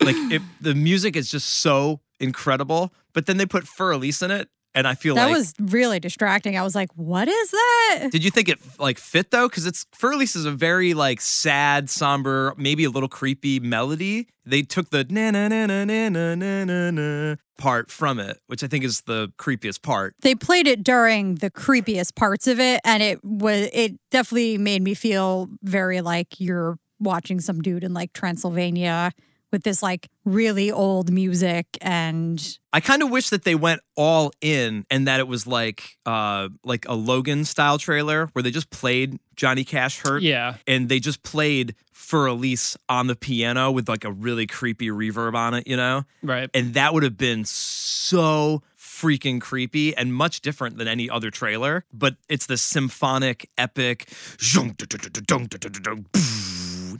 Like 0.00 0.16
it, 0.32 0.42
the 0.60 0.74
music 0.74 1.16
is 1.16 1.30
just 1.30 1.48
so 1.48 2.00
incredible, 2.18 2.92
but 3.12 3.26
then 3.26 3.36
they 3.36 3.46
put 3.46 3.66
Fur 3.66 3.92
Elise 3.92 4.22
in 4.22 4.30
it 4.30 4.48
and 4.74 4.86
I 4.88 4.94
feel 4.94 5.14
like 5.14 5.22
That 5.24 5.30
like 5.30 5.38
was 5.38 5.54
really 5.60 6.00
distracting. 6.00 6.56
I 6.56 6.62
was 6.62 6.74
like, 6.74 6.90
what 6.96 7.28
is 7.28 7.50
that? 7.50 8.08
did 8.10 8.24
you 8.24 8.30
think 8.30 8.48
it 8.48 8.58
like 8.78 8.98
fit 8.98 9.30
though? 9.30 9.48
Because 9.48 9.66
it's 9.66 9.86
Fur 9.92 10.12
Elise 10.12 10.36
is 10.36 10.44
a 10.46 10.50
very 10.50 10.94
like 10.94 11.20
sad, 11.20 11.88
somber, 11.90 12.54
maybe 12.56 12.84
a 12.84 12.90
little 12.90 13.08
creepy 13.08 13.60
melody. 13.60 14.26
They 14.46 14.62
took 14.62 14.90
the 14.90 15.04
na 15.08 15.30
na 15.30 15.48
na 15.48 15.66
na 15.66 15.84
na 15.84 16.08
na 16.08 16.34
na 16.34 16.64
na 16.64 16.90
na 16.90 17.36
part 17.56 17.90
from 17.90 18.18
it, 18.18 18.38
which 18.48 18.64
I 18.64 18.66
think 18.66 18.84
is 18.84 19.02
the 19.02 19.32
creepiest 19.38 19.82
part. 19.82 20.14
they 20.22 20.34
played 20.34 20.66
it 20.66 20.82
during 20.82 21.36
the 21.36 21.50
creepiest 21.50 22.14
parts 22.16 22.46
of 22.48 22.58
it 22.60 22.80
and 22.84 23.02
it 23.02 23.24
was 23.24 23.68
it 23.72 23.92
definitely 24.10 24.58
made 24.58 24.82
me 24.82 24.94
feel 24.94 25.48
very 25.62 26.00
like 26.00 26.40
you're 26.40 26.76
watching 26.98 27.40
some 27.40 27.60
dude 27.62 27.84
in 27.84 27.94
like 27.94 28.12
Transylvania 28.12 29.12
with 29.54 29.62
this 29.62 29.82
like 29.82 30.08
really 30.24 30.70
old 30.72 31.10
music 31.12 31.78
and 31.80 32.58
I 32.72 32.80
kind 32.80 33.02
of 33.04 33.10
wish 33.10 33.30
that 33.30 33.44
they 33.44 33.54
went 33.54 33.82
all 33.96 34.32
in 34.40 34.84
and 34.90 35.06
that 35.06 35.20
it 35.20 35.28
was 35.28 35.46
like 35.46 35.96
uh 36.04 36.48
like 36.64 36.84
a 36.88 36.94
Logan 36.94 37.44
style 37.44 37.78
trailer 37.78 38.26
where 38.32 38.42
they 38.42 38.50
just 38.50 38.68
played 38.70 39.18
Johnny 39.36 39.62
Cash 39.64 40.00
hurt 40.00 40.22
Yeah. 40.22 40.56
and 40.66 40.88
they 40.88 40.98
just 40.98 41.22
played 41.22 41.76
Fur 41.92 42.26
Elise 42.26 42.76
on 42.88 43.06
the 43.06 43.14
piano 43.16 43.70
with 43.70 43.88
like 43.88 44.04
a 44.04 44.10
really 44.10 44.46
creepy 44.46 44.88
reverb 44.88 45.34
on 45.36 45.54
it, 45.54 45.66
you 45.68 45.76
know? 45.76 46.04
Right. 46.22 46.50
And 46.52 46.74
that 46.74 46.92
would 46.92 47.02
have 47.04 47.16
been 47.16 47.44
so 47.44 48.62
freaking 48.76 49.40
creepy 49.40 49.96
and 49.96 50.12
much 50.12 50.40
different 50.40 50.78
than 50.78 50.86
any 50.88 51.08
other 51.08 51.30
trailer, 51.30 51.84
but 51.92 52.16
it's 52.28 52.46
the 52.46 52.56
symphonic 52.56 53.48
epic 53.56 54.08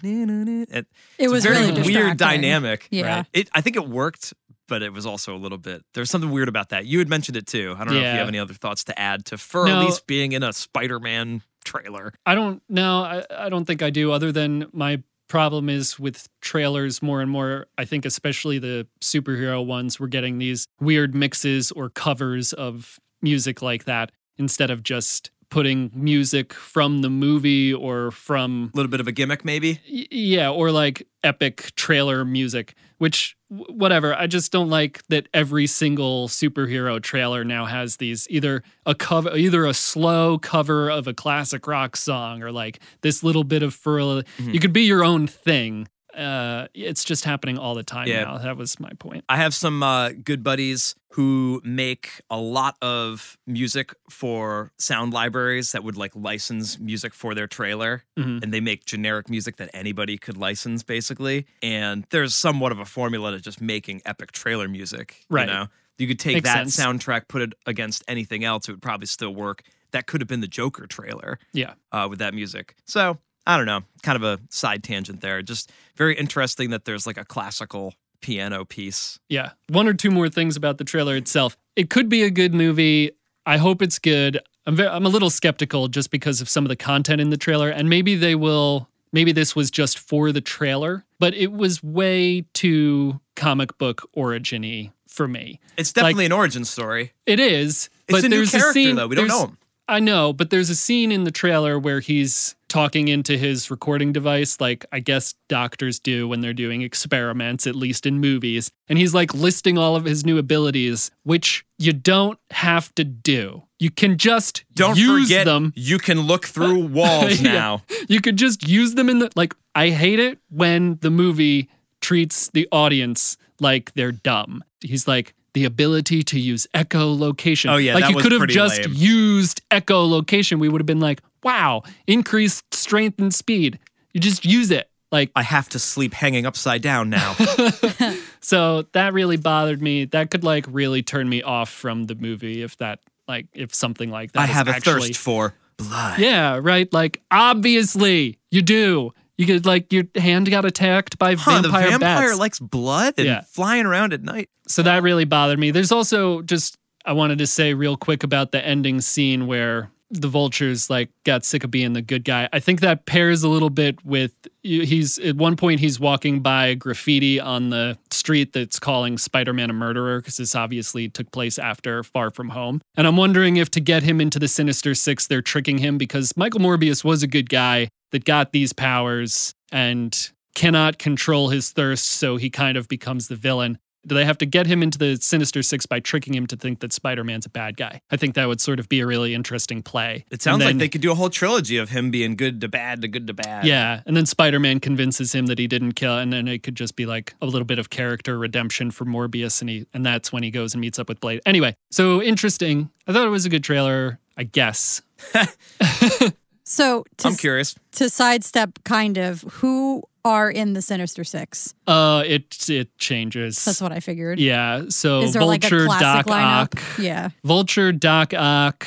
it, 0.04 0.86
it 1.18 1.28
was 1.28 1.44
a 1.44 1.48
very 1.48 1.66
really 1.66 1.82
weird 1.82 2.16
dynamic. 2.16 2.88
Yeah. 2.90 3.16
Right. 3.16 3.26
It 3.32 3.50
I 3.54 3.60
think 3.60 3.76
it 3.76 3.88
worked, 3.88 4.34
but 4.68 4.82
it 4.82 4.92
was 4.92 5.06
also 5.06 5.34
a 5.34 5.38
little 5.38 5.58
bit 5.58 5.84
there's 5.94 6.10
something 6.10 6.30
weird 6.30 6.48
about 6.48 6.70
that. 6.70 6.86
You 6.86 6.98
had 6.98 7.08
mentioned 7.08 7.36
it 7.36 7.46
too. 7.46 7.74
I 7.78 7.84
don't 7.84 7.94
know 7.94 8.00
if 8.00 8.12
you 8.12 8.18
have 8.18 8.28
any 8.28 8.38
other 8.38 8.54
thoughts 8.54 8.84
to 8.84 8.98
add 8.98 9.24
to 9.26 9.38
Fur 9.38 9.66
No. 9.66 9.80
least 9.80 10.06
being 10.06 10.32
in 10.32 10.42
a 10.42 10.52
Spider-Man 10.52 11.42
trailer. 11.64 12.12
I 12.26 12.34
don't 12.34 12.62
know. 12.68 13.02
I, 13.02 13.24
I 13.30 13.48
don't 13.48 13.64
think 13.64 13.82
I 13.82 13.90
do, 13.90 14.12
other 14.12 14.32
than 14.32 14.66
my 14.72 15.02
problem 15.28 15.68
is 15.70 15.98
with 15.98 16.28
trailers 16.42 17.02
more 17.02 17.20
and 17.22 17.30
more. 17.30 17.66
I 17.78 17.84
think, 17.86 18.04
especially 18.04 18.58
the 18.58 18.86
superhero 19.02 19.64
ones, 19.64 19.98
we're 19.98 20.06
getting 20.08 20.38
these 20.38 20.66
weird 20.80 21.14
mixes 21.14 21.72
or 21.72 21.88
covers 21.88 22.52
of 22.52 22.98
music 23.22 23.62
like 23.62 23.84
that 23.84 24.12
instead 24.36 24.70
of 24.70 24.82
just 24.82 25.30
putting 25.54 25.88
music 25.94 26.52
from 26.52 27.00
the 27.00 27.08
movie 27.08 27.72
or 27.72 28.10
from 28.10 28.72
A 28.74 28.76
little 28.76 28.90
bit 28.90 28.98
of 28.98 29.06
a 29.06 29.12
gimmick 29.12 29.44
maybe. 29.44 29.80
Y- 29.88 30.08
yeah 30.10 30.50
or 30.50 30.72
like 30.72 31.06
epic 31.22 31.70
trailer 31.76 32.24
music 32.24 32.74
which 32.98 33.36
whatever. 33.48 34.14
I 34.14 34.26
just 34.26 34.50
don't 34.50 34.70
like 34.70 35.02
that 35.08 35.28
every 35.34 35.66
single 35.66 36.26
superhero 36.28 37.00
trailer 37.02 37.44
now 37.44 37.66
has 37.66 37.96
these 37.96 38.26
either 38.30 38.62
a 38.86 38.94
cover 38.94 39.36
either 39.36 39.64
a 39.64 39.74
slow 39.74 40.38
cover 40.38 40.90
of 40.90 41.06
a 41.06 41.14
classic 41.14 41.66
rock 41.66 41.96
song 41.96 42.42
or 42.42 42.50
like 42.50 42.80
this 43.02 43.22
little 43.22 43.44
bit 43.44 43.62
of 43.62 43.74
fur 43.74 43.94
mm-hmm. 43.94 44.50
you 44.50 44.58
could 44.58 44.72
be 44.72 44.82
your 44.82 45.04
own 45.04 45.26
thing 45.26 45.86
uh 46.16 46.66
it's 46.74 47.04
just 47.04 47.24
happening 47.24 47.58
all 47.58 47.74
the 47.74 47.82
time 47.82 48.06
Yeah. 48.08 48.24
now 48.24 48.38
that 48.38 48.56
was 48.56 48.78
my 48.80 48.90
point 48.98 49.24
I 49.28 49.36
have 49.36 49.54
some 49.54 49.82
uh, 49.82 50.10
good 50.10 50.42
buddies 50.42 50.94
who 51.10 51.60
make 51.64 52.20
a 52.30 52.36
lot 52.38 52.76
of 52.82 53.38
music 53.46 53.94
for 54.10 54.72
sound 54.78 55.12
libraries 55.12 55.72
that 55.72 55.84
would 55.84 55.96
like 55.96 56.10
license 56.16 56.78
music 56.80 57.14
for 57.14 57.34
their 57.36 57.46
trailer. 57.46 58.02
Mhm. 58.18 58.42
And 58.42 58.52
they 58.52 58.58
make 58.60 58.84
generic 58.84 59.30
music 59.30 59.56
that 59.58 59.70
anybody 59.72 60.18
could 60.18 60.36
license, 60.36 60.82
basically. 60.82 61.46
And 61.62 62.04
there's 62.10 62.34
somewhat 62.34 62.72
of 62.72 62.80
a 62.80 62.84
formula 62.84 63.30
to 63.30 63.40
just 63.40 63.60
making 63.60 64.02
epic 64.04 64.32
trailer 64.32 64.66
music. 64.68 65.24
Right. 65.30 65.46
You 65.48 65.54
know, 65.54 65.66
you 65.98 66.08
could 66.08 66.18
take 66.18 66.34
Makes 66.34 66.48
that 66.52 66.68
sense. 66.70 66.76
soundtrack, 67.04 67.28
put 67.28 67.42
it 67.42 67.52
against 67.64 68.02
anything 68.08 68.42
else, 68.42 68.68
it 68.68 68.72
would 68.72 68.82
probably 68.82 69.06
still 69.06 69.32
work. 69.32 69.62
That 69.92 70.08
could 70.08 70.20
have 70.20 70.26
been 70.28 70.40
the 70.40 70.48
Joker 70.48 70.88
trailer 70.88 71.38
yeah 71.52 71.74
uh, 71.92 72.08
with 72.10 72.18
that 72.18 72.34
music. 72.34 72.74
So 72.86 73.18
I 73.46 73.56
don't 73.56 73.66
know, 73.66 73.82
kind 74.02 74.16
of 74.16 74.22
a 74.22 74.40
side 74.50 74.82
tangent 74.82 75.20
there. 75.20 75.42
Just 75.42 75.70
very 75.96 76.16
interesting 76.16 76.70
that 76.70 76.84
there's 76.84 77.06
like 77.06 77.18
a 77.18 77.24
classical 77.24 77.94
piano 78.20 78.64
piece. 78.64 79.18
Yeah. 79.28 79.50
One 79.68 79.86
or 79.86 79.92
two 79.94 80.10
more 80.10 80.28
things 80.30 80.56
about 80.56 80.78
the 80.78 80.84
trailer 80.84 81.14
itself. 81.16 81.56
It 81.76 81.90
could 81.90 82.08
be 82.08 82.22
a 82.22 82.30
good 82.30 82.54
movie. 82.54 83.10
I 83.44 83.58
hope 83.58 83.82
it's 83.82 83.98
good. 83.98 84.40
I'm 84.66 84.76
very, 84.76 84.88
I'm 84.88 85.04
a 85.04 85.10
little 85.10 85.28
skeptical 85.28 85.88
just 85.88 86.10
because 86.10 86.40
of 86.40 86.48
some 86.48 86.64
of 86.64 86.70
the 86.70 86.76
content 86.76 87.20
in 87.20 87.28
the 87.28 87.36
trailer, 87.36 87.68
and 87.68 87.90
maybe 87.90 88.14
they 88.14 88.34
will. 88.34 88.88
Maybe 89.12 89.30
this 89.30 89.54
was 89.54 89.70
just 89.70 89.98
for 89.98 90.32
the 90.32 90.40
trailer, 90.40 91.04
but 91.20 91.34
it 91.34 91.52
was 91.52 91.82
way 91.84 92.46
too 92.52 93.20
comic 93.36 93.78
book 93.78 94.08
origin-y 94.12 94.90
for 95.06 95.28
me. 95.28 95.60
It's 95.76 95.92
definitely 95.92 96.26
an 96.26 96.32
origin 96.32 96.64
story. 96.64 97.12
It 97.24 97.38
is, 97.38 97.90
It's 98.08 98.22
but 98.22 98.24
a 98.24 98.28
new 98.28 98.44
character, 98.44 98.70
a 98.70 98.72
scene 98.72 98.96
though. 98.96 99.06
We 99.06 99.14
don't 99.14 99.28
know 99.28 99.44
him. 99.46 99.58
I 99.86 100.00
know, 100.00 100.32
but 100.32 100.50
there's 100.50 100.70
a 100.70 100.74
scene 100.74 101.12
in 101.12 101.24
the 101.24 101.30
trailer 101.30 101.78
where 101.78 102.00
he's 102.00 102.54
talking 102.68 103.08
into 103.08 103.36
his 103.36 103.70
recording 103.70 104.12
device, 104.12 104.60
like 104.60 104.84
I 104.90 104.98
guess 105.00 105.34
doctors 105.48 106.00
do 106.00 106.26
when 106.26 106.40
they're 106.40 106.52
doing 106.54 106.82
experiments, 106.82 107.66
at 107.66 107.76
least 107.76 108.06
in 108.06 108.18
movies. 108.18 108.70
And 108.88 108.98
he's 108.98 109.14
like 109.14 109.32
listing 109.34 109.76
all 109.78 109.94
of 109.94 110.04
his 110.06 110.24
new 110.24 110.38
abilities, 110.38 111.10
which 111.22 111.64
you 111.78 111.92
don't 111.92 112.38
have 112.50 112.94
to 112.96 113.04
do. 113.04 113.62
You 113.78 113.90
can 113.90 114.16
just 114.16 114.64
Don't 114.74 114.96
use 114.96 115.28
forget, 115.28 115.44
them. 115.44 115.72
you 115.76 115.98
can 115.98 116.20
look 116.22 116.46
through 116.46 116.86
walls 116.86 117.40
Yeah. 117.40 117.52
now. 117.52 117.82
You 118.08 118.20
could 118.20 118.36
just 118.36 118.66
use 118.66 118.94
them 118.94 119.08
in 119.08 119.18
the 119.18 119.30
like. 119.36 119.54
I 119.74 119.90
hate 119.90 120.18
it 120.20 120.38
when 120.50 120.98
the 121.02 121.10
movie 121.10 121.68
treats 122.00 122.48
the 122.54 122.66
audience 122.72 123.36
like 123.60 123.92
they're 123.94 124.12
dumb. 124.12 124.64
He's 124.80 125.06
like 125.06 125.34
the 125.54 125.64
ability 125.64 126.22
to 126.24 126.38
use 126.38 126.66
echolocation. 126.74 127.72
Oh, 127.72 127.76
yeah, 127.76 127.94
like 127.94 128.10
you 128.10 128.20
could 128.20 128.32
have 128.32 128.46
just 128.48 128.84
lame. 128.84 128.94
used 128.94 129.66
echolocation. 129.70 130.58
We 130.58 130.68
would 130.68 130.80
have 130.80 130.86
been 130.86 131.00
like, 131.00 131.22
wow, 131.42 131.82
increased 132.06 132.74
strength 132.74 133.20
and 133.20 133.32
speed. 133.32 133.78
You 134.12 134.20
just 134.20 134.44
use 134.44 134.70
it. 134.70 134.90
Like 135.10 135.30
I 135.36 135.42
have 135.42 135.68
to 135.70 135.78
sleep 135.78 136.12
hanging 136.12 136.44
upside 136.44 136.82
down 136.82 137.08
now. 137.08 137.34
so 138.40 138.82
that 138.92 139.12
really 139.12 139.36
bothered 139.36 139.80
me. 139.80 140.06
That 140.06 140.30
could 140.30 140.42
like 140.42 140.66
really 140.68 141.02
turn 141.02 141.28
me 141.28 141.40
off 141.40 141.70
from 141.70 142.06
the 142.06 142.16
movie 142.16 142.62
if 142.62 142.76
that 142.78 142.98
like 143.28 143.46
if 143.54 143.72
something 143.72 144.10
like 144.10 144.32
that. 144.32 144.40
I 144.40 144.46
have 144.46 144.66
a 144.66 144.72
actually, 144.72 145.08
thirst 145.08 145.20
for 145.20 145.54
blood. 145.76 146.18
Yeah, 146.18 146.58
right. 146.60 146.92
Like 146.92 147.22
obviously 147.30 148.38
you 148.50 148.60
do. 148.60 149.12
You 149.36 149.46
could 149.46 149.66
like 149.66 149.92
your 149.92 150.04
hand 150.16 150.48
got 150.50 150.64
attacked 150.64 151.18
by 151.18 151.34
Huh, 151.34 151.60
the 151.60 151.68
vampire 151.68 151.90
vampire 151.90 152.28
bats. 152.28 152.38
likes 152.38 152.58
blood 152.60 153.14
and 153.18 153.26
Yeah. 153.26 153.40
flying 153.50 153.84
around 153.86 154.12
at 154.12 154.22
night. 154.22 154.48
so 154.68 154.82
that 154.82 155.02
really 155.02 155.24
bothered 155.24 155.58
me. 155.58 155.70
There's 155.70 155.92
also 155.92 156.40
just 156.42 156.76
I 157.06 157.12
wanted 157.12 157.38
to 157.38 157.46
say 157.46 157.74
real 157.74 157.96
quick 157.98 158.22
about 158.24 158.52
the 158.52 158.64
ending 158.64 159.00
scene 159.02 159.46
where 159.46 159.90
the 160.20 160.28
vultures 160.28 160.88
like 160.88 161.10
got 161.24 161.44
sick 161.44 161.64
of 161.64 161.70
being 161.70 161.92
the 161.92 162.02
good 162.02 162.24
guy. 162.24 162.48
I 162.52 162.60
think 162.60 162.80
that 162.80 163.06
pairs 163.06 163.42
a 163.42 163.48
little 163.48 163.70
bit 163.70 164.04
with 164.04 164.32
he's 164.62 165.18
at 165.18 165.36
one 165.36 165.56
point 165.56 165.80
he's 165.80 166.00
walking 166.00 166.40
by 166.40 166.74
graffiti 166.74 167.40
on 167.40 167.70
the 167.70 167.98
street 168.10 168.52
that's 168.52 168.78
calling 168.78 169.18
Spider-Man 169.18 169.70
a 169.70 169.72
murderer 169.72 170.20
because 170.20 170.36
this 170.36 170.54
obviously 170.54 171.08
took 171.08 171.30
place 171.32 171.58
after 171.58 172.02
Far 172.02 172.30
From 172.30 172.50
Home. 172.50 172.80
And 172.96 173.06
I'm 173.06 173.16
wondering 173.16 173.56
if 173.56 173.70
to 173.72 173.80
get 173.80 174.02
him 174.02 174.20
into 174.20 174.38
the 174.38 174.48
Sinister 174.48 174.94
6 174.94 175.26
they're 175.26 175.42
tricking 175.42 175.78
him 175.78 175.98
because 175.98 176.36
Michael 176.36 176.60
Morbius 176.60 177.04
was 177.04 177.22
a 177.22 177.26
good 177.26 177.50
guy 177.50 177.88
that 178.12 178.24
got 178.24 178.52
these 178.52 178.72
powers 178.72 179.52
and 179.72 180.30
cannot 180.54 180.98
control 180.98 181.48
his 181.48 181.70
thirst 181.70 182.06
so 182.06 182.36
he 182.36 182.48
kind 182.48 182.76
of 182.76 182.88
becomes 182.88 183.28
the 183.28 183.36
villain. 183.36 183.78
Do 184.06 184.14
they 184.14 184.24
have 184.24 184.38
to 184.38 184.46
get 184.46 184.66
him 184.66 184.82
into 184.82 184.98
the 184.98 185.16
Sinister 185.16 185.62
Six 185.62 185.86
by 185.86 186.00
tricking 186.00 186.34
him 186.34 186.46
to 186.48 186.56
think 186.56 186.80
that 186.80 186.92
Spider 186.92 187.24
Man's 187.24 187.46
a 187.46 187.50
bad 187.50 187.76
guy? 187.76 188.00
I 188.10 188.16
think 188.16 188.34
that 188.34 188.46
would 188.46 188.60
sort 188.60 188.78
of 188.80 188.88
be 188.88 189.00
a 189.00 189.06
really 189.06 189.34
interesting 189.34 189.82
play. 189.82 190.24
It 190.30 190.42
sounds 190.42 190.62
And 190.62 190.70
like 190.70 190.78
they 190.78 190.88
could 190.88 191.00
do 191.00 191.12
a 191.12 191.14
whole 191.14 191.30
trilogy 191.30 191.76
of 191.78 191.90
him 191.90 192.10
being 192.10 192.36
good 192.36 192.60
to 192.60 192.68
bad 192.68 193.02
to 193.02 193.08
good 193.08 193.26
to 193.26 193.34
bad. 193.34 193.64
Yeah, 193.64 194.02
and 194.06 194.16
then 194.16 194.26
Spider 194.26 194.60
Man 194.60 194.80
convinces 194.80 195.34
him 195.34 195.46
that 195.46 195.58
he 195.58 195.66
didn't 195.66 195.92
kill, 195.92 196.18
and 196.18 196.32
then 196.32 196.48
it 196.48 196.62
could 196.62 196.76
just 196.76 196.96
be 196.96 197.06
like 197.06 197.34
a 197.40 197.46
little 197.46 197.66
bit 197.66 197.78
of 197.78 197.90
character 197.90 198.38
redemption 198.38 198.90
for 198.90 199.04
Morbius, 199.04 199.60
and 199.60 199.70
he 199.70 199.86
and 199.94 200.04
that's 200.04 200.32
when 200.32 200.42
he 200.42 200.50
goes 200.50 200.74
and 200.74 200.80
meets 200.80 200.98
up 200.98 201.08
with 201.08 201.20
Blade. 201.20 201.40
Anyway, 201.46 201.74
so 201.90 202.22
interesting. 202.22 202.90
I 203.06 203.12
thought 203.12 203.26
it 203.26 203.30
was 203.30 203.46
a 203.46 203.50
good 203.50 203.64
trailer. 203.64 204.18
I 204.36 204.42
guess. 204.44 205.00
So 206.64 207.04
to, 207.18 207.28
I'm 207.28 207.36
curious. 207.36 207.76
to 207.92 208.08
sidestep 208.08 208.82
kind 208.84 209.18
of 209.18 209.42
who 209.42 210.02
are 210.24 210.50
in 210.50 210.72
the 210.72 210.80
Sinister 210.82 211.22
Six. 211.24 211.74
Uh, 211.86 212.22
it 212.26 212.68
it 212.70 212.96
changes. 212.98 213.62
That's 213.64 213.80
what 213.80 213.92
I 213.92 214.00
figured. 214.00 214.40
yeah. 214.40 214.84
So 214.88 215.20
Is 215.20 215.32
there 215.34 215.40
Vulture, 215.42 215.86
like 215.86 216.00
a 216.00 216.00
Doc? 216.00 216.26
Ock, 216.28 216.82
Yeah. 216.98 217.28
Vulture, 217.44 217.92
Doc 217.92 218.32
Ock, 218.34 218.86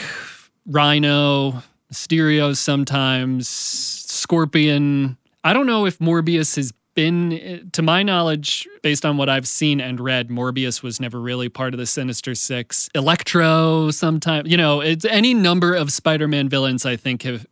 Rhino, 0.66 1.62
Mysterio 1.94 2.56
sometimes, 2.56 3.48
Scorpion. 3.48 5.18
I 5.44 5.54
don't 5.54 5.66
know 5.68 5.86
if 5.86 6.00
Morbius 6.00 6.56
has 6.56 6.74
been, 6.98 7.32
eh, 7.34 7.60
to 7.74 7.84
my 7.84 8.02
knowledge, 8.02 8.68
based 8.82 9.06
on 9.06 9.18
what 9.18 9.30
I've 9.30 9.48
seen 9.48 9.80
and 9.80 10.00
read, 10.00 10.30
Morbius 10.30 10.82
was 10.82 11.00
never 11.00 11.22
really 11.22 11.48
part 11.48 11.76
of 11.76 11.78
the 11.78 11.86
Sinister 11.86 12.34
Six. 12.34 12.90
Electro, 12.96 13.92
sometimes, 13.92 14.50
you 14.50 14.58
know, 14.58 14.82
it's 14.82 15.06
any 15.06 15.36
number 15.36 15.76
of 15.76 15.94
Spider-Man 15.94 16.50
villains 16.50 16.86
I 16.88 16.96
think 16.98 17.22
have 17.22 17.46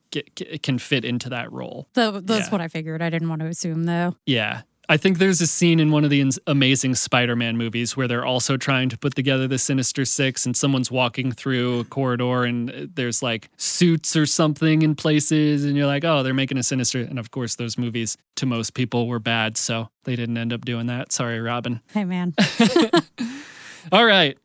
can 0.64 0.80
fit 0.80 1.06
into 1.06 1.30
that 1.30 1.52
role. 1.52 1.88
That's 1.94 2.28
Yeah. 2.28 2.50
what 2.50 2.62
I 2.62 2.68
figured. 2.70 3.02
I 3.04 3.10
didn't 3.10 3.30
want 3.30 3.42
to 3.42 3.48
assume 3.48 3.84
though. 3.84 4.16
Yeah. 4.26 4.62
I 4.88 4.98
think 4.98 5.18
there's 5.18 5.42
a 5.42 5.48
scene 5.48 5.80
in 5.80 5.92
one 5.92 6.04
of 6.04 6.10
the 6.10 6.22
ins- 6.22 6.40
amazing 6.48 6.96
Spider 6.96 7.36
Man 7.36 7.58
movies 7.58 7.98
where 7.98 8.08
they're 8.08 8.26
also 8.26 8.56
trying 8.58 8.90
to 8.90 8.98
put 8.98 9.16
together 9.16 9.48
the 9.48 9.58
Sinister 9.58 10.06
Six, 10.06 10.46
and 10.46 10.56
someone's 10.56 10.92
walking 10.92 11.32
through 11.32 11.80
a 11.80 11.84
corridor 11.86 12.44
and 12.44 12.70
uh, 12.70 12.74
there's 12.94 13.24
like 13.24 13.50
suits 13.58 14.16
or 14.16 14.26
something 14.26 14.82
in 14.84 14.96
places, 14.96 15.66
and 15.66 15.76
you're 15.76 15.88
like, 15.88 16.04
oh, 16.06 16.22
they're 16.24 16.34
making 16.34 16.58
a 16.58 16.64
Sinister. 16.64 17.00
And 17.02 17.18
of 17.18 17.32
course, 17.32 17.56
those 17.56 17.78
movies 17.78 18.18
to 18.36 18.46
most 18.46 18.74
people 18.76 19.08
were 19.08 19.20
bad, 19.20 19.58
so 19.58 19.90
they 20.04 20.16
didn't 20.16 20.38
end 20.38 20.54
up 20.54 20.62
doing 20.66 20.86
that. 20.88 21.12
Sorry, 21.12 21.40
Robin. 21.40 21.82
Hey 21.94 22.06
man. 22.06 22.34
All 23.92 24.06
right. 24.06 24.38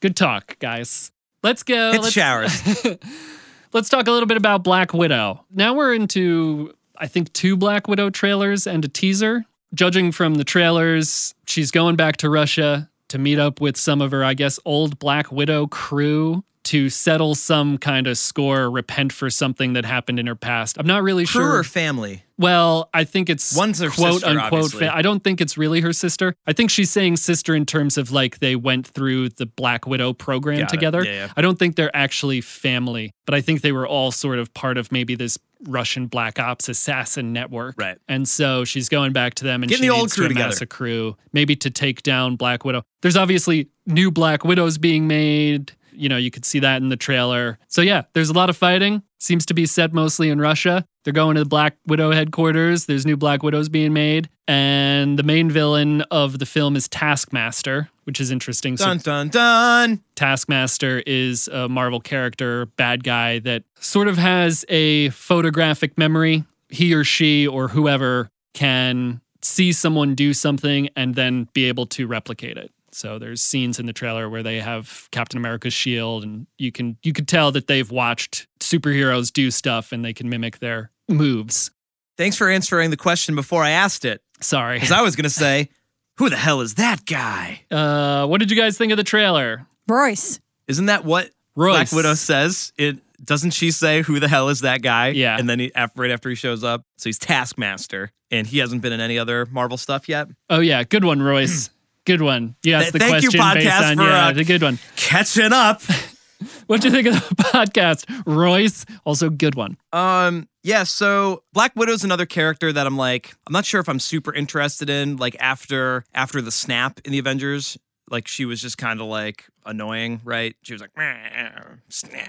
Good 0.00 0.16
talk, 0.16 0.58
guys. 0.58 1.12
Let's 1.42 1.62
go. 1.62 1.92
Hit 1.92 1.96
the 1.98 2.02
Let's- 2.02 2.14
showers. 2.14 2.86
Let's 3.72 3.88
talk 3.88 4.06
a 4.06 4.10
little 4.10 4.26
bit 4.26 4.36
about 4.36 4.62
Black 4.62 4.92
Widow. 4.92 5.46
Now 5.50 5.72
we're 5.74 5.94
into, 5.94 6.74
I 6.96 7.06
think, 7.06 7.32
two 7.32 7.56
Black 7.56 7.88
Widow 7.88 8.10
trailers 8.10 8.66
and 8.66 8.84
a 8.84 8.88
teaser. 8.88 9.46
Judging 9.74 10.12
from 10.12 10.36
the 10.36 10.44
trailers, 10.44 11.34
she's 11.46 11.70
going 11.70 11.96
back 11.96 12.18
to 12.18 12.30
Russia 12.30 12.88
to 13.08 13.18
meet 13.18 13.38
up 13.38 13.60
with 13.60 13.76
some 13.76 14.00
of 14.00 14.10
her, 14.10 14.24
I 14.24 14.34
guess, 14.34 14.58
old 14.64 14.98
Black 14.98 15.30
Widow 15.30 15.66
crew 15.66 16.44
to 16.64 16.88
settle 16.88 17.34
some 17.34 17.76
kind 17.76 18.06
of 18.06 18.16
score, 18.16 18.70
repent 18.70 19.12
for 19.12 19.28
something 19.28 19.72
that 19.72 19.84
happened 19.84 20.18
in 20.18 20.26
her 20.26 20.36
past. 20.36 20.78
I'm 20.78 20.86
not 20.86 21.02
really 21.02 21.24
Crew 21.24 21.42
sure. 21.42 21.50
Crew 21.50 21.58
or 21.58 21.64
family? 21.64 22.22
Well, 22.38 22.88
I 22.94 23.04
think 23.04 23.28
it's 23.28 23.54
One's 23.56 23.80
her 23.80 23.90
quote 23.90 24.22
sister, 24.22 24.38
unquote. 24.38 24.72
Fa- 24.72 24.94
I 24.94 25.02
don't 25.02 25.22
think 25.22 25.40
it's 25.40 25.58
really 25.58 25.80
her 25.80 25.92
sister. 25.92 26.34
I 26.46 26.52
think 26.52 26.70
she's 26.70 26.90
saying 26.90 27.16
sister 27.16 27.54
in 27.54 27.66
terms 27.66 27.98
of 27.98 28.10
like 28.10 28.38
they 28.38 28.56
went 28.56 28.86
through 28.86 29.30
the 29.30 29.46
Black 29.46 29.86
Widow 29.86 30.12
program 30.12 30.60
Got 30.60 30.68
together. 30.68 31.04
Yeah, 31.04 31.12
yeah. 31.12 31.32
I 31.36 31.42
don't 31.42 31.58
think 31.58 31.76
they're 31.76 31.94
actually 31.94 32.40
family, 32.40 33.12
but 33.26 33.34
I 33.34 33.40
think 33.40 33.60
they 33.62 33.72
were 33.72 33.86
all 33.86 34.10
sort 34.10 34.38
of 34.38 34.52
part 34.54 34.78
of 34.78 34.90
maybe 34.90 35.14
this 35.14 35.38
Russian 35.66 36.06
black 36.06 36.38
ops 36.38 36.68
assassin 36.68 37.32
network. 37.32 37.76
Right. 37.78 37.98
And 38.08 38.28
so 38.28 38.64
she's 38.64 38.88
going 38.88 39.12
back 39.12 39.34
to 39.34 39.44
them 39.44 39.62
and 39.62 39.70
Getting 39.70 39.82
she 39.84 39.88
the 39.88 39.94
old 39.94 40.02
needs 40.04 40.14
crew 40.14 40.28
to 40.28 40.34
amass 40.34 40.54
together. 40.54 40.64
a 40.64 40.66
crew, 40.66 41.16
maybe 41.32 41.56
to 41.56 41.70
take 41.70 42.02
down 42.02 42.36
Black 42.36 42.64
Widow. 42.64 42.82
There's 43.02 43.16
obviously 43.16 43.68
new 43.86 44.10
Black 44.10 44.44
Widows 44.44 44.78
being 44.78 45.06
made. 45.06 45.72
You 45.92 46.08
know, 46.08 46.16
you 46.16 46.30
could 46.30 46.44
see 46.44 46.58
that 46.60 46.82
in 46.82 46.88
the 46.88 46.96
trailer. 46.96 47.58
So 47.68 47.82
yeah, 47.82 48.02
there's 48.12 48.30
a 48.30 48.34
lot 48.34 48.50
of 48.50 48.56
fighting. 48.56 49.02
Seems 49.18 49.46
to 49.46 49.54
be 49.54 49.66
set 49.66 49.92
mostly 49.92 50.30
in 50.30 50.40
Russia. 50.40 50.84
They're 51.04 51.12
going 51.12 51.34
to 51.36 51.40
the 51.40 51.48
Black 51.48 51.76
Widow 51.86 52.10
headquarters. 52.10 52.86
There's 52.86 53.06
new 53.06 53.16
Black 53.16 53.42
Widows 53.42 53.68
being 53.68 53.92
made. 53.92 54.28
And 54.48 55.18
the 55.18 55.22
main 55.22 55.50
villain 55.50 56.02
of 56.10 56.38
the 56.38 56.46
film 56.46 56.74
is 56.74 56.88
Taskmaster, 56.88 57.88
which 58.04 58.20
is 58.20 58.30
interesting. 58.30 58.76
So 58.76 58.86
Dun 58.86 58.98
dun 58.98 59.28
dun. 59.28 60.02
Taskmaster 60.16 61.02
is 61.06 61.48
a 61.48 61.68
Marvel 61.68 62.00
character, 62.00 62.66
bad 62.66 63.04
guy 63.04 63.38
that 63.40 63.62
sort 63.78 64.08
of 64.08 64.16
has 64.18 64.64
a 64.68 65.10
photographic 65.10 65.96
memory. 65.96 66.44
He 66.68 66.92
or 66.94 67.04
she 67.04 67.46
or 67.46 67.68
whoever 67.68 68.28
can 68.54 69.20
see 69.40 69.72
someone 69.72 70.14
do 70.14 70.34
something 70.34 70.88
and 70.96 71.14
then 71.14 71.48
be 71.52 71.64
able 71.64 71.86
to 71.86 72.06
replicate 72.06 72.56
it. 72.56 72.70
So 72.92 73.18
there's 73.18 73.42
scenes 73.42 73.78
in 73.78 73.86
the 73.86 73.92
trailer 73.92 74.28
where 74.28 74.42
they 74.42 74.60
have 74.60 75.08
Captain 75.10 75.38
America's 75.38 75.72
shield 75.72 76.24
and 76.24 76.46
you 76.58 76.70
can 76.70 76.98
you 77.02 77.12
could 77.12 77.26
tell 77.26 77.50
that 77.52 77.66
they've 77.66 77.90
watched 77.90 78.46
superheroes 78.60 79.32
do 79.32 79.50
stuff 79.50 79.92
and 79.92 80.04
they 80.04 80.12
can 80.12 80.28
mimic 80.28 80.58
their 80.58 80.90
moves. 81.08 81.70
Thanks 82.16 82.36
for 82.36 82.48
answering 82.50 82.90
the 82.90 82.96
question 82.96 83.34
before 83.34 83.62
I 83.62 83.70
asked 83.70 84.04
it. 84.04 84.22
Sorry. 84.40 84.76
Because 84.76 84.92
I 84.92 85.02
was 85.02 85.16
going 85.16 85.24
to 85.24 85.30
say, 85.30 85.70
who 86.18 86.28
the 86.28 86.36
hell 86.36 86.60
is 86.60 86.74
that 86.74 87.06
guy? 87.06 87.62
Uh, 87.70 88.26
what 88.26 88.38
did 88.38 88.50
you 88.50 88.56
guys 88.56 88.76
think 88.76 88.92
of 88.92 88.96
the 88.98 89.04
trailer? 89.04 89.66
Royce. 89.88 90.40
Isn't 90.68 90.86
that 90.86 91.04
what 91.04 91.30
Royce. 91.56 91.90
Black 91.90 91.92
Widow 91.92 92.14
says? 92.14 92.72
It 92.76 92.98
doesn't 93.24 93.52
she 93.52 93.70
say 93.70 94.02
who 94.02 94.20
the 94.20 94.28
hell 94.28 94.48
is 94.48 94.60
that 94.60 94.82
guy? 94.82 95.08
Yeah. 95.08 95.38
And 95.38 95.48
then 95.48 95.58
he, 95.60 95.74
after, 95.74 96.02
right 96.02 96.10
after 96.10 96.28
he 96.28 96.34
shows 96.34 96.64
up, 96.64 96.84
so 96.98 97.08
he's 97.08 97.18
Taskmaster, 97.18 98.10
and 98.30 98.46
he 98.46 98.58
hasn't 98.58 98.82
been 98.82 98.92
in 98.92 99.00
any 99.00 99.18
other 99.18 99.46
Marvel 99.46 99.76
stuff 99.76 100.08
yet. 100.08 100.28
Oh 100.50 100.60
yeah, 100.60 100.82
good 100.84 101.04
one, 101.04 101.22
Royce. 101.22 101.70
Good 102.04 102.20
one. 102.22 102.56
You 102.62 102.74
asked 102.74 102.92
the 102.92 102.98
Th- 102.98 103.10
thank 103.10 103.22
you, 103.22 103.30
question 103.30 103.54
based 103.54 103.66
podcast, 103.68 103.90
on 103.90 103.96
for, 103.96 104.02
yeah, 104.02 104.26
uh, 104.26 104.32
the 104.32 104.44
good 104.44 104.62
one. 104.62 104.78
Catching 104.96 105.52
up. 105.52 105.82
what 106.66 106.80
do 106.80 106.88
you 106.88 106.92
think 106.94 107.06
of 107.08 107.14
the 107.14 107.34
podcast, 107.42 108.04
Royce? 108.26 108.84
Also, 109.04 109.30
good 109.30 109.54
one. 109.54 109.76
Um, 109.92 110.48
yeah, 110.62 110.82
so 110.84 111.44
Black 111.52 111.72
Widow's 111.76 112.04
another 112.04 112.26
character 112.26 112.72
that 112.72 112.86
I'm 112.86 112.96
like, 112.96 113.34
I'm 113.46 113.52
not 113.52 113.64
sure 113.64 113.80
if 113.80 113.88
I'm 113.88 114.00
super 114.00 114.34
interested 114.34 114.90
in. 114.90 115.16
Like 115.16 115.36
after 115.38 116.04
after 116.14 116.40
the 116.40 116.52
snap 116.52 117.00
in 117.04 117.12
the 117.12 117.18
Avengers, 117.18 117.78
like 118.10 118.26
she 118.28 118.44
was 118.44 118.60
just 118.60 118.78
kind 118.78 119.00
of 119.00 119.06
like 119.06 119.46
annoying, 119.64 120.20
right? 120.24 120.56
She 120.62 120.72
was 120.72 120.82
like, 120.82 120.90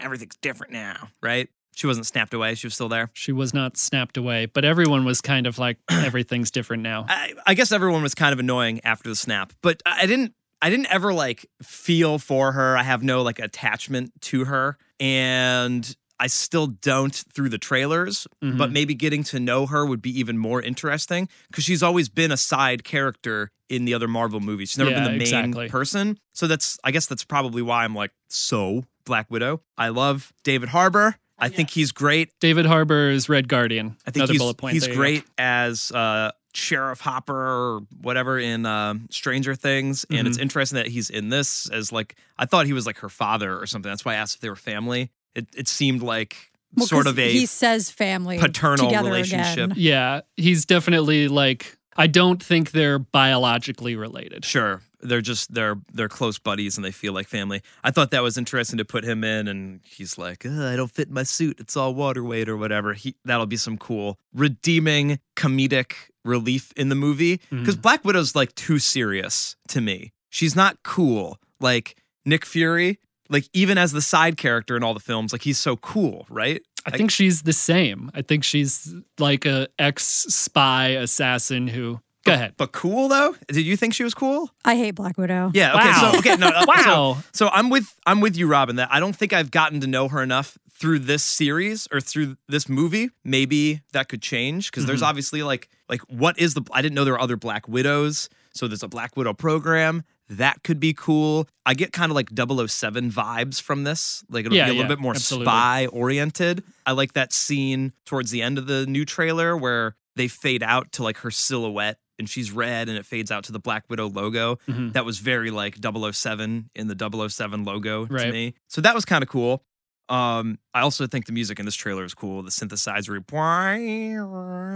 everything's 0.02 0.36
different 0.38 0.74
now, 0.74 1.10
right? 1.22 1.50
She 1.76 1.88
wasn't 1.88 2.06
snapped 2.06 2.34
away; 2.34 2.56
she 2.56 2.68
was 2.68 2.74
still 2.74 2.90
there. 2.90 3.10
She 3.14 3.32
was 3.32 3.54
not 3.54 3.78
snapped 3.78 4.18
away, 4.18 4.46
but 4.46 4.66
everyone 4.66 5.06
was 5.06 5.22
kind 5.22 5.48
of 5.48 5.58
like 5.60 5.78
everything's 5.90 6.52
different 6.52 6.84
now. 6.84 7.06
I, 7.08 7.34
I 7.46 7.54
guess 7.54 7.72
everyone 7.72 8.04
was 8.04 8.16
kind 8.16 8.34
of 8.34 8.40
annoying 8.40 8.82
after 8.84 9.10
the 9.10 9.16
snap, 9.16 9.54
but 9.62 9.82
I 9.86 10.06
didn't. 10.06 10.34
I 10.62 10.70
didn't 10.70 10.94
ever 10.94 11.14
like 11.14 11.46
feel 11.62 12.20
for 12.20 12.54
her. 12.54 12.78
I 12.78 12.84
have 12.84 13.04
no 13.04 13.22
like 13.22 13.40
attachment 13.40 14.14
to 14.22 14.46
her, 14.46 14.78
and 14.98 15.94
I 16.20 16.28
still 16.28 16.68
don't 16.68 17.14
through 17.34 17.50
the 17.50 17.58
trailers. 17.58 18.28
But 18.40 18.48
mm-hmm. 18.48 18.74
maybe 18.74 18.96
getting 18.96 19.24
to 19.26 19.42
know 19.42 19.66
her 19.66 19.86
would 19.86 20.02
be 20.02 20.18
even 20.18 20.38
more 20.38 20.62
interesting 20.62 21.28
because 21.50 21.66
she's 21.66 21.84
always 21.84 22.08
been 22.08 22.32
a 22.32 22.38
side 22.38 22.86
character 22.86 23.52
in 23.68 23.84
the 23.84 23.94
other 23.94 24.08
Marvel 24.08 24.40
movies. 24.40 24.70
She's 24.70 24.78
never 24.78 24.92
Yeah, 24.92 25.04
been 25.04 25.04
the 25.04 25.10
main 25.18 25.22
exactly. 25.22 25.68
person. 25.68 26.18
So 26.34 26.48
that's 26.48 26.80
I 26.84 26.92
guess 26.92 27.08
that's 27.08 27.26
probably 27.26 27.62
why 27.62 27.84
I'm 27.84 27.94
like 27.96 28.12
so 28.30 28.86
Black 29.06 29.30
Widow. 29.30 29.62
I 29.78 29.90
love 29.90 30.32
David 30.44 30.70
Harbour. 30.70 31.18
I 31.40 31.50
think 31.50 31.70
he's 31.72 31.92
great. 31.92 32.32
David 32.40 32.66
Harbour's 32.66 33.28
Red 33.28 33.48
Guardian. 33.48 33.98
I 34.06 34.12
think 34.12 34.18
Another 34.18 34.34
he's, 34.34 34.42
bullet 34.42 34.58
point. 34.58 34.74
he's 34.74 34.84
There 34.84 34.92
you 34.92 34.96
go. 34.96 35.00
great 35.02 35.24
as 35.38 35.92
uh, 35.92 36.32
Sheriff 36.54 37.02
Hopper 37.02 37.36
or 37.36 37.80
whatever 38.02 38.40
in 38.40 38.66
um 38.66 39.08
Stranger 39.10 39.56
Things, 39.56 40.06
and 40.10 40.20
Mm-hmm. 40.20 40.28
it's 40.28 40.38
interesting 40.38 40.76
that 40.78 40.88
he's 40.88 41.10
in 41.10 41.30
this 41.30 41.70
as 41.70 41.92
like 41.92 42.16
I 42.38 42.46
thought 42.46 42.66
he 42.68 42.74
was 42.74 42.86
like 42.86 42.98
her 43.00 43.10
father 43.10 43.58
or 43.60 43.66
something. 43.66 43.90
That's 43.92 44.06
why 44.06 44.14
I 44.14 44.16
asked 44.18 44.36
if 44.36 44.42
they 44.42 44.50
were 44.50 44.56
family. 44.56 45.12
It 45.36 45.48
it 45.56 45.68
seemed 45.68 46.02
like 46.04 46.52
Well, 46.76 46.86
sort 46.86 47.06
'cause 47.06 47.14
of 47.14 47.20
a 47.20 47.32
he 47.32 47.46
says 47.48 47.90
family 47.90 48.38
paternal 48.38 48.90
relationship. 49.04 49.72
Again. 49.72 49.74
Yeah, 49.78 50.22
he's 50.38 50.66
definitely 50.66 51.28
like. 51.28 51.78
I 51.96 52.08
don't 52.08 52.42
think 52.42 52.72
they're 52.72 52.98
biologically 53.00 53.96
related. 53.96 54.46
sure 54.46 54.82
they're 55.04 55.22
just 55.22 55.54
they're 55.54 55.76
they're 55.94 56.10
close 56.10 56.40
buddies 56.40 56.78
and 56.78 56.86
they 56.86 56.92
feel 56.92 57.14
like 57.14 57.28
family. 57.28 57.62
I 57.84 57.92
thought 57.92 58.12
that 58.12 58.24
was 58.24 58.38
interesting 58.38 58.78
to 58.78 58.86
put 58.86 59.04
him 59.04 59.24
in, 59.24 59.48
and 59.48 59.82
he's 59.86 60.18
like, 60.18 60.46
I 60.46 60.76
don't 60.76 60.92
fit 60.92 61.10
in 61.10 61.14
my 61.14 61.24
suit. 61.24 61.60
It's 61.60 61.78
all 61.78 61.94
water 61.94 62.24
weight 62.24 62.50
or 62.50 62.58
whatever. 62.58 62.94
He 62.94 63.16
that'll 63.26 63.46
be 63.46 63.58
some 63.58 63.78
cool 63.78 64.18
redeeming 64.34 65.20
comedic 65.36 65.94
relief 66.26 66.72
in 66.76 66.90
the 66.90 66.96
movie 66.96 67.38
mm-hmm. 67.38 67.60
because 67.60 67.76
Black 67.76 68.04
Widow's 68.04 68.36
like 68.36 68.56
too 68.56 68.80
serious 68.80 69.56
to 69.70 69.82
me. 69.82 70.14
She's 70.30 70.56
not 70.56 70.84
cool 70.84 71.38
like 71.60 71.98
Nick 72.26 72.46
Fury. 72.46 73.00
Like 73.30 73.48
even 73.54 73.78
as 73.78 73.94
the 73.94 74.02
side 74.02 74.38
character 74.38 74.76
in 74.78 74.84
all 74.84 74.94
the 74.94 75.00
films, 75.00 75.32
like 75.32 75.42
he's 75.44 75.58
so 75.58 75.78
cool, 75.78 76.26
right? 76.30 76.62
I 76.86 76.92
think 76.92 77.12
she's 77.12 77.44
the 77.44 77.54
same. 77.54 78.12
I 78.14 78.22
think 78.22 78.44
she's 78.44 78.94
like 79.18 79.46
a 79.46 79.68
ex 79.80 80.04
spy 80.06 80.90
assassin 80.90 81.68
who. 81.68 82.00
Go 82.26 82.34
ahead. 82.34 82.54
But 82.58 82.72
cool 82.72 83.08
though. 83.08 83.36
Did 83.48 83.66
you 83.66 83.76
think 83.78 83.94
she 83.94 84.04
was 84.04 84.14
cool? 84.14 84.50
I 84.64 84.76
hate 84.76 84.92
Black 84.92 85.18
Widow. 85.18 85.52
Yeah. 85.54 85.76
Okay. 85.76 85.86
Wow. 85.90 86.12
So 86.14 86.20
okay. 86.20 86.36
No. 86.38 86.48
uh, 86.48 86.66
Wow. 86.68 87.18
So, 87.20 87.24
so 87.46 87.50
I'm 87.52 87.70
with 87.70 87.94
I'm 88.06 88.22
with 88.22 88.38
you, 88.38 88.48
Robin. 88.48 88.78
That 88.78 88.90
I 88.92 89.00
don't 89.00 89.16
think 89.16 89.34
I've 89.34 89.52
gotten 89.52 89.82
to 89.82 89.88
know 89.88 90.08
her 90.08 90.22
enough 90.24 90.58
through 90.74 91.00
this 91.00 91.22
series 91.24 91.88
or 91.92 92.00
through 92.02 92.36
this 92.48 92.68
movie. 92.70 93.10
Maybe 93.24 93.82
that 93.92 94.10
could 94.10 94.22
change 94.22 94.72
because 94.72 94.86
there's 94.86 95.02
obviously 95.02 95.44
like 95.44 95.70
like 95.90 96.02
what 96.10 96.38
is 96.40 96.54
the 96.54 96.62
I 96.72 96.82
didn't 96.82 96.96
know 96.96 97.04
there 97.04 97.14
were 97.14 97.22
other 97.22 97.38
Black 97.38 97.68
Widows. 97.68 98.30
So 98.54 98.68
there's 98.68 98.84
a 98.84 98.88
Black 98.88 99.18
Widow 99.18 99.34
program. 99.34 100.04
That 100.30 100.64
could 100.64 100.80
be 100.80 100.94
cool. 100.94 101.48
I 101.66 101.74
get 101.74 101.92
kind 101.92 102.10
of 102.12 102.16
like 102.16 102.30
007 102.36 103.12
vibes 103.12 103.62
from 103.62 103.84
this. 103.84 104.24
Like 104.30 104.46
it'll 104.46 104.56
Yeah, 104.56 104.66
be 104.66 104.72
a 104.72 104.74
little 104.76 104.88
bit 104.88 105.00
more 105.00 105.12
absolutely. 105.14 105.46
spy 105.48 105.88
oriented. 105.88 106.64
I 106.86 106.94
like 106.94 107.14
that 107.14 107.34
scene 107.34 107.92
towards 108.06 108.32
the 108.32 108.42
end 108.42 108.58
of 108.58 108.66
the 108.68 108.86
new 108.86 109.04
trailer 109.06 109.58
where 109.58 109.96
they 110.16 110.28
fade 110.28 110.64
out 110.64 110.92
to 110.94 111.04
like 111.04 111.18
her 111.18 111.32
silhouette 111.32 111.98
and 112.20 112.30
she's 112.30 112.52
red 112.52 112.90
and 112.90 112.98
it 112.98 113.06
fades 113.06 113.32
out 113.32 113.44
to 113.46 113.52
the 113.52 113.60
Black 113.60 113.84
Widow 113.90 114.10
logo. 114.10 114.56
Mm-hmm. 114.68 114.92
That 114.92 115.06
was 115.06 115.20
very 115.20 115.52
like 115.52 115.78
007 115.82 116.70
in 116.76 116.88
the 116.88 117.30
007 117.30 117.64
logo 117.64 118.06
to 118.06 118.32
me. 118.32 118.54
So 118.68 118.82
that 118.82 118.94
was 118.96 119.06
kind 119.06 119.24
of 119.24 119.30
cool. 119.30 119.64
Um, 120.10 120.60
I 120.74 120.82
also 120.82 121.08
think 121.08 121.26
the 121.26 121.32
music 121.32 121.60
in 121.60 121.66
this 121.66 121.76
trailer 121.76 122.04
is 122.04 122.14
cool. 122.14 122.44
The 122.44 122.52
synthesizer, 122.52 123.20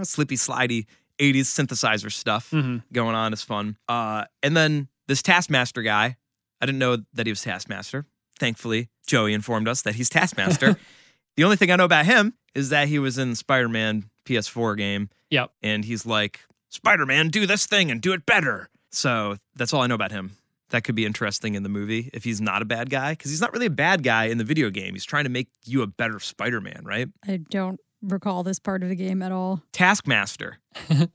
slippy 0.06 0.36
slidey 0.36 0.86
80s 1.18 1.46
synthesizer 1.46 2.10
stuff 2.12 2.50
Mhm. 2.50 2.82
going 2.92 3.14
on 3.14 3.32
is 3.32 3.42
fun. 3.42 3.76
Uh, 3.88 4.24
and 4.42 4.56
then 4.56 4.88
this 5.06 5.20
Taskmaster 5.22 5.82
guy, 5.82 6.16
I 6.60 6.66
didn't 6.66 6.78
know 6.78 6.98
that 7.12 7.26
he 7.26 7.32
was 7.32 7.42
Taskmaster. 7.42 8.06
Thankfully, 8.38 8.88
Joey 9.06 9.32
informed 9.32 9.66
us 9.68 9.82
that 9.82 9.96
he's 9.96 10.08
Taskmaster. 10.08 10.76
the 11.36 11.44
only 11.44 11.56
thing 11.56 11.70
I 11.70 11.76
know 11.76 11.84
about 11.84 12.06
him 12.06 12.34
is 12.54 12.68
that 12.70 12.88
he 12.88 12.98
was 12.98 13.18
in 13.18 13.30
the 13.30 13.36
Spider 13.36 13.68
Man 13.68 14.04
PS4 14.24 14.76
game 14.76 15.10
Yep. 15.30 15.50
and 15.62 15.84
he's 15.84 16.06
like, 16.06 16.40
Spider 16.70 17.06
Man, 17.06 17.28
do 17.28 17.46
this 17.46 17.66
thing 17.66 17.90
and 17.90 18.00
do 18.00 18.12
it 18.12 18.26
better. 18.26 18.68
So 18.90 19.36
that's 19.56 19.72
all 19.72 19.82
I 19.82 19.86
know 19.86 19.94
about 19.94 20.12
him. 20.12 20.36
That 20.70 20.84
could 20.84 20.94
be 20.94 21.06
interesting 21.06 21.54
in 21.54 21.62
the 21.62 21.68
movie 21.70 22.10
if 22.12 22.24
he's 22.24 22.40
not 22.42 22.60
a 22.60 22.66
bad 22.66 22.90
guy, 22.90 23.12
because 23.12 23.30
he's 23.30 23.40
not 23.40 23.52
really 23.54 23.66
a 23.66 23.70
bad 23.70 24.02
guy 24.02 24.24
in 24.24 24.36
the 24.36 24.44
video 24.44 24.68
game. 24.68 24.92
He's 24.92 25.04
trying 25.04 25.24
to 25.24 25.30
make 25.30 25.48
you 25.64 25.80
a 25.80 25.86
better 25.86 26.20
Spider 26.20 26.60
Man, 26.60 26.82
right? 26.84 27.08
I 27.26 27.38
don't 27.50 27.80
recall 28.02 28.42
this 28.42 28.58
part 28.58 28.82
of 28.82 28.90
the 28.90 28.96
game 28.96 29.22
at 29.22 29.32
all. 29.32 29.62
Taskmaster. 29.72 30.58
Ever 30.90 31.08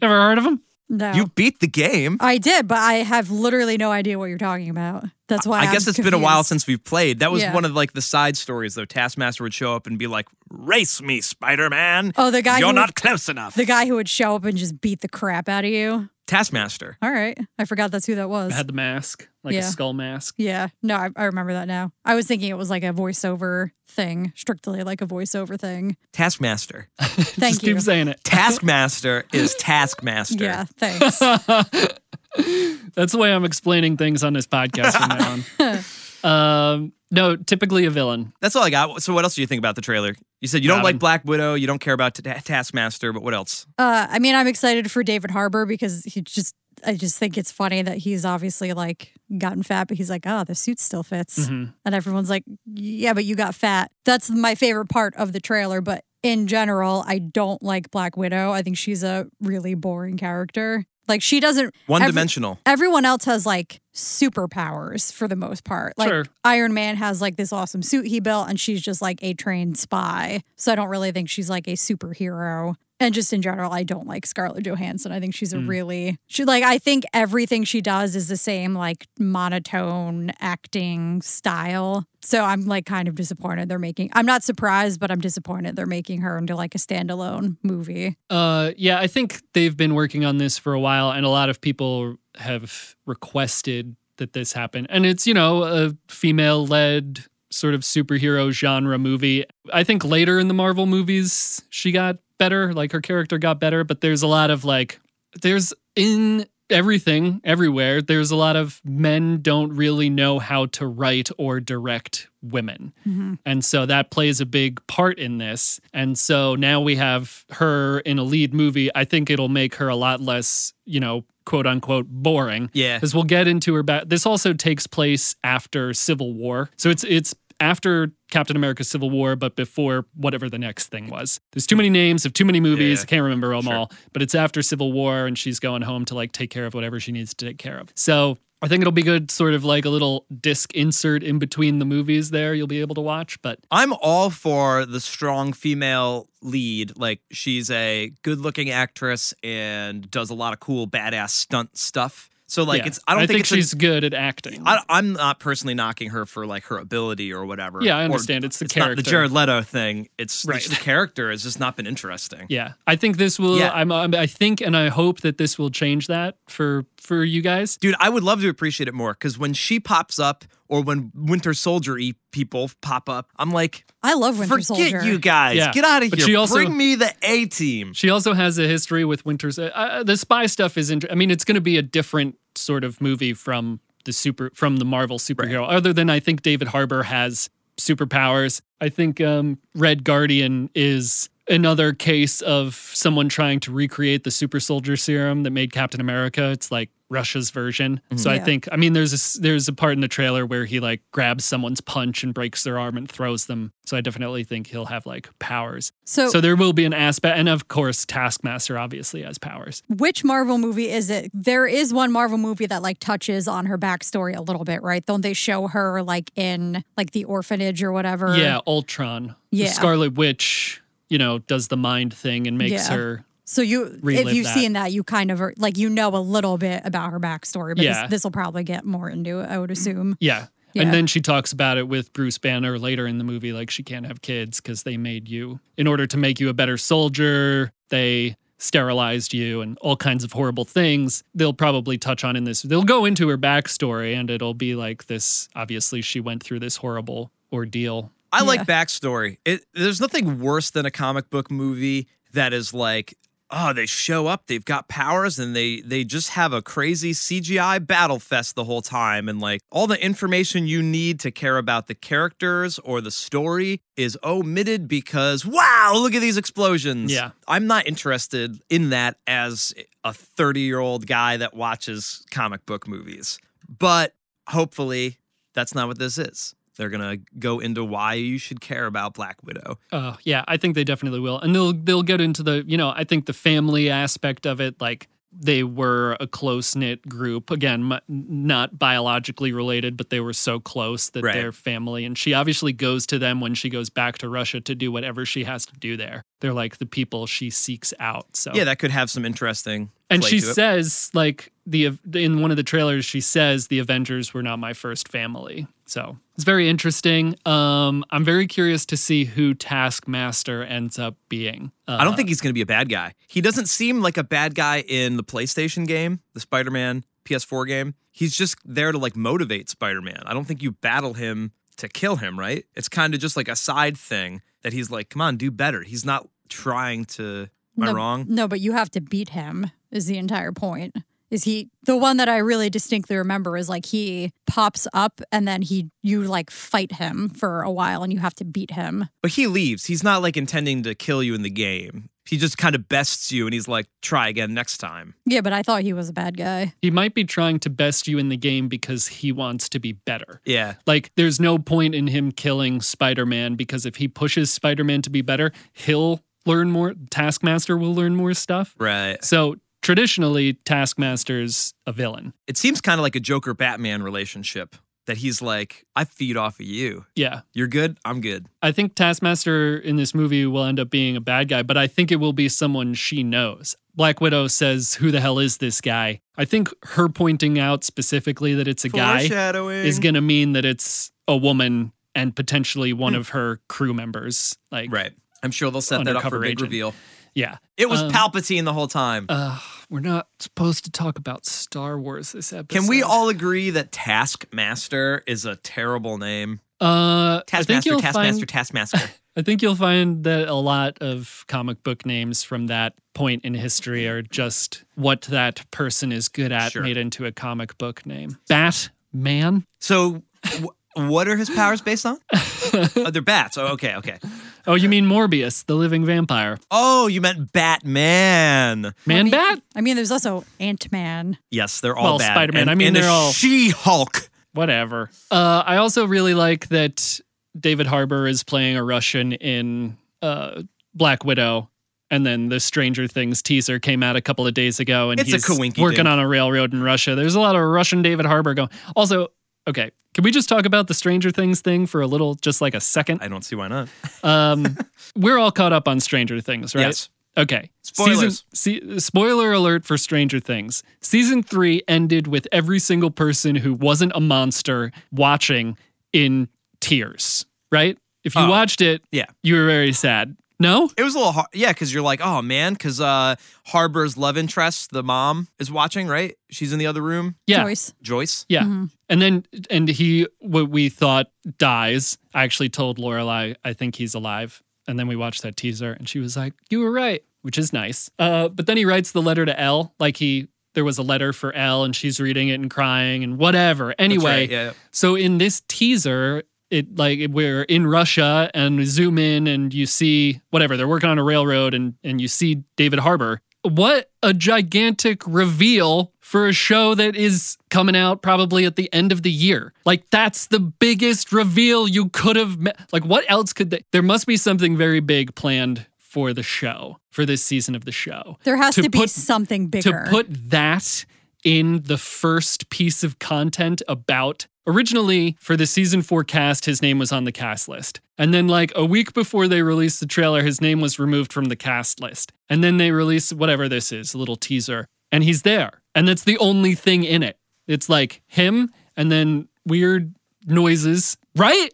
heard 0.00 0.38
of 0.38 0.46
him? 0.46 0.62
No. 0.90 1.12
You 1.12 1.26
beat 1.28 1.60
the 1.60 1.66
game. 1.68 2.16
I 2.20 2.38
did, 2.38 2.66
but 2.66 2.78
I 2.78 2.94
have 2.94 3.30
literally 3.30 3.76
no 3.76 3.90
idea 3.90 4.18
what 4.18 4.26
you're 4.26 4.38
talking 4.38 4.70
about. 4.70 5.04
That's 5.26 5.46
why 5.46 5.60
I 5.60 5.64
I'm 5.66 5.72
guess 5.72 5.86
it's 5.86 5.98
been 5.98 6.14
a 6.14 6.18
while 6.18 6.42
since 6.44 6.66
we've 6.66 6.82
played. 6.82 7.18
That 7.18 7.30
was 7.30 7.42
Yeah. 7.42 7.52
one 7.54 7.66
of 7.66 7.72
like 7.74 7.92
the 7.92 8.00
side 8.00 8.36
stories 8.38 8.74
though. 8.74 8.86
Taskmaster 8.86 9.42
would 9.42 9.52
show 9.52 9.74
up 9.74 9.86
and 9.86 9.98
be 9.98 10.06
like, 10.06 10.26
"Race 10.50 11.02
me, 11.02 11.20
Spider 11.20 11.68
Man. 11.68 12.12
Oh, 12.16 12.30
the 12.30 12.40
guy 12.40 12.58
You're 12.60 12.72
not 12.72 12.94
close 12.94 13.28
enough." 13.28 13.54
the 13.54 13.66
guy 13.66 13.86
who 13.86 13.96
would 13.96 14.08
show 14.08 14.34
up 14.36 14.44
and 14.46 14.56
just 14.56 14.80
beat 14.80 15.00
the 15.02 15.08
crap 15.08 15.48
out 15.48 15.64
of 15.66 15.70
you. 15.70 16.08
Taskmaster. 16.28 16.96
All 17.02 17.10
right. 17.10 17.36
I 17.58 17.64
forgot 17.64 17.90
that's 17.90 18.06
who 18.06 18.14
that 18.14 18.28
was. 18.30 18.52
It 18.52 18.54
had 18.54 18.68
the 18.68 18.72
mask, 18.74 19.26
like 19.42 19.54
Yeah. 19.54 19.60
a 19.60 19.62
skull 19.64 19.94
mask. 19.94 20.34
yeah. 20.38 20.68
No, 20.82 20.94
I, 20.94 21.08
I 21.16 21.24
remember 21.24 21.54
that 21.54 21.66
now. 21.66 21.90
I 22.04 22.14
was 22.14 22.26
thinking 22.26 22.50
it 22.50 22.56
was 22.56 22.70
like 22.70 22.84
a 22.84 22.92
voiceover 22.92 23.70
thing, 23.88 24.32
strictly 24.36 24.84
like 24.84 25.00
a 25.02 25.06
voiceover 25.06 25.58
thing. 25.58 25.96
Taskmaster. 26.12 26.88
Thank 27.00 27.54
Just 27.56 27.62
you. 27.64 27.74
keep 27.74 27.82
saying 27.82 28.08
it. 28.08 28.22
Taskmaster 28.24 29.24
is 29.32 29.54
Taskmaster. 29.58 30.44
Yeah, 30.44 30.64
thanks. 30.76 31.18
That's 32.94 33.12
the 33.12 33.18
way 33.18 33.32
I'm 33.32 33.44
explaining 33.44 33.96
things 33.96 34.22
on 34.22 34.34
this 34.34 34.46
podcast 34.46 34.92
from 34.92 35.18
now 35.18 35.32
on. 35.72 35.78
Um, 36.24 36.92
no, 37.10 37.36
typically 37.36 37.84
a 37.86 37.90
villain. 37.90 38.32
That's 38.40 38.54
all 38.56 38.62
I 38.62 38.70
got. 38.70 39.02
So, 39.02 39.14
what 39.14 39.24
else 39.24 39.34
do 39.34 39.40
you 39.40 39.46
think 39.46 39.58
about 39.58 39.76
the 39.76 39.82
trailer? 39.82 40.14
You 40.40 40.48
said 40.48 40.62
you 40.62 40.68
don't 40.68 40.78
Robin. 40.78 40.92
like 40.94 40.98
Black 40.98 41.24
Widow, 41.24 41.54
you 41.54 41.66
don't 41.66 41.78
care 41.80 41.94
about 41.94 42.14
Ta- 42.14 42.40
Taskmaster, 42.44 43.12
but 43.12 43.22
what 43.22 43.34
else? 43.34 43.66
Uh, 43.78 44.06
I 44.10 44.18
mean, 44.18 44.34
I'm 44.34 44.46
excited 44.46 44.90
for 44.90 45.02
David 45.02 45.30
Harbour 45.30 45.66
because 45.66 46.04
he 46.04 46.20
just, 46.20 46.54
I 46.86 46.94
just 46.94 47.18
think 47.18 47.36
it's 47.38 47.50
funny 47.50 47.82
that 47.82 47.96
he's 47.98 48.24
obviously 48.24 48.72
like 48.72 49.12
gotten 49.38 49.62
fat, 49.62 49.88
but 49.88 49.96
he's 49.96 50.10
like, 50.10 50.24
oh, 50.26 50.44
the 50.44 50.54
suit 50.54 50.78
still 50.78 51.02
fits. 51.02 51.48
Mhm. 51.48 51.72
And 51.84 51.94
everyone's 51.94 52.30
like, 52.30 52.44
yeah, 52.66 53.14
but 53.14 53.24
you 53.24 53.34
got 53.34 53.54
fat. 53.54 53.90
That's 54.04 54.30
my 54.30 54.54
favorite 54.54 54.88
part 54.88 55.14
of 55.16 55.32
the 55.32 55.40
trailer. 55.40 55.80
But 55.80 56.04
in 56.22 56.46
general, 56.46 57.04
I 57.06 57.18
don't 57.18 57.62
like 57.62 57.90
Black 57.90 58.16
Widow. 58.16 58.52
I 58.52 58.62
think 58.62 58.76
she's 58.76 59.02
a 59.02 59.26
really 59.40 59.74
boring 59.74 60.18
character. 60.18 60.84
Like, 61.08 61.22
she 61.22 61.40
doesn't, 61.40 61.74
One 61.86 62.02
Every- 62.02 62.12
dimensional. 62.12 62.58
everyone 62.66 63.04
else 63.04 63.24
has 63.24 63.46
like 63.46 63.80
superpowers 63.94 65.12
for 65.12 65.26
the 65.28 65.36
most 65.36 65.64
part. 65.64 65.94
Like 65.98 66.08
Sure. 66.08 66.24
Iron 66.44 66.74
Man 66.74 66.96
has 66.96 67.20
like 67.20 67.36
this 67.36 67.52
awesome 67.52 67.82
suit 67.82 68.06
he 68.06 68.20
built, 68.20 68.48
and 68.48 68.60
she's 68.60 68.80
just 68.82 69.00
like 69.02 69.18
a 69.22 69.34
trained 69.34 69.78
spy. 69.78 70.42
So 70.56 70.70
I 70.72 70.74
don't 70.74 70.88
really 70.88 71.12
think 71.12 71.28
she's 71.28 71.48
like 71.50 71.66
a 71.66 71.72
superhero. 71.72 72.74
And 73.00 73.14
just 73.14 73.32
in 73.32 73.42
general, 73.42 73.72
I 73.72 73.84
don't 73.84 74.08
like 74.08 74.26
Scarlett 74.26 74.64
Johansson. 74.66 75.12
I 75.12 75.20
think 75.20 75.34
she's 75.34 75.52
a 75.52 75.58
Mm. 75.58 75.68
really 75.68 76.18
she 76.26 76.44
like 76.44 76.64
I 76.64 76.78
think 76.78 77.04
everything 77.14 77.62
she 77.64 77.80
does 77.80 78.16
is 78.16 78.26
the 78.28 78.36
same 78.36 78.74
like 78.74 79.06
monotone 79.18 80.32
acting 80.40 81.22
style. 81.22 82.04
So 82.20 82.42
I'm 82.44 82.66
like 82.66 82.86
kind 82.86 83.06
of 83.08 83.14
disappointed 83.14 83.68
they're 83.68 83.78
making. 83.78 84.10
I'm 84.14 84.26
not 84.26 84.42
surprised, 84.42 84.98
but 85.00 85.10
I'm 85.10 85.20
disappointed 85.20 85.76
they're 85.76 85.86
making 85.86 86.20
her 86.22 86.36
into 86.36 86.56
like 86.56 86.74
a 86.74 86.78
standalone 86.78 87.56
movie. 87.62 88.16
Uh, 88.30 88.72
yeah, 88.76 88.98
I 88.98 89.06
think 89.06 89.42
they've 89.54 89.76
been 89.76 89.94
working 89.94 90.24
on 90.24 90.38
this 90.38 90.58
for 90.58 90.72
a 90.72 90.80
while, 90.80 91.10
and 91.10 91.24
a 91.24 91.28
lot 91.28 91.48
of 91.48 91.60
people 91.60 92.16
have 92.36 92.96
requested 93.06 93.96
that 94.16 94.32
this 94.32 94.52
happen. 94.52 94.86
And 94.90 95.06
it's, 95.06 95.26
you 95.26 95.34
know, 95.34 95.62
a 95.62 95.92
female 96.08 96.66
led 96.66 97.24
sort 97.50 97.74
of 97.74 97.80
superhero 97.82 98.50
genre 98.50 98.98
movie. 98.98 99.44
I 99.72 99.84
think 99.84 100.04
later 100.04 100.38
in 100.40 100.48
the 100.48 100.54
Marvel 100.54 100.86
movies, 100.86 101.62
she 101.70 101.92
got 101.92 102.16
better, 102.38 102.72
like 102.72 102.92
her 102.92 103.00
character 103.00 103.38
got 103.38 103.60
better, 103.60 103.84
but 103.84 104.00
there's 104.00 104.22
a 104.22 104.26
lot 104.26 104.50
of 104.50 104.64
like, 104.64 105.00
there's 105.42 105.74
in 105.96 106.46
everything, 106.70 107.40
everywhere, 107.44 108.02
there's 108.02 108.30
a 108.30 108.36
lot 108.36 108.56
of 108.56 108.80
men 108.84 109.40
don't 109.40 109.74
really 109.74 110.10
know 110.10 110.38
how 110.38 110.66
to 110.66 110.86
write 110.86 111.30
or 111.38 111.60
direct 111.60 112.28
women. 112.42 112.92
Mm-hmm. 113.06 113.34
And 113.46 113.64
so 113.64 113.86
that 113.86 114.10
plays 114.10 114.40
a 114.40 114.46
big 114.46 114.86
part 114.86 115.18
in 115.18 115.38
this. 115.38 115.80
And 115.92 116.18
so 116.18 116.54
now 116.54 116.80
we 116.80 116.96
have 116.96 117.44
her 117.50 118.00
in 118.00 118.18
a 118.18 118.22
lead 118.22 118.54
movie. 118.54 118.90
I 118.94 119.04
think 119.04 119.30
it'll 119.30 119.48
make 119.48 119.76
her 119.76 119.88
a 119.88 119.96
lot 119.96 120.20
less, 120.20 120.72
you 120.84 121.00
know, 121.00 121.24
quote 121.44 121.66
unquote 121.66 122.06
boring. 122.06 122.70
Yeah. 122.74 122.98
Because 122.98 123.14
we'll 123.14 123.24
get 123.24 123.48
into 123.48 123.74
her 123.74 123.82
back. 123.82 124.04
This 124.06 124.26
also 124.26 124.52
takes 124.52 124.86
place 124.86 125.34
after 125.42 125.94
Civil 125.94 126.34
War. 126.34 126.68
So 126.76 126.90
it's 126.90 127.04
it's 127.04 127.34
after 127.60 128.12
Captain 128.30 128.56
America 128.56 128.84
Civil 128.84 129.10
War, 129.10 129.36
but 129.36 129.56
before 129.56 130.06
whatever 130.14 130.48
the 130.48 130.58
next 130.58 130.88
thing 130.88 131.08
was. 131.08 131.40
There's 131.52 131.66
too 131.66 131.76
many 131.76 131.90
names 131.90 132.24
of 132.24 132.32
too 132.32 132.44
many 132.44 132.60
movies. 132.60 132.98
Yeah. 132.98 133.02
I 133.02 133.06
can't 133.06 133.22
remember 133.22 133.48
them 133.54 133.62
Sure. 133.64 133.74
all. 133.74 133.92
But 134.12 134.22
it's 134.22 134.34
after 134.34 134.62
Civil 134.62 134.92
War 134.92 135.26
and 135.26 135.36
she's 135.38 135.58
going 135.58 135.82
home 135.82 136.04
to 136.06 136.14
like 136.14 136.32
take 136.32 136.50
care 136.50 136.66
of 136.66 136.74
whatever 136.74 137.00
she 137.00 137.12
needs 137.12 137.34
to 137.34 137.46
take 137.46 137.58
care 137.58 137.78
of. 137.78 137.88
So 137.96 138.38
I 138.60 138.66
think 138.68 138.80
it'll 138.82 138.92
be 138.92 139.02
good, 139.02 139.30
sort 139.30 139.54
of 139.54 139.64
like 139.64 139.84
a 139.84 139.88
little 139.88 140.26
disc 140.40 140.74
insert 140.74 141.22
in 141.22 141.38
between 141.38 141.78
the 141.78 141.84
movies 141.84 142.30
there 142.30 142.54
you'll 142.54 142.66
be 142.66 142.80
able 142.80 142.96
to 142.96 143.00
watch. 143.00 143.40
But 143.40 143.60
I'm 143.70 143.92
all 143.94 144.30
for 144.30 144.84
the 144.84 145.00
strong 145.00 145.52
female 145.52 146.28
lead. 146.42 146.96
Like 146.98 147.20
she's 147.30 147.70
a 147.70 148.12
good-looking 148.22 148.68
actress 148.70 149.32
and 149.44 150.10
does 150.10 150.30
a 150.30 150.34
lot 150.34 150.52
of 150.52 150.60
cool 150.60 150.86
badass 150.88 151.30
stunt 151.30 151.76
stuff. 151.78 152.28
So 152.50 152.62
like 152.62 152.80
yeah. 152.80 152.86
it's 152.88 152.98
I 153.06 153.14
don't 153.14 153.26
think, 153.26 153.40
it's 153.40 153.50
an- 153.52 153.56
she's 153.58 153.74
good 153.74 154.04
at 154.04 154.14
acting. 154.14 154.62
I, 154.66 154.82
I'm 154.88 155.12
not 155.12 155.38
personally 155.38 155.74
knocking 155.74 156.08
her 156.10 156.24
for 156.24 156.46
like 156.46 156.64
her 156.64 156.78
ability 156.78 157.30
or 157.30 157.44
whatever. 157.44 157.82
Yeah, 157.82 157.96
I 157.98 158.00
Or 158.00 158.04
understand. 158.04 158.42
It's 158.44 158.58
the 158.58 158.72
not 158.74 158.96
the. 158.96 159.02
Jared 159.02 159.32
Leto 159.32 159.60
thing. 159.62 160.08
It's 160.16 160.46
Right. 160.46 160.56
it's 160.56 160.68
the 160.68 160.76
character 160.76 161.30
has 161.30 161.42
just 161.42 161.60
not 161.60 161.76
been 161.76 161.86
interesting. 161.86 162.46
Yeah, 162.48 162.72
I 162.86 162.96
think 162.96 163.18
this 163.18 163.38
will. 163.38 163.58
Yeah. 163.58 163.70
I'm, 163.72 163.92
I'm. 163.92 164.14
I 164.14 164.26
think 164.26 164.62
and 164.62 164.74
I 164.76 164.88
hope 164.88 165.20
that 165.20 165.36
this 165.36 165.58
will 165.58 165.70
change 165.70 166.06
that 166.06 166.36
for 166.48 166.86
for 166.96 167.22
you 167.22 167.42
guys. 167.42 167.76
Dude, 167.76 167.94
I 168.00 168.08
would 168.08 168.22
love 168.22 168.40
to 168.40 168.48
appreciate 168.48 168.88
it 168.88 168.94
more 168.94 169.12
because 169.12 169.38
when 169.38 169.52
she 169.52 169.78
pops 169.78 170.18
up 170.18 170.44
or 170.68 170.82
when 170.82 171.10
Winter 171.14 171.54
Soldier 171.54 171.96
people 172.32 172.70
pop 172.82 173.08
up, 173.08 173.30
I'm 173.36 173.50
like, 173.52 173.84
I 174.02 174.14
love 174.14 174.38
Winter 174.38 174.54
forget 174.54 174.66
Soldier. 174.66 174.84
Forget 174.98 175.04
you 175.06 175.18
guys. 175.18 175.56
Yeah. 175.56 175.72
Get 175.72 175.84
out 175.84 176.02
of 176.02 176.10
But 176.10 176.18
here. 176.18 176.26
she 176.28 176.34
also- 176.36 176.54
Bring 176.56 176.76
me 176.76 176.94
the 176.94 177.12
A 177.22 177.46
team. 177.46 177.92
She 177.94 178.10
also 178.10 178.34
has 178.34 178.58
a 178.58 178.66
history 178.68 179.04
with 179.04 179.24
Winter's. 179.24 179.58
Uh, 179.58 179.70
uh, 179.74 180.02
the 180.02 180.16
spy 180.16 180.46
stuff 180.46 180.76
is. 180.78 180.90
Int- 180.90 181.06
I 181.10 181.14
mean, 181.14 181.30
it's 181.30 181.44
going 181.44 181.54
to 181.56 181.60
be 181.60 181.76
a 181.78 181.82
different 181.82 182.36
sort 182.54 182.84
of 182.84 183.00
movie 183.00 183.34
from 183.34 183.80
the 184.04 184.12
super 184.12 184.50
from 184.54 184.76
the 184.76 184.84
Marvel 184.84 185.18
superhero. 185.18 185.66
Other 185.68 185.92
than 185.92 186.08
I 186.10 186.20
think 186.20 186.42
David 186.42 186.68
Harbour 186.68 187.02
has 187.04 187.50
superpowers. 187.78 188.60
I 188.80 188.88
think 188.88 189.20
um, 189.20 189.58
Red 189.74 190.04
Guardian 190.04 190.70
is 190.74 191.28
another 191.48 191.92
case 191.92 192.40
of 192.42 192.74
someone 192.74 193.28
trying 193.28 193.60
to 193.60 193.72
recreate 193.72 194.24
the 194.24 194.30
super 194.30 194.60
soldier 194.60 194.96
serum 194.96 195.42
that 195.44 195.50
made 195.50 195.72
Captain 195.72 196.00
America. 196.00 196.50
It's 196.50 196.70
like 196.70 196.90
Russia's 197.10 197.50
version. 197.50 198.00
So 198.16 198.30
I 198.30 198.38
think 198.38 198.68
I 198.70 198.76
mean 198.76 198.92
there's 198.92 199.36
a 199.36 199.40
there's 199.40 199.66
a 199.68 199.72
part 199.72 199.92
in 199.94 200.00
the 200.00 200.08
trailer 200.08 200.44
where 200.44 200.64
he 200.66 200.78
like 200.80 201.00
grabs 201.12 201.44
someone's 201.44 201.80
punch 201.80 202.22
and 202.22 202.34
breaks 202.34 202.64
their 202.64 202.78
arm 202.78 202.96
and 202.96 203.10
throws 203.10 203.46
them. 203.46 203.72
So 203.86 203.96
I 203.96 204.02
definitely 204.02 204.44
think 204.44 204.66
he'll 204.66 204.84
have 204.86 205.06
like 205.06 205.30
powers. 205.38 205.92
So, 206.04 206.28
So 206.28 206.40
there 206.42 206.56
will 206.56 206.74
be 206.74 206.84
an 206.84 206.92
aspect, 206.92 207.38
and 207.38 207.48
of 207.48 207.68
course, 207.68 208.04
Taskmaster 208.04 208.78
obviously 208.78 209.22
has 209.22 209.38
powers. 209.38 209.82
which 209.88 210.22
Marvel 210.24 210.58
movie 210.58 210.90
is 210.90 211.08
it? 211.08 211.30
There 211.32 211.66
is 211.66 211.94
one 211.94 212.12
Marvel 212.12 212.36
movie 212.36 212.66
that 212.66 212.82
like 212.82 212.98
touches 213.00 213.48
on 213.48 213.64
her 213.66 213.78
backstory 213.78 214.36
a 214.36 214.42
little 214.42 214.64
bit, 214.64 214.82
right? 214.82 215.04
Don't 215.06 215.22
they 215.22 215.32
show 215.32 215.68
her 215.68 216.02
like 216.02 216.30
in 216.36 216.84
like 216.98 217.12
the 217.12 217.24
orphanage 217.24 217.82
or 217.82 217.90
whatever? 217.92 218.36
Yeah, 218.36 218.60
Ultron. 218.66 219.34
The 219.50 219.56
Yeah. 219.58 219.68
Scarlet 219.70 220.12
Witch, 220.14 220.82
you 221.08 221.16
know, 221.16 221.38
does 221.38 221.68
the 221.68 221.76
mind 221.78 222.12
thing 222.12 222.46
and 222.46 222.58
makes 222.58 222.88
Yeah. 222.90 222.94
her. 222.96 223.24
So 223.50 223.62
you, 223.62 223.98
if 224.04 224.34
you've 224.34 224.44
that. 224.44 224.54
seen 224.54 224.74
that, 224.74 224.92
you 224.92 225.02
kind 225.02 225.30
of 225.30 225.40
are, 225.40 225.54
like 225.56 225.78
you 225.78 225.88
know 225.88 226.08
a 226.10 226.20
little 226.20 226.58
bit 226.58 226.82
about 226.84 227.12
her 227.12 227.18
backstory, 227.18 227.74
but 227.74 227.82
Yeah. 227.82 228.06
this, 228.06 228.22
will 228.22 228.30
probably 228.30 228.62
get 228.62 228.84
more 228.84 229.08
into 229.08 229.40
it. 229.40 229.48
I 229.48 229.58
would 229.58 229.70
assume. 229.70 230.18
Yeah. 230.20 230.48
Yeah. 230.74 230.82
And 230.82 230.92
then 230.92 231.06
she 231.06 231.22
talks 231.22 231.50
about 231.50 231.78
it 231.78 231.88
with 231.88 232.12
Bruce 232.12 232.36
Banner 232.36 232.78
later 232.78 233.06
in 233.06 233.16
the 233.16 233.24
movie, 233.24 233.54
like 233.54 233.70
she 233.70 233.82
can't 233.82 234.06
have 234.06 234.20
kids 234.20 234.60
because 234.60 234.82
they 234.82 234.98
made 234.98 235.28
you, 235.28 235.60
in 235.78 235.86
order 235.86 236.06
to 236.06 236.18
make 236.18 236.38
you 236.40 236.50
a 236.50 236.52
better 236.52 236.76
soldier, 236.76 237.72
they 237.88 238.36
sterilized 238.58 239.32
you 239.32 239.62
and 239.62 239.78
all 239.80 239.96
kinds 239.96 240.24
of 240.24 240.32
horrible 240.32 240.66
things. 240.66 241.24
They'll 241.34 241.54
probably 241.54 241.96
touch 241.96 242.24
on 242.24 242.36
in 242.36 242.44
this. 242.44 242.60
They'll 242.60 242.82
go 242.84 243.06
into 243.06 243.28
her 243.28 243.38
backstory 243.38 244.14
and 244.14 244.28
it'll 244.28 244.52
be 244.52 244.74
like 244.74 245.06
this 245.06 245.48
obviously, 245.56 246.02
she 246.02 246.20
went 246.20 246.42
through 246.42 246.60
this 246.60 246.76
horrible 246.76 247.32
ordeal. 247.50 248.12
I 248.30 248.42
like 248.42 248.66
backstory. 248.66 249.38
It, 249.46 249.64
there's 249.72 250.02
nothing 250.02 250.38
worse 250.38 250.68
than 250.68 250.84
a 250.84 250.90
comic 250.90 251.30
book 251.30 251.50
movie 251.50 252.08
that 252.34 252.52
is 252.52 252.74
like, 252.74 253.16
oh, 253.50 253.72
they 253.72 253.86
show 253.86 254.26
up, 254.26 254.46
they've 254.46 254.64
got 254.64 254.88
powers, 254.88 255.38
and 255.38 255.54
they 255.54 255.80
they 255.80 256.04
just 256.04 256.30
have 256.30 256.52
a 256.52 256.62
crazy 256.62 257.12
CGI 257.12 257.84
battle 257.84 258.18
fest 258.18 258.54
the 258.54 258.64
whole 258.64 258.82
time, 258.82 259.28
and 259.28 259.40
like 259.40 259.60
all 259.70 259.86
the 259.86 260.02
information 260.02 260.66
you 260.66 260.82
need 260.82 261.20
to 261.20 261.30
care 261.30 261.58
about 261.58 261.86
the 261.86 261.94
characters 261.94 262.78
or 262.80 263.00
the 263.00 263.10
story 263.10 263.80
is 263.96 264.18
omitted 264.22 264.88
because 264.88 265.44
wow, 265.46 265.92
look 265.94 266.14
at 266.14 266.20
these 266.20 266.36
explosions. 266.36 267.12
Yeah. 267.12 267.30
I'm 267.46 267.66
not 267.66 267.86
interested 267.86 268.60
in 268.68 268.90
that 268.90 269.16
as 269.26 269.74
a 270.04 270.12
30 270.12 270.60
year 270.60 270.78
old 270.78 271.06
guy 271.06 271.36
that 271.36 271.54
watches 271.54 272.24
comic 272.30 272.66
book 272.66 272.86
movies, 272.86 273.38
but 273.66 274.14
hopefully 274.48 275.18
that's 275.54 275.74
not 275.74 275.88
what 275.88 275.98
this 275.98 276.18
is. 276.18 276.54
They're 276.78 276.88
gonna 276.88 277.18
go 277.38 277.58
into 277.58 277.84
why 277.84 278.14
you 278.14 278.38
should 278.38 278.60
care 278.62 278.86
about 278.86 279.12
Black 279.12 279.36
Widow. 279.44 279.78
Oh 279.92 280.16
yeah, 280.22 280.44
I 280.48 280.56
think 280.56 280.74
they 280.76 280.84
definitely 280.84 281.20
will, 281.20 281.38
and 281.38 281.54
they'll 281.54 281.74
they'll 281.74 282.02
get 282.02 282.20
into 282.22 282.42
the 282.42 282.64
you 282.66 282.78
know 282.78 282.94
I 282.96 283.04
think 283.04 283.26
the 283.26 283.32
family 283.34 283.90
aspect 283.90 284.46
of 284.46 284.60
it, 284.60 284.80
like 284.80 285.08
they 285.30 285.62
were 285.62 286.16
a 286.20 286.26
close 286.26 286.74
knit 286.74 287.06
group 287.06 287.50
again, 287.50 287.92
m- 287.92 288.00
not 288.08 288.78
biologically 288.78 289.52
related, 289.52 289.94
but 289.94 290.08
they 290.08 290.20
were 290.20 290.32
so 290.32 290.58
close 290.58 291.10
that 291.10 291.22
Right. 291.22 291.34
they're 291.34 291.52
family. 291.52 292.06
And 292.06 292.16
she 292.16 292.32
obviously 292.32 292.72
goes 292.72 293.04
to 293.08 293.18
them 293.18 293.38
when 293.42 293.54
she 293.54 293.68
goes 293.68 293.90
back 293.90 294.16
to 294.18 294.28
Russia 294.28 294.60
to 294.62 294.74
do 294.74 294.90
whatever 294.90 295.26
she 295.26 295.44
has 295.44 295.66
to 295.66 295.74
do 295.78 295.98
there. 295.98 296.22
They're 296.40 296.54
like 296.54 296.78
the 296.78 296.86
people 296.86 297.26
she 297.26 297.50
seeks 297.50 297.92
out. 298.00 298.36
So 298.36 298.52
Yeah, 298.54 298.64
that 298.64 298.78
could 298.78 298.90
have 298.90 299.10
some 299.10 299.26
interesting. 299.26 299.90
And 300.10 300.24
she 300.24 300.40
says 300.54 301.10
like 301.14 301.52
the 301.66 301.98
in 302.14 302.40
one 302.40 302.50
of 302.50 302.56
the 302.56 302.62
trailers 302.62 303.04
she 303.04 303.20
says 303.20 303.68
the 303.68 303.78
Avengers 303.78 304.32
were 304.32 304.42
not 304.42 304.58
my 304.58 304.72
first 304.72 305.08
family. 305.08 305.66
So 305.86 306.18
It's 306.34 306.44
very 306.44 306.68
interesting. 306.68 307.34
Um, 307.46 308.04
I'm 308.10 308.24
very 308.24 308.46
curious 308.46 308.84
to 308.86 308.96
see 308.96 309.24
who 309.24 309.54
Taskmaster 309.54 310.62
ends 310.62 310.98
up 310.98 311.16
being. 311.28 311.72
Uh, 311.86 311.96
I 311.98 312.04
don't 312.04 312.14
think 312.14 312.28
he's 312.28 312.40
going 312.42 312.50
to 312.50 312.54
be 312.54 312.60
a 312.60 312.66
bad 312.66 312.88
guy. 312.90 313.14
He 313.26 313.40
doesn't 313.40 313.66
seem 313.66 314.00
like 314.02 314.18
a 314.18 314.24
bad 314.24 314.54
guy 314.54 314.80
in 314.80 315.16
the 315.16 315.24
PlayStation 315.24 315.86
game, 315.86 316.20
the 316.34 316.40
Spider 316.40 316.70
Man 316.70 317.04
PS4 317.24 317.66
game. 317.66 317.94
He's 318.12 318.36
just 318.36 318.58
there 318.64 318.92
to 318.92 318.98
like 318.98 319.16
motivate 319.16 319.68
Spider 319.70 320.02
Man. 320.02 320.22
I 320.26 320.34
don't 320.34 320.44
think 320.44 320.62
you 320.62 320.72
battle 320.72 321.14
him 321.14 321.52
to 321.78 321.88
kill 321.88 322.16
him, 322.16 322.38
right? 322.38 322.64
It's 322.74 322.88
kind 322.88 323.14
of 323.14 323.20
just 323.20 323.36
like 323.36 323.48
a 323.48 323.56
side 323.56 323.96
thing 323.96 324.42
that 324.62 324.72
he's 324.72 324.90
like, 324.90 325.08
come 325.08 325.22
on, 325.22 325.36
do 325.36 325.50
better. 325.50 325.82
He's 325.82 326.04
not 326.04 326.28
trying 326.48 327.04
to. 327.06 327.48
Am 327.78 327.84
no, 327.84 327.90
I 327.90 327.94
wrong? 327.94 328.26
No, 328.28 328.48
but 328.48 328.60
you 328.60 328.72
have 328.72 328.90
to 328.90 329.00
beat 329.00 329.30
him, 329.30 329.70
is 329.90 330.06
the 330.06 330.18
entire 330.18 330.52
point. 330.52 330.96
Is 331.30 331.44
he 331.44 331.68
the 331.84 331.96
one 331.96 332.16
that 332.16 332.28
I 332.28 332.38
really 332.38 332.70
distinctly 332.70 333.16
remember 333.16 333.56
is 333.56 333.68
like 333.68 333.86
he 333.86 334.32
pops 334.46 334.88
up 334.94 335.20
and 335.30 335.46
then 335.46 335.62
he 335.62 335.90
you 336.02 336.22
like 336.22 336.50
fight 336.50 336.92
him 336.92 337.28
for 337.28 337.62
a 337.62 337.70
while 337.70 338.02
and 338.02 338.12
you 338.12 338.18
have 338.18 338.34
to 338.36 338.44
beat 338.44 338.70
him. 338.70 339.08
But 339.20 339.32
he 339.32 339.46
leaves. 339.46 339.86
He's 339.86 340.02
not 340.02 340.22
like 340.22 340.36
intending 340.36 340.82
to 340.84 340.94
kill 340.94 341.22
you 341.22 341.34
in 341.34 341.42
the 341.42 341.50
game. 341.50 342.08
He 342.26 342.36
just 342.36 342.58
kind 342.58 342.74
of 342.74 342.90
bests 342.90 343.32
you 343.32 343.46
and 343.46 343.54
he's 343.54 343.68
like, 343.68 343.86
try 344.02 344.28
again 344.28 344.52
next 344.52 344.78
time. 344.78 345.14
Yeah, 345.24 345.40
but 345.40 345.54
I 345.54 345.62
thought 345.62 345.82
he 345.82 345.94
was 345.94 346.10
a 346.10 346.12
bad 346.12 346.36
guy. 346.36 346.74
he 346.82 346.90
might 346.90 347.14
be 347.14 347.24
trying 347.24 347.58
to 347.60 347.70
best 347.70 348.06
you 348.06 348.18
in 348.18 348.28
the 348.28 348.36
game 348.36 348.68
because 348.68 349.06
he 349.06 349.32
wants 349.32 349.66
to 349.70 349.80
be 349.80 349.92
better. 349.92 350.42
Yeah. 350.44 350.74
Like, 350.86 351.10
there's 351.16 351.40
no 351.40 351.58
point 351.58 351.94
in 351.94 352.06
him 352.06 352.30
killing 352.30 352.82
Spider 352.82 353.24
Man 353.24 353.54
because 353.54 353.86
if 353.86 353.96
he 353.96 354.08
pushes 354.08 354.52
Spider 354.52 354.84
Man 354.84 355.00
to 355.02 355.10
be 355.10 355.22
better, 355.22 355.52
he'll 355.72 356.20
learn 356.48 356.70
more. 356.70 356.94
Taskmaster 357.10 357.76
will 357.76 357.94
learn 357.94 358.16
more 358.16 358.34
stuff. 358.34 358.74
Right. 358.78 359.22
So, 359.24 359.56
traditionally, 359.82 360.54
Taskmaster's 360.64 361.74
a 361.86 361.92
villain. 361.92 362.32
It 362.46 362.56
seems 362.56 362.80
kind 362.80 362.98
of 362.98 363.02
like 363.02 363.14
a 363.14 363.20
Joker 363.20 363.54
Batman 363.54 364.02
relationship 364.02 364.74
that 365.06 365.16
he's 365.18 365.40
like, 365.40 365.86
I 365.96 366.04
feed 366.04 366.36
off 366.36 366.60
of 366.60 366.66
you. 366.66 367.06
Yeah. 367.16 367.40
You're 367.54 367.66
good. 367.66 367.98
I'm 368.04 368.20
good. 368.20 368.46
I 368.60 368.72
think 368.72 368.94
Taskmaster 368.94 369.78
in 369.78 369.96
this 369.96 370.14
movie 370.14 370.44
will 370.44 370.64
end 370.64 370.78
up 370.78 370.90
being 370.90 371.16
a 371.16 371.20
bad 371.20 371.48
guy, 371.48 371.62
but 371.62 371.76
I 371.78 371.86
think 371.86 372.12
it 372.12 372.16
will 372.16 372.34
be 372.34 372.48
someone 372.48 372.92
she 372.94 373.22
knows. 373.22 373.74
Black 373.94 374.20
Widow 374.20 374.48
says, 374.48 374.94
Who 374.94 375.10
the 375.10 375.20
hell 375.20 375.38
is 375.38 375.56
this 375.56 375.80
guy? 375.80 376.20
I 376.36 376.44
think 376.44 376.68
her 376.84 377.08
pointing 377.08 377.58
out 377.58 377.84
specifically 377.84 378.54
that 378.54 378.68
it's 378.68 378.84
a 378.84 378.90
guy 378.90 379.22
is 379.22 379.98
going 379.98 380.14
to 380.14 380.20
mean 380.20 380.52
that 380.52 380.64
it's 380.66 381.10
a 381.26 381.36
woman 381.36 381.92
and 382.14 382.36
potentially 382.36 382.92
one 382.92 383.14
of 383.14 383.30
her 383.30 383.60
crew 383.68 383.94
members. 383.94 384.58
Like, 384.70 384.92
Right. 384.92 385.12
I'm 385.42 385.50
sure 385.50 385.70
they'll 385.70 385.80
set 385.80 386.04
that 386.04 386.16
up 386.16 386.24
for 386.24 386.36
a 386.36 386.40
big 386.40 386.50
agent. 386.52 386.62
reveal. 386.62 386.94
yeah. 387.34 387.58
It 387.76 387.88
was 387.88 388.02
Um, 388.02 388.10
Palpatine 388.10 388.64
the 388.64 388.72
whole 388.72 388.88
time. 388.88 389.26
Uh, 389.28 389.58
we're 389.90 390.00
not 390.00 390.28
supposed 390.40 390.84
to 390.84 390.90
talk 390.90 391.18
about 391.18 391.46
Star 391.46 391.98
Wars 391.98 392.32
this 392.32 392.52
episode. 392.52 392.68
Can 392.80 392.88
we 392.88 393.02
all 393.02 393.28
agree 393.28 393.70
that 393.70 393.92
Taskmaster 393.92 395.22
is 395.26 395.44
a 395.44 395.56
terrible 395.56 396.18
name? 396.18 396.60
Uh, 396.80 397.40
Taskmaster, 397.46 397.96
Taskmaster, 397.96 398.38
find. 398.40 398.48
Taskmaster. 398.48 398.98
I 399.36 399.42
think 399.42 399.62
you'll 399.62 399.76
find 399.76 400.24
that 400.24 400.48
a 400.48 400.54
lot 400.54 400.98
of 401.00 401.44
comic 401.46 401.82
book 401.84 402.04
names 402.04 402.42
from 402.42 402.66
that 402.66 402.94
point 403.14 403.44
in 403.44 403.54
history 403.54 404.08
are 404.08 404.20
just 404.22 404.82
what 404.96 405.22
that 405.22 405.64
person 405.70 406.10
is 406.10 406.28
good 406.28 406.50
at 406.50 406.72
Sure. 406.72 406.82
made 406.82 406.96
into 406.96 407.24
a 407.24 407.30
comic 407.32 407.78
book 407.78 408.04
name. 408.04 408.36
Batman. 408.48 409.64
so, 409.80 410.22
wh- 410.44 410.96
what 410.96 411.28
are 411.28 411.36
his 411.36 411.50
powers 411.50 411.80
based 411.80 412.04
on? 412.04 412.18
oh, 412.34 413.10
they're 413.12 413.22
bats. 413.22 413.56
Oh, 413.56 413.68
okay, 413.68 413.94
okay. 413.96 414.18
Oh, 414.66 414.74
you 414.74 414.88
mean 414.88 415.06
Morbius, 415.06 415.64
the 415.64 415.74
living 415.74 416.04
vampire? 416.04 416.58
Oh, 416.70 417.06
you 417.06 417.20
meant 417.20 417.52
Batman. 417.52 418.92
Man 419.06 419.30
Bat? 419.30 419.62
I 419.74 419.80
mean, 419.80 419.96
there's 419.96 420.10
also 420.10 420.44
Ant 420.60 420.90
Man. 420.92 421.38
Yes, 421.50 421.80
they're 421.80 421.96
all 421.96 422.04
Well, 422.04 422.18
bad. 422.18 422.32
Spider-Man. 422.34 422.62
And, 422.62 422.70
I 422.70 422.74
mean, 422.74 422.88
and 422.88 422.96
they're 422.96 423.04
a 423.08 423.12
all- 423.12 423.32
She-Hulk. 423.32 424.28
Whatever. 424.54 425.10
Uh, 425.30 425.62
I 425.64 425.76
also 425.76 426.06
really 426.06 426.34
like 426.34 426.68
that 426.68 427.20
David 427.58 427.86
Harbour 427.86 428.26
is 428.26 428.42
playing 428.42 428.76
a 428.76 428.82
Russian 428.82 429.32
in 429.32 429.96
uh, 430.22 430.62
Black 430.94 431.24
Widow. 431.24 431.68
And 432.10 432.24
then 432.24 432.48
the 432.48 432.58
Stranger 432.58 433.06
Things 433.06 433.42
teaser 433.42 433.78
came 433.78 434.02
out 434.02 434.16
a 434.16 434.22
couple 434.22 434.46
of 434.46 434.54
days 434.54 434.80
ago, 434.80 435.10
and 435.10 435.20
It's 435.20 435.28
a 435.30 435.34
he's 435.34 435.44
coinky 435.44 435.78
working 435.82 435.96
dink. 436.04 436.08
on 436.08 436.18
a 436.18 436.26
railroad 436.26 436.72
in 436.72 436.82
Russia. 436.82 437.14
There's 437.14 437.34
a 437.34 437.40
lot 437.40 437.54
of 437.54 437.60
Russian 437.62 438.00
David 438.00 438.24
Harbour 438.24 438.54
going. 438.54 438.70
Also, 438.96 439.28
okay, 439.68 439.90
can 440.14 440.24
we 440.24 440.30
just 440.32 440.48
talk 440.48 440.66
about 440.66 440.88
the 440.88 440.94
Stranger 440.94 441.30
Things 441.30 441.60
thing 441.60 441.86
for 441.86 442.00
a 442.00 442.06
little, 442.06 442.34
just 442.36 442.60
like 442.60 442.74
a 442.74 442.80
second? 442.80 443.20
I 443.22 443.28
don't 443.28 443.44
see 443.44 443.54
why 443.54 443.68
not. 443.68 443.88
Um, 444.24 444.76
we're 445.16 445.38
all 445.38 445.52
caught 445.52 445.72
up 445.72 445.86
on 445.86 446.00
Stranger 446.00 446.40
Things, 446.40 446.74
right? 446.74 446.82
Yes. 446.86 447.08
Okay. 447.36 447.70
Spoilers. 447.82 448.44
Season, 448.52 448.90
se- 448.90 448.98
spoiler 448.98 449.52
alert 449.52 449.84
for 449.84 449.96
Stranger 449.96 450.40
Things. 450.40 450.82
Season 451.00 451.42
three 451.42 451.82
ended 451.86 452.26
with 452.26 452.48
every 452.50 452.80
single 452.80 453.12
person 453.12 453.54
who 453.54 453.74
wasn't 453.74 454.10
a 454.14 454.20
monster 454.20 454.90
watching 455.12 455.76
in 456.12 456.48
tears, 456.80 457.46
right? 457.70 457.96
If 458.24 458.34
you 458.34 458.40
Oh, 458.42 458.50
watched 458.50 458.80
it, 458.80 459.02
yeah. 459.12 459.26
you 459.44 459.54
were 459.54 459.66
very 459.66 459.92
sad. 459.92 460.36
No? 460.60 460.90
It 460.96 461.02
was 461.02 461.14
a 461.14 461.18
little 461.18 461.32
hard. 461.32 461.46
Yeah, 461.52 461.72
because 461.72 461.92
you're 461.92 462.02
like, 462.02 462.20
oh 462.22 462.42
man, 462.42 462.72
because 462.72 463.00
uh, 463.00 463.36
Harbour's 463.66 464.16
love 464.16 464.36
interest, 464.36 464.90
the 464.90 465.02
mom, 465.02 465.48
is 465.58 465.70
watching, 465.70 466.08
right? 466.08 466.36
She's 466.50 466.72
in 466.72 466.78
the 466.78 466.86
other 466.86 467.02
room. 467.02 467.36
Yeah. 467.46 467.62
Joyce. 467.62 467.94
Joyce. 468.02 468.46
Yeah. 468.48 468.62
Mm-hmm. 468.62 468.84
And 469.08 469.22
then, 469.22 469.46
and 469.70 469.88
he, 469.88 470.26
what 470.40 470.68
we 470.68 470.88
thought 470.88 471.30
dies. 471.58 472.18
I 472.34 472.42
actually 472.42 472.70
told 472.70 472.98
Lorelai, 472.98 473.56
I 473.64 473.72
think 473.72 473.94
he's 473.94 474.14
alive. 474.14 474.62
And 474.86 474.98
then 474.98 475.06
we 475.06 475.16
watched 475.16 475.42
that 475.42 475.56
teaser 475.56 475.92
and 475.92 476.08
she 476.08 476.18
was 476.18 476.36
like, 476.36 476.54
you 476.70 476.80
were 476.80 476.90
right, 476.90 477.22
which 477.42 477.58
is 477.58 477.72
nice. 477.72 478.10
Uh, 478.18 478.48
but 478.48 478.66
then 478.66 478.76
he 478.76 478.84
writes 478.84 479.12
the 479.12 479.22
letter 479.22 479.44
to 479.44 479.58
L, 479.60 479.94
like 480.00 480.16
he, 480.16 480.48
there 480.74 480.84
was 480.84 480.98
a 480.98 481.02
letter 481.02 481.32
for 481.32 481.52
El 481.54 481.84
and 481.84 481.94
she's 481.94 482.20
reading 482.20 482.48
it 482.48 482.54
and 482.54 482.70
crying 482.70 483.22
and 483.22 483.36
whatever. 483.38 483.94
Anyway, 483.98 484.42
right, 484.42 484.50
yeah, 484.50 484.64
yeah. 484.64 484.72
so 484.90 485.14
in 485.14 485.38
this 485.38 485.62
teaser, 485.68 486.44
it 486.70 486.96
like 486.98 487.20
we're 487.30 487.62
in 487.62 487.86
Russia 487.86 488.50
and 488.54 488.76
we 488.76 488.84
zoom 488.84 489.18
in 489.18 489.46
and 489.46 489.72
you 489.72 489.86
see 489.86 490.40
whatever 490.50 490.76
they're 490.76 490.88
working 490.88 491.08
on 491.10 491.18
a 491.18 491.24
railroad 491.24 491.74
and 491.74 491.94
and 492.04 492.20
you 492.20 492.28
see 492.28 492.62
David 492.76 492.98
Harbour. 493.00 493.40
What 493.62 494.10
a 494.22 494.32
gigantic 494.32 495.22
reveal 495.26 496.12
for 496.20 496.46
a 496.46 496.52
show 496.52 496.94
that 496.94 497.16
is 497.16 497.56
coming 497.70 497.96
out 497.96 498.22
probably 498.22 498.64
at 498.64 498.76
the 498.76 498.92
end 498.92 499.12
of 499.12 499.22
the 499.22 499.30
year. 499.32 499.72
Like 499.84 500.08
that's 500.10 500.46
the 500.46 500.60
biggest 500.60 501.32
reveal 501.32 501.88
you 501.88 502.08
could 502.10 502.36
have 502.36 502.58
met. 502.58 502.78
Like 502.92 503.04
what 503.04 503.24
else 503.28 503.52
could 503.52 503.70
they? 503.70 503.84
There 503.90 504.02
must 504.02 504.26
be 504.26 504.36
something 504.36 504.76
very 504.76 505.00
big 505.00 505.34
planned 505.34 505.86
for 505.98 506.32
the 506.32 506.42
show 506.42 506.98
for 507.10 507.26
this 507.26 507.42
season 507.42 507.74
of 507.74 507.84
the 507.84 507.92
show 507.92 508.38
There 508.44 508.56
has 508.56 508.74
To 508.76 508.82
to, 508.82 508.90
be 508.90 508.98
put- 509.00 509.10
something 509.10 509.66
bigger. 509.68 510.04
to 510.04 510.10
put 510.10 510.26
that 510.50 511.04
in 511.44 511.82
the 511.82 511.98
first 511.98 512.70
piece 512.70 513.04
of 513.04 513.18
content 513.18 513.82
about 513.88 514.46
originally 514.66 515.36
for 515.40 515.56
the 515.56 515.66
season 515.66 516.02
four 516.02 516.24
cast 516.24 516.66
his 516.66 516.82
name 516.82 516.98
was 516.98 517.10
on 517.10 517.24
the 517.24 517.32
cast 517.32 517.68
list. 517.68 518.00
And 518.18 518.34
then 518.34 518.48
like 518.48 518.72
a 518.74 518.84
week 518.84 519.14
before 519.14 519.48
they 519.48 519.62
released 519.62 520.00
the 520.00 520.06
trailer 520.06 520.42
his 520.42 520.60
name 520.60 520.80
was 520.80 520.98
removed 520.98 521.32
from 521.32 521.46
the 521.46 521.56
cast 521.56 522.00
list. 522.00 522.32
And 522.48 522.62
then 522.62 522.76
they 522.76 522.90
release 522.90 523.32
whatever 523.32 523.68
this 523.68 523.92
is 523.92 524.14
a 524.14 524.18
little 524.18 524.36
teaser 524.36 524.88
and 525.10 525.24
he's 525.24 525.42
there. 525.42 525.80
And 525.94 526.06
that's 526.06 526.24
the 526.24 526.38
only 526.38 526.74
thing 526.74 527.04
in 527.04 527.22
it. 527.22 527.38
It's 527.66 527.88
like 527.88 528.22
him 528.26 528.70
and 528.96 529.10
then 529.10 529.48
weird 529.64 530.14
noises. 530.46 531.16
Right? 531.34 531.70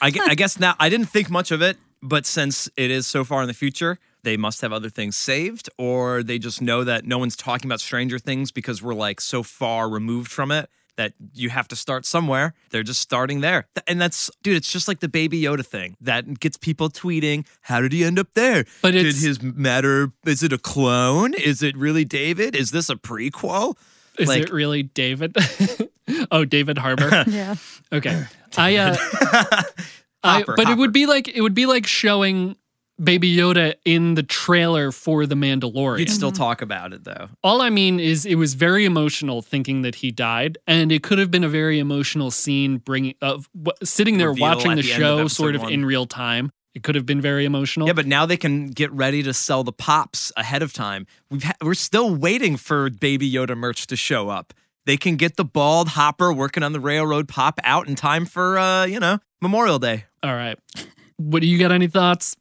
I, 0.00 0.12
I 0.28 0.34
guess 0.34 0.58
now 0.58 0.74
I 0.78 0.88
didn't 0.88 1.06
think 1.06 1.30
much 1.30 1.50
of 1.50 1.60
it, 1.60 1.76
but 2.02 2.26
since 2.26 2.68
it 2.76 2.90
is 2.90 3.06
so 3.06 3.24
far 3.24 3.42
in 3.42 3.48
the 3.48 3.54
future, 3.54 3.98
they 4.28 4.36
must 4.36 4.60
have 4.60 4.74
other 4.74 4.90
things 4.90 5.16
saved, 5.16 5.70
or 5.78 6.22
they 6.22 6.38
just 6.38 6.60
know 6.60 6.84
that 6.84 7.06
no 7.06 7.16
one's 7.16 7.34
talking 7.34 7.66
about 7.66 7.80
Stranger 7.80 8.18
Things 8.18 8.52
because 8.52 8.82
we're 8.82 8.92
like 8.92 9.22
so 9.22 9.42
far 9.42 9.88
removed 9.88 10.30
from 10.30 10.50
it 10.50 10.68
that 10.96 11.14
you 11.32 11.48
have 11.48 11.66
to 11.68 11.74
start 11.76 12.04
somewhere. 12.04 12.52
They're 12.68 12.82
just 12.82 13.00
starting 13.00 13.40
there. 13.40 13.68
And 13.86 13.98
that's, 13.98 14.30
dude, 14.42 14.56
it's 14.58 14.70
just 14.70 14.86
like 14.86 15.00
the 15.00 15.08
Baby 15.08 15.40
Yoda 15.40 15.64
thing 15.64 15.96
that 16.02 16.40
gets 16.40 16.58
people 16.58 16.90
tweeting, 16.90 17.46
How 17.62 17.80
did 17.80 17.94
he 17.94 18.04
end 18.04 18.18
up 18.18 18.34
there? 18.34 18.66
But 18.82 18.90
did 18.90 19.06
it's- 19.06 19.22
his 19.22 19.40
matter, 19.40 20.12
is 20.26 20.42
it 20.42 20.52
a 20.52 20.58
clone? 20.58 21.32
Is 21.32 21.62
it 21.62 21.74
really 21.74 22.04
David? 22.04 22.54
Is 22.54 22.70
this 22.70 22.90
a 22.90 22.96
prequel? 22.96 23.76
is 24.18 24.28
Like- 24.28 24.42
it 24.42 24.52
really 24.52 24.82
david 24.82 25.36
oh 26.32 26.44
david 26.44 26.76
harbour 26.76 27.22
yeah. 27.28 27.54
okay 27.92 28.24
i 28.58 28.74
uh 28.76 28.96
I, 30.24 30.38
Hopper, 30.40 30.54
but 30.56 30.68
it 30.68 30.76
would 30.76 30.92
be 30.92 31.06
like 31.06 31.28
it 31.28 31.40
would 31.40 31.54
be 31.54 31.66
like 31.66 31.86
showing 31.86 32.56
Baby 33.02 33.34
Yoda 33.36 33.74
in 33.84 34.14
the 34.14 34.22
trailer 34.22 34.90
for 34.90 35.24
The 35.26 35.34
Mandalorian. 35.36 36.00
You'd 36.00 36.10
still 36.10 36.32
talk 36.32 36.62
about 36.62 36.92
it 36.92 37.04
though. 37.04 37.28
All 37.44 37.60
I 37.62 37.70
mean 37.70 38.00
is 38.00 38.26
it 38.26 38.34
was 38.34 38.54
very 38.54 38.84
emotional 38.84 39.40
thinking 39.42 39.82
that 39.82 39.96
he 39.96 40.10
died, 40.10 40.58
and 40.66 40.90
it 40.90 41.02
could 41.02 41.18
have 41.18 41.30
been 41.30 41.44
a 41.44 41.48
very 41.48 41.78
emotional 41.78 42.30
scene 42.30 42.78
bringing 42.78 43.14
of 43.22 43.48
w- 43.56 43.72
sitting 43.84 44.18
there 44.18 44.28
Reveal 44.30 44.42
watching 44.48 44.74
the, 44.76 44.82
the 44.82 44.92
end 44.92 45.02
of 45.02 45.08
show 45.08 45.28
sort 45.28 45.54
of 45.54 45.62
one. 45.62 45.72
in 45.72 45.84
real 45.84 46.06
time. 46.06 46.50
It 46.74 46.82
could 46.82 46.94
have 46.96 47.06
been 47.06 47.20
very 47.20 47.44
emotional. 47.44 47.86
Yeah, 47.86 47.92
but 47.94 48.06
now 48.06 48.26
they 48.26 48.36
can 48.36 48.68
get 48.68 48.92
ready 48.92 49.22
to 49.22 49.32
sell 49.32 49.64
the 49.64 49.72
pops 49.72 50.30
ahead 50.36 50.62
of 50.62 50.72
time. 50.72 51.06
We've 51.30 51.42
ha- 51.42 51.54
we're 51.62 51.74
still 51.74 52.14
waiting 52.14 52.56
for 52.56 52.90
Baby 52.90 53.30
Yoda 53.32 53.56
merch 53.56 53.86
to 53.88 53.96
show 53.96 54.28
up. 54.28 54.52
They 54.86 54.96
can 54.96 55.16
get 55.16 55.36
the 55.36 55.44
bald 55.44 55.88
hopper 55.88 56.32
working 56.32 56.62
on 56.62 56.72
the 56.72 56.80
railroad 56.80 57.28
pop 57.28 57.58
out 57.64 57.88
in 57.88 57.94
time 57.94 58.26
for 58.26 58.58
uh, 58.58 58.84
you 58.86 58.98
know, 59.00 59.18
Memorial 59.40 59.78
Day. 59.78 60.04
All 60.22 60.34
right. 60.34 60.58
What 61.16 61.40
do 61.40 61.48
you 61.48 61.58
got? 61.58 61.72
Any 61.72 61.88
thoughts? 61.88 62.36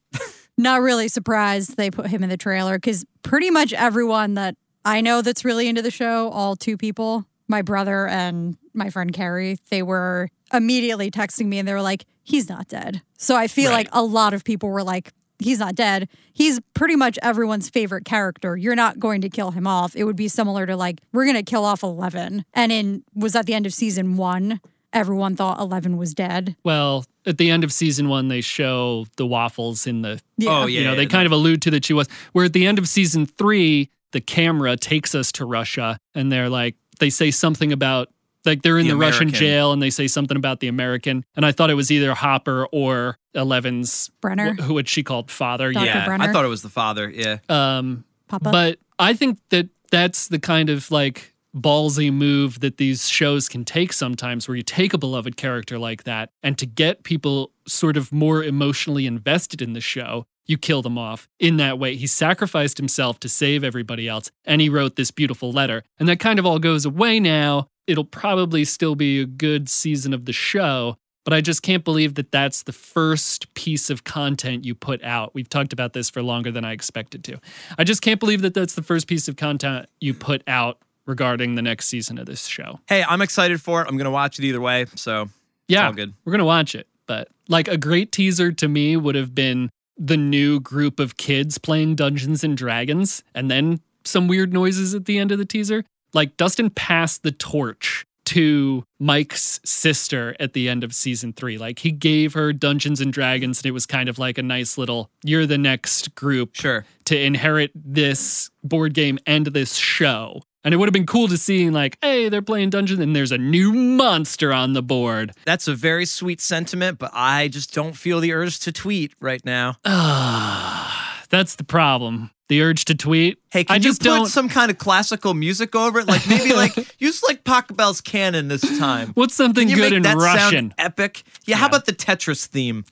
Not 0.58 0.82
really 0.82 1.08
surprised 1.08 1.78
they 1.78 1.92
put 1.92 2.08
him 2.08 2.24
in 2.24 2.30
the 2.30 2.38
trailer 2.38 2.78
because 2.78 3.06
pretty 3.24 3.52
much 3.52 3.74
everyone 3.74 4.34
that 4.36 4.56
I 4.84 5.02
know 5.02 5.22
that's 5.22 5.46
really 5.46 5.68
into 5.68 5.82
the 5.82 5.92
show, 5.92 6.30
all 6.30 6.56
two 6.56 6.78
people, 6.78 7.26
my 7.48 7.62
brother 7.62 8.08
and 8.08 8.58
my 8.74 8.90
friend 8.90 9.14
Carrie, 9.14 9.58
they 9.70 9.84
were 9.84 10.30
immediately 10.54 11.12
texting 11.12 11.46
me 11.48 11.60
and 11.60 11.68
they 11.68 11.74
were 11.74 11.82
like, 11.82 12.06
he's 12.24 12.50
not 12.50 12.68
dead. 12.68 13.02
So 13.18 13.36
I 13.36 13.48
feel 13.48 13.70
Right. 13.72 13.78
like 13.86 13.90
a 13.92 14.02
lot 14.04 14.34
of 14.34 14.44
people 14.44 14.70
were 14.70 14.84
like, 14.84 15.12
he's 15.40 15.60
not 15.60 15.76
dead. 15.76 16.10
He's 16.34 16.60
pretty 16.74 16.96
much 16.96 17.20
everyone's 17.22 17.70
favorite 17.70 18.06
character. 18.06 18.58
You're 18.58 18.76
not 18.76 19.00
going 19.00 19.22
to 19.22 19.30
kill 19.30 19.52
him 19.52 19.68
off. 19.68 19.96
It 19.96 20.06
would 20.06 20.16
be 20.16 20.28
similar 20.28 20.66
to 20.66 20.76
like, 20.76 21.02
we're 21.14 21.26
going 21.26 21.36
to 21.38 21.44
kill 21.44 21.66
off 21.66 21.84
11. 21.84 22.46
And 22.54 22.72
in, 22.72 23.04
was 23.14 23.36
at 23.36 23.46
the 23.46 23.54
end 23.54 23.66
of 23.66 23.74
season 23.74 24.18
one, 24.18 24.60
everyone 24.94 25.36
thought 25.36 25.60
11 25.60 25.98
was 25.98 26.14
dead. 26.16 26.56
Well, 26.64 27.06
at 27.28 27.38
the 27.38 27.52
end 27.52 27.64
of 27.64 27.72
season 27.72 28.08
one, 28.10 28.28
they 28.30 28.42
show 28.42 29.06
the 29.18 29.26
waffles 29.28 29.86
in 29.86 30.02
the. 30.02 30.20
Oh, 30.48 30.66
You 30.66 30.80
yeah, 30.82 30.90
know, 30.90 30.96
they 30.96 31.04
yeah, 31.04 31.10
kind 31.10 31.26
of 31.26 31.32
allude 31.32 31.62
to 31.64 31.72
that 31.72 31.86
she 31.86 31.94
was. 31.94 32.08
Where 32.32 32.46
at 32.46 32.54
the 32.54 32.66
end 32.66 32.80
of 32.80 32.88
season 32.88 33.26
three, 33.26 33.92
the 34.14 34.22
camera 34.22 34.78
takes 34.78 35.14
us 35.14 35.32
to 35.34 35.46
Russia, 35.46 36.00
and 36.16 36.32
they're 36.32 36.50
like, 36.50 36.76
they 37.00 37.10
say 37.12 37.30
something 37.30 37.72
about 37.72 38.10
like 38.46 38.62
they're 38.62 38.80
in 38.80 38.88
The 38.88 38.94
the, 38.94 38.98
Russian 38.98 39.30
jail, 39.30 39.74
and 39.74 39.82
they 39.82 39.90
say 39.90 40.08
something 40.08 40.38
about 40.38 40.62
the 40.62 40.70
American. 40.70 41.26
And 41.36 41.46
I 41.46 41.52
thought 41.52 41.70
it 41.70 41.74
was 41.74 41.92
either 41.92 42.14
Hopper 42.14 42.66
or 42.72 43.18
Eleven's. 43.36 44.10
Brenner, 44.22 44.54
wh- 44.54 44.62
Who 44.64 44.74
would 44.76 44.88
she 44.88 45.04
called 45.04 45.30
father? 45.30 45.74
Dr. 45.74 45.86
yeah, 45.86 46.18
I 46.20 46.32
thought 46.32 46.46
it 46.46 46.50
was 46.50 46.62
the 46.62 46.70
father. 46.70 47.10
Yeah. 47.10 47.40
Um, 47.50 48.06
Papa. 48.30 48.50
but 48.52 48.80
I 48.98 49.14
think 49.14 49.40
that 49.50 49.68
that's 49.92 50.30
the 50.30 50.40
kind 50.40 50.70
of 50.70 50.90
like 50.92 51.34
ballsy 51.58 52.12
move 52.12 52.60
that 52.60 52.78
these 52.78 53.10
shows 53.10 53.50
can 53.50 53.66
take 53.66 53.94
sometimes, 53.94 54.48
where 54.48 54.56
you 54.56 54.64
take 54.64 54.94
a 54.94 54.98
beloved 54.98 55.38
character 55.38 55.78
like 55.78 56.04
that, 56.04 56.30
and 56.42 56.58
to 56.58 56.66
get 56.66 57.04
people 57.04 57.52
sort 57.68 57.98
of 57.98 58.12
more 58.12 58.44
emotionally 58.44 59.06
invested 59.06 59.62
in 59.62 59.74
the 59.74 59.82
show, 59.82 60.26
you 60.46 60.58
kill 60.58 60.82
them 60.82 60.98
off 60.98 61.28
in 61.40 61.58
that 61.58 61.78
way. 61.78 61.96
He 61.96 62.08
sacrificed 62.08 62.78
himself 62.78 63.20
to 63.20 63.30
save 63.30 63.64
everybody 63.64 64.08
else, 64.08 64.32
and 64.46 64.62
he 64.62 64.70
wrote 64.70 64.96
this 64.96 65.12
beautiful 65.12 65.52
letter. 65.52 65.84
And 66.00 66.08
that 66.08 66.20
kind 66.20 66.40
of 66.40 66.46
all 66.46 66.60
goes 66.60 66.86
away 66.86 67.20
now. 67.20 67.68
It'll 67.86 68.06
probably 68.06 68.64
still 68.64 68.96
be 68.96 69.22
a 69.22 69.26
good 69.26 69.70
season 69.70 70.14
of 70.14 70.26
the 70.26 70.34
show. 70.34 70.98
But 71.26 71.34
I 71.34 71.42
just 71.42 71.62
can't 71.62 71.84
believe 71.84 72.16
that 72.16 72.32
that's 72.32 72.64
the 72.64 72.72
first 72.72 73.54
piece 73.54 73.90
of 73.90 74.06
content 74.06 74.64
you 74.64 74.74
put 74.74 75.04
out. 75.04 75.36
We've 75.36 75.50
talked 75.50 75.74
about 75.74 75.92
this 75.92 76.10
for 76.10 76.24
longer 76.24 76.52
than 76.52 76.64
I 76.64 76.72
expected 76.72 77.26
to. 77.26 77.38
I 77.78 77.84
just 77.84 78.02
can't 78.02 78.22
believe 78.22 78.42
that 78.44 78.54
that's 78.54 78.76
the 78.76 78.82
first 78.82 79.08
piece 79.08 79.28
of 79.28 79.36
content 79.36 79.90
you 80.00 80.14
put 80.14 80.42
out 80.48 80.78
regarding 81.08 81.56
the 81.56 81.62
next 81.62 81.88
season 81.88 82.18
of 82.20 82.26
this 82.28 82.46
show. 82.46 82.80
Hey, 82.88 83.04
I'm 83.08 83.22
excited 83.22 83.60
for 83.62 83.82
it. 83.82 83.88
I'm 83.90 83.98
gonna 83.98 84.12
watch 84.12 84.38
it 84.38 84.46
either 84.46 84.62
way. 84.62 84.86
So 84.96 85.30
Yeah, 85.68 85.88
all 85.88 85.94
good. 85.94 86.14
we're 86.26 86.32
gonna 86.34 86.46
watch 86.46 86.76
it. 86.76 86.88
But 87.08 87.30
like 87.48 87.68
a 87.68 87.78
great 87.78 88.12
teaser 88.12 88.52
to 88.52 88.68
me 88.68 88.98
would 88.98 89.16
have 89.16 89.34
been 89.34 89.70
the 89.98 90.18
new 90.18 90.60
group 90.60 91.00
of 91.00 91.18
kids 91.18 91.58
playing 91.58 91.96
Dungeons 91.96 92.44
and 92.44 92.56
Dragons, 92.56 93.24
and 93.34 93.50
then 93.50 93.80
some 94.04 94.28
weird 94.28 94.54
noises 94.54 94.94
at 94.94 95.06
the 95.06 95.18
end 95.18 95.32
of 95.32 95.38
the 95.40 95.46
teaser. 95.46 95.84
Like 96.14 96.38
Dustin 96.38 96.70
passed 96.70 97.24
the 97.24 97.32
torch 97.32 98.06
to 98.26 98.84
Mike's 99.00 99.60
sister 99.64 100.36
at 100.40 100.52
the 100.52 100.68
end 100.68 100.84
of 100.84 100.94
season 100.94 101.32
three. 101.32 101.58
Like 101.58 101.80
he 101.80 101.92
gave 101.92 102.34
her 102.34 102.52
Dungeons 102.52 103.00
and 103.00 103.12
Dragons, 103.14 103.60
and 103.60 103.66
it 103.68 103.72
was 103.72 103.86
kind 103.86 104.10
of 104.10 104.20
like 104.20 104.38
a 104.38 104.44
nice 104.44 104.78
little, 104.78 105.10
you're 105.24 105.46
the 105.46 105.58
next 105.58 106.14
group 106.16 106.54
Sure. 106.54 106.86
to 107.06 107.18
inherit 107.20 107.72
this 107.74 108.50
board 108.64 108.94
game 108.94 109.18
and 109.26 109.48
this 109.48 109.76
show. 109.76 110.42
And 110.68 110.74
it 110.74 110.78
would 110.80 110.90
have 110.90 110.94
been 110.94 111.06
cool 111.06 111.30
to 111.30 111.38
see, 111.38 111.70
like, 111.70 111.98
hey, 112.02 112.28
they're 112.28 112.42
playing 112.42 112.72
Dungeons 112.72 113.00
and 113.00 113.16
there's 113.16 113.32
a 113.32 113.38
new 113.38 113.72
monster 113.72 114.52
on 114.52 114.74
the 114.74 114.84
board. 114.84 115.32
That's 115.46 115.66
a 115.70 115.74
very 115.74 116.06
sweet 116.06 116.42
sentiment, 116.42 117.00
but 117.00 117.10
I 117.14 117.48
just 117.48 117.74
don't 117.74 117.94
feel 117.94 118.20
the 118.20 118.34
urge 118.34 118.60
to 118.60 118.74
tweet 118.74 119.14
right 119.22 119.40
now. 119.46 119.78
Ah, 119.86 121.24
that's 121.30 121.56
the 121.56 121.64
problem. 121.64 122.32
The 122.50 122.62
urge 122.62 122.84
to 122.84 122.96
tweet. 122.96 123.40
Hey, 123.50 123.64
can 123.64 123.76
I 123.76 123.78
you 123.78 123.94
put 123.94 124.02
don't. 124.02 124.28
some 124.28 124.50
kind 124.50 124.70
of 124.70 124.78
classical 124.78 125.34
music 125.34 125.74
over 125.74 126.00
it? 126.00 126.08
Like 126.10 126.28
maybe 126.28 126.54
like 126.54 126.76
use 127.00 127.24
like 127.24 127.46
Pachelbel's 127.46 128.02
canon 128.02 128.50
this 128.50 128.78
time. 128.78 129.12
What's 129.14 129.36
something 129.36 129.70
good 129.70 129.94
in 129.94 130.04
Russian? 130.04 130.74
epic? 130.78 131.24
Yeah, 131.46 131.56
how 131.56 131.68
about 131.68 131.86
the 131.86 131.94
Tetris 131.94 132.46
theme? 132.46 132.84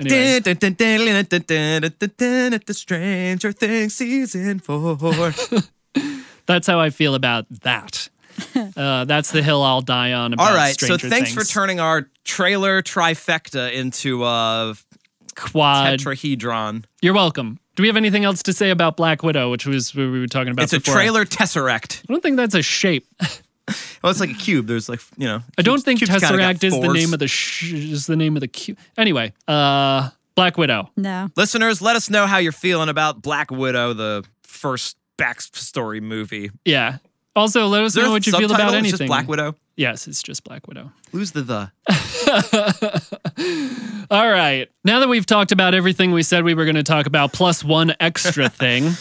Anyway, 0.00 0.40
The 0.40 0.56
Stranger 2.74 3.52
Things 3.52 3.94
season 3.94 4.58
four. 4.60 4.96
That's 6.46 6.66
how 6.66 6.80
I 6.80 6.90
feel 6.90 7.14
about 7.14 7.46
that. 7.62 8.08
Uh, 8.76 9.06
that's 9.06 9.30
the 9.30 9.42
hill 9.42 9.62
I'll 9.62 9.80
die 9.80 10.12
on. 10.12 10.34
About 10.34 10.50
All 10.50 10.54
right, 10.54 10.74
Stranger 10.74 10.98
so 10.98 11.08
thanks 11.08 11.32
Things. 11.32 11.48
for 11.48 11.50
turning 11.50 11.80
our 11.80 12.10
trailer 12.24 12.82
trifecta 12.82 13.72
into 13.72 14.24
a 14.26 14.74
Quad. 15.34 15.98
tetrahedron. 16.00 16.84
You're 17.00 17.14
welcome. 17.14 17.58
Do 17.76 17.82
we 17.82 17.86
have 17.88 17.96
anything 17.96 18.24
else 18.24 18.42
to 18.42 18.52
say 18.52 18.68
about 18.68 18.96
Black 18.98 19.22
Widow, 19.22 19.50
which 19.50 19.64
was 19.66 19.94
what 19.94 20.10
we 20.10 20.20
were 20.20 20.26
talking 20.26 20.50
about 20.52 20.64
It's 20.64 20.74
a 20.74 20.80
trailer 20.80 21.24
tesseract. 21.24 22.02
I 22.08 22.12
don't 22.12 22.22
think 22.22 22.36
that's 22.36 22.54
a 22.54 22.62
shape. 22.62 23.06
Well, 24.00 24.12
it's 24.12 24.20
like 24.20 24.30
a 24.30 24.34
cube. 24.34 24.66
There's 24.66 24.88
like 24.88 25.00
you 25.16 25.26
know. 25.26 25.42
I 25.58 25.62
don't 25.62 25.82
think 25.82 25.98
cubes 25.98 26.10
kinda 26.10 26.20
got 26.20 26.54
Tesseract 26.54 26.62
is 26.62 26.72
the 26.78 26.92
name 26.92 27.12
of 27.12 27.18
the 27.18 27.26
sh- 27.26 27.72
is 27.72 28.06
the 28.06 28.14
name 28.14 28.36
of 28.36 28.40
the 28.40 28.46
cube. 28.46 28.78
Anyway, 28.96 29.32
uh, 29.48 30.10
Black 30.36 30.56
Widow. 30.56 30.90
no. 30.96 31.30
Listeners, 31.36 31.82
let 31.82 31.96
us 31.96 32.08
know 32.08 32.26
how 32.26 32.38
you're 32.38 32.52
feeling 32.52 32.88
about 32.88 33.22
Black 33.22 33.50
Widow, 33.50 33.92
the 33.92 34.24
first 34.44 34.96
backstory 35.18 36.00
movie. 36.02 36.50
Yeah. 36.64 36.98
Also, 37.34 37.66
let 37.66 37.82
us 37.84 37.94
know 37.94 38.10
what 38.10 38.26
you 38.26 38.32
feel 38.32 38.48
subtitle? 38.48 38.68
about 38.68 38.74
It's 38.74 38.78
anything. 38.78 38.98
just 38.98 39.08
Black 39.08 39.28
Widow. 39.28 39.54
Yes, 39.76 40.08
it's 40.08 40.22
just 40.22 40.42
Black 40.44 40.66
Widow. 40.66 40.90
Lose 41.12 41.32
the 41.32 41.42
the? 41.42 41.70
All 44.10 44.30
right. 44.30 44.68
Now 44.84 45.00
that 45.00 45.08
we've 45.08 45.26
talked 45.26 45.52
about 45.52 45.74
everything 45.74 46.12
we 46.12 46.22
said 46.22 46.44
we 46.44 46.54
were 46.54 46.64
going 46.64 46.76
to 46.76 46.82
talk 46.82 47.04
about, 47.06 47.32
plus 47.34 47.62
one 47.62 47.94
extra 48.00 48.48
thing, 48.48 48.92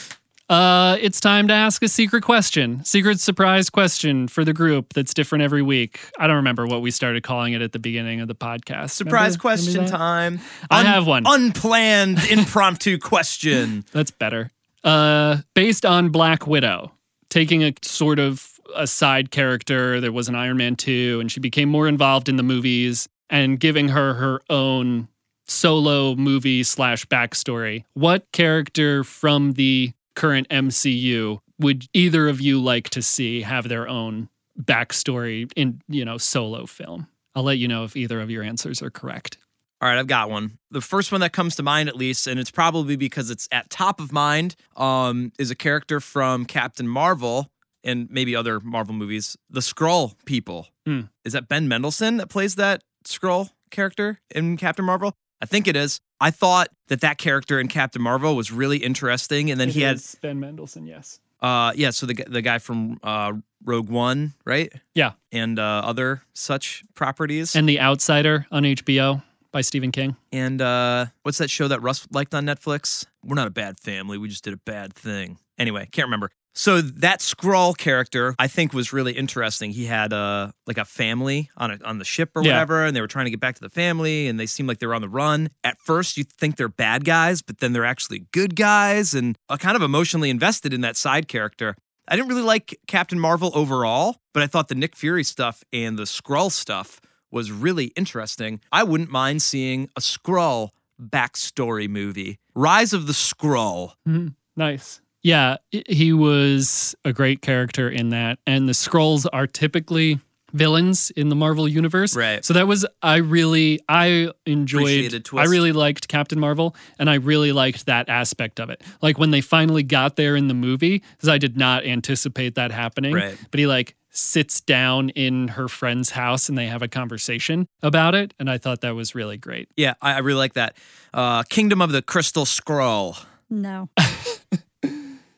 uh, 0.49 0.97
it's 0.99 1.21
time 1.21 1.47
to 1.47 1.53
ask 1.53 1.81
a 1.83 1.87
secret 1.87 2.23
question. 2.23 2.83
Secret 2.83 3.19
surprise 3.21 3.69
question 3.69 4.27
for 4.27 4.43
the 4.43 4.51
group 4.53 4.91
that's 4.93 5.13
different 5.13 5.43
every 5.43 5.61
week. 5.61 5.99
I 6.19 6.27
don't 6.27 6.35
remember 6.37 6.67
what 6.67 6.81
we 6.81 6.91
started 6.91 7.23
calling 7.23 7.53
it 7.53 7.61
at 7.61 7.71
the 7.71 7.79
beginning 7.79 8.19
of 8.19 8.27
the 8.27 8.35
podcast. 8.35 8.89
Surprise 8.91 9.37
Remember- 9.37 9.41
question 9.41 9.73
remember 9.75 9.97
time. 9.97 10.39
I 10.69 10.83
have 10.83 11.07
one. 11.07 11.23
Unplanned 11.25 12.19
impromptu 12.29 12.97
question. 12.97 13.85
That's 13.93 14.11
better. 14.11 14.51
Uh, 14.85 15.37
based 15.53 15.85
on 15.85 16.09
Black 16.09 16.47
Widow, 16.47 16.91
taking 17.29 17.63
a 17.63 17.73
sort 17.81 18.19
of 18.19 18.55
a 18.75 18.87
side 18.87 19.31
character. 19.31 19.99
There 19.99 20.11
was 20.11 20.29
an 20.29 20.35
Iron 20.35 20.57
Man 20.57 20.75
2, 20.75 21.19
and 21.19 21.31
she 21.31 21.39
became 21.39 21.69
more 21.69 21.87
involved 21.87 22.29
in 22.29 22.35
the 22.35 22.43
movies 22.43 23.07
and 23.29 23.59
giving 23.59 23.89
her 23.89 24.13
her 24.15 24.41
own 24.49 25.07
solo 25.47 26.15
movie 26.15 26.63
slash 26.63 27.05
backstory. 27.05 27.83
What 27.93 28.31
character 28.31 29.03
from 29.03 29.53
the 29.53 29.93
current 30.15 30.47
MCU 30.49 31.39
would 31.59 31.87
either 31.93 32.27
of 32.27 32.41
you 32.41 32.61
like 32.61 32.89
to 32.91 33.01
see 33.01 33.41
have 33.41 33.69
their 33.69 33.87
own 33.87 34.29
backstory 34.59 35.51
in, 35.55 35.81
you 35.87 36.05
know, 36.05 36.17
solo 36.17 36.65
film? 36.65 37.07
I'll 37.35 37.43
let 37.43 37.57
you 37.57 37.67
know 37.67 37.83
if 37.83 37.97
either 37.97 38.21
of 38.21 38.29
your 38.29 38.43
answers 38.43 38.81
are 38.81 38.89
correct. 38.89 39.37
All 39.81 39.89
right, 39.89 39.97
I've 39.99 40.07
got 40.07 40.29
one. 40.29 40.57
The 40.71 40.81
first 40.81 41.11
one 41.11 41.21
that 41.21 41.33
comes 41.33 41.55
to 41.57 41.63
mind, 41.63 41.89
at 41.89 41.95
least, 41.95 42.27
and 42.27 42.39
it's 42.39 42.51
probably 42.51 42.95
because 42.95 43.29
it's 43.29 43.47
at 43.51 43.69
top 43.69 43.99
of 43.99 44.11
mind, 44.11 44.55
um, 44.77 45.31
is 45.37 45.51
a 45.51 45.55
character 45.55 45.99
from 45.99 46.45
Captain 46.45 46.87
Marvel 46.87 47.51
and 47.83 48.09
maybe 48.09 48.35
other 48.35 48.59
Marvel 48.59 48.95
movies, 48.95 49.37
the 49.49 49.59
Skrull 49.59 50.15
people. 50.25 50.67
Hmm. 50.85 51.01
Is 51.23 51.33
that 51.33 51.47
Ben 51.47 51.67
Mendelsohn 51.67 52.17
that 52.17 52.29
plays 52.29 52.55
that 52.55 52.83
Skrull 53.05 53.51
character 53.69 54.19
in 54.33 54.57
Captain 54.57 54.85
Marvel? 54.85 55.13
I 55.41 55.45
think 55.45 55.67
it 55.67 55.75
is. 55.75 55.99
I 56.19 56.31
thought 56.31 56.69
that 56.87 57.01
that 57.01 57.17
character 57.17 57.59
in 57.59 57.67
Captain 57.67 58.01
Marvel 58.01 58.35
was 58.35 58.51
really 58.51 58.77
interesting, 58.77 59.51
and 59.51 59.59
then 59.59 59.69
he 59.69 59.81
had, 59.81 60.01
Ben 60.21 60.39
Mendelsohn, 60.39 60.87
yes. 60.87 61.19
uh, 61.41 61.73
yeah, 61.75 61.89
so 61.89 62.05
the 62.05 62.15
the 62.27 62.41
guy 62.41 62.57
from 62.57 62.97
uh, 63.03 63.33
Rogue 63.63 63.89
One, 63.89 64.33
right? 64.45 64.71
Yeah. 64.95 65.11
and 65.31 65.59
uh, 65.59 65.81
other 65.83 66.23
such 66.33 66.83
properties. 66.95 67.55
And 67.55 67.67
The 67.67 67.79
Outsider 67.81 68.47
on 68.49 68.63
HBO 68.63 69.21
by 69.55 69.61
Stephen 69.61 69.89
King. 69.89 70.17
And 70.33 70.61
uh, 70.61 71.05
what's 71.23 71.37
that 71.37 71.49
show 71.49 71.69
that 71.69 71.81
Russ 71.81 72.05
liked 72.11 72.35
on 72.35 72.45
Netflix? 72.45 73.05
We're 73.23 73.35
not 73.35 73.47
a 73.47 73.51
bad 73.51 73.79
family. 73.79 74.17
We 74.17 74.27
just 74.27 74.43
did 74.43 74.53
a 74.53 74.57
bad 74.57 74.93
thing. 74.93 75.37
Anyway, 75.57 75.87
can't 75.93 76.07
remember. 76.07 76.29
So 76.53 76.81
that 76.81 77.21
Skrull 77.21 77.77
character, 77.77 78.35
I 78.37 78.47
think, 78.47 78.73
was 78.73 78.91
really 78.91 79.13
interesting. 79.13 79.71
He 79.71 79.85
had 79.85 80.11
uh, 80.11 80.51
like 80.67 80.77
a 80.77 80.83
family 80.83 81.49
on 81.55 81.71
a, 81.71 81.79
on 81.85 81.99
the 81.99 82.03
ship 82.05 82.31
or 82.35 82.43
Yeah. 82.43 82.51
whatever, 82.51 82.83
and 82.85 82.93
they 82.93 82.99
were 82.99 83.07
trying 83.07 83.27
to 83.27 83.31
get 83.31 83.39
back 83.39 83.55
to 83.55 83.61
the 83.61 83.69
family, 83.69 84.27
and 84.27 84.37
they 84.37 84.45
seemed 84.45 84.67
like 84.67 84.79
they 84.79 84.87
were 84.87 84.93
on 84.93 85.01
the 85.01 85.07
run. 85.09 85.49
At 85.63 85.79
first, 85.79 86.17
you 86.17 86.25
think 86.25 86.57
they're 86.57 86.67
bad 86.67 87.05
guys, 87.05 87.41
but 87.41 87.59
then 87.59 87.71
they're 87.71 87.85
actually 87.85 88.25
good 88.33 88.57
guys, 88.57 89.13
and 89.13 89.37
uh, 89.47 89.55
kind 89.55 89.77
of 89.77 89.81
emotionally 89.81 90.29
invested 90.29 90.73
in 90.73 90.81
that 90.81 90.97
side 90.97 91.29
character. 91.29 91.75
I 92.09 92.17
didn't 92.17 92.27
really 92.27 92.41
like 92.41 92.77
Captain 92.87 93.19
Marvel 93.21 93.51
overall, 93.55 94.17
but 94.33 94.43
I 94.43 94.47
thought 94.47 94.67
the 94.67 94.75
Nick 94.75 94.97
Fury 94.97 95.23
stuff 95.23 95.63
and 95.71 95.97
the 95.97 96.03
Skrull 96.03 96.51
stuff 96.51 96.99
was 97.31 97.51
really 97.51 97.85
interesting. 97.95 98.61
I 98.71 98.83
wouldn't 98.83 99.11
mind 99.11 99.41
seeing 99.41 99.89
a 99.95 100.01
Skrull 100.01 100.69
backstory 101.01 101.89
movie. 101.89 102.39
Rise 102.55 102.93
of 102.93 103.07
the 103.07 103.13
Skrull. 103.13 103.93
Mm-hmm. 104.07 104.29
Nice. 104.55 105.01
Yeah, 105.21 105.57
he 105.71 106.13
was 106.13 106.95
a 107.03 107.11
great 107.11 107.41
character 107.41 107.89
in 107.89 108.09
that. 108.09 108.37
And 108.45 108.69
the 108.69 108.73
Skrulls 108.73 109.25
are 109.33 109.47
typically 109.47 110.19
villains 110.53 111.11
in 111.11 111.29
the 111.29 111.35
Marvel 111.35 111.67
universe. 111.67 112.15
Right. 112.15 112.43
So 112.43 112.53
that 112.53 112.67
was 112.67 112.85
I 113.01 113.17
really 113.17 113.81
I 113.89 114.31
enjoyed 114.45 115.29
I 115.33 115.43
really 115.45 115.73
liked 115.73 116.07
Captain 116.07 116.39
Marvel 116.39 116.75
and 116.97 117.09
I 117.09 117.15
really 117.15 117.51
liked 117.51 117.87
that 117.87 118.07
aspect 118.07 118.59
of 118.59 118.69
it. 118.69 118.81
Like 119.01 119.17
when 119.17 119.31
they 119.31 119.41
finally 119.41 119.83
got 119.83 120.15
there 120.15 120.35
in 120.35 120.47
the 120.47 120.53
movie 120.53 120.99
cuz 121.19 121.27
I 121.27 121.37
did 121.37 121.57
not 121.57 121.85
anticipate 121.85 122.55
that 122.55 122.71
happening. 122.71 123.13
Right. 123.13 123.37
But 123.51 123.59
he 123.59 123.67
like 123.67 123.95
sits 124.15 124.61
down 124.61 125.09
in 125.09 125.49
her 125.49 125.67
friend's 125.67 126.11
house 126.11 126.47
and 126.49 126.57
they 126.57 126.67
have 126.67 126.81
a 126.81 126.87
conversation 126.87 127.67
about 127.83 128.15
it. 128.15 128.33
And 128.39 128.49
I 128.49 128.57
thought 128.57 128.81
that 128.81 128.95
was 128.95 129.13
really 129.15 129.37
great. 129.37 129.69
Yeah, 129.75 129.95
I, 130.01 130.13
I 130.13 130.17
really 130.19 130.39
like 130.39 130.53
that. 130.53 130.77
Uh, 131.13 131.43
Kingdom 131.43 131.81
of 131.81 131.91
the 131.91 132.01
Crystal 132.01 132.45
Scroll. 132.45 133.17
No. 133.49 133.89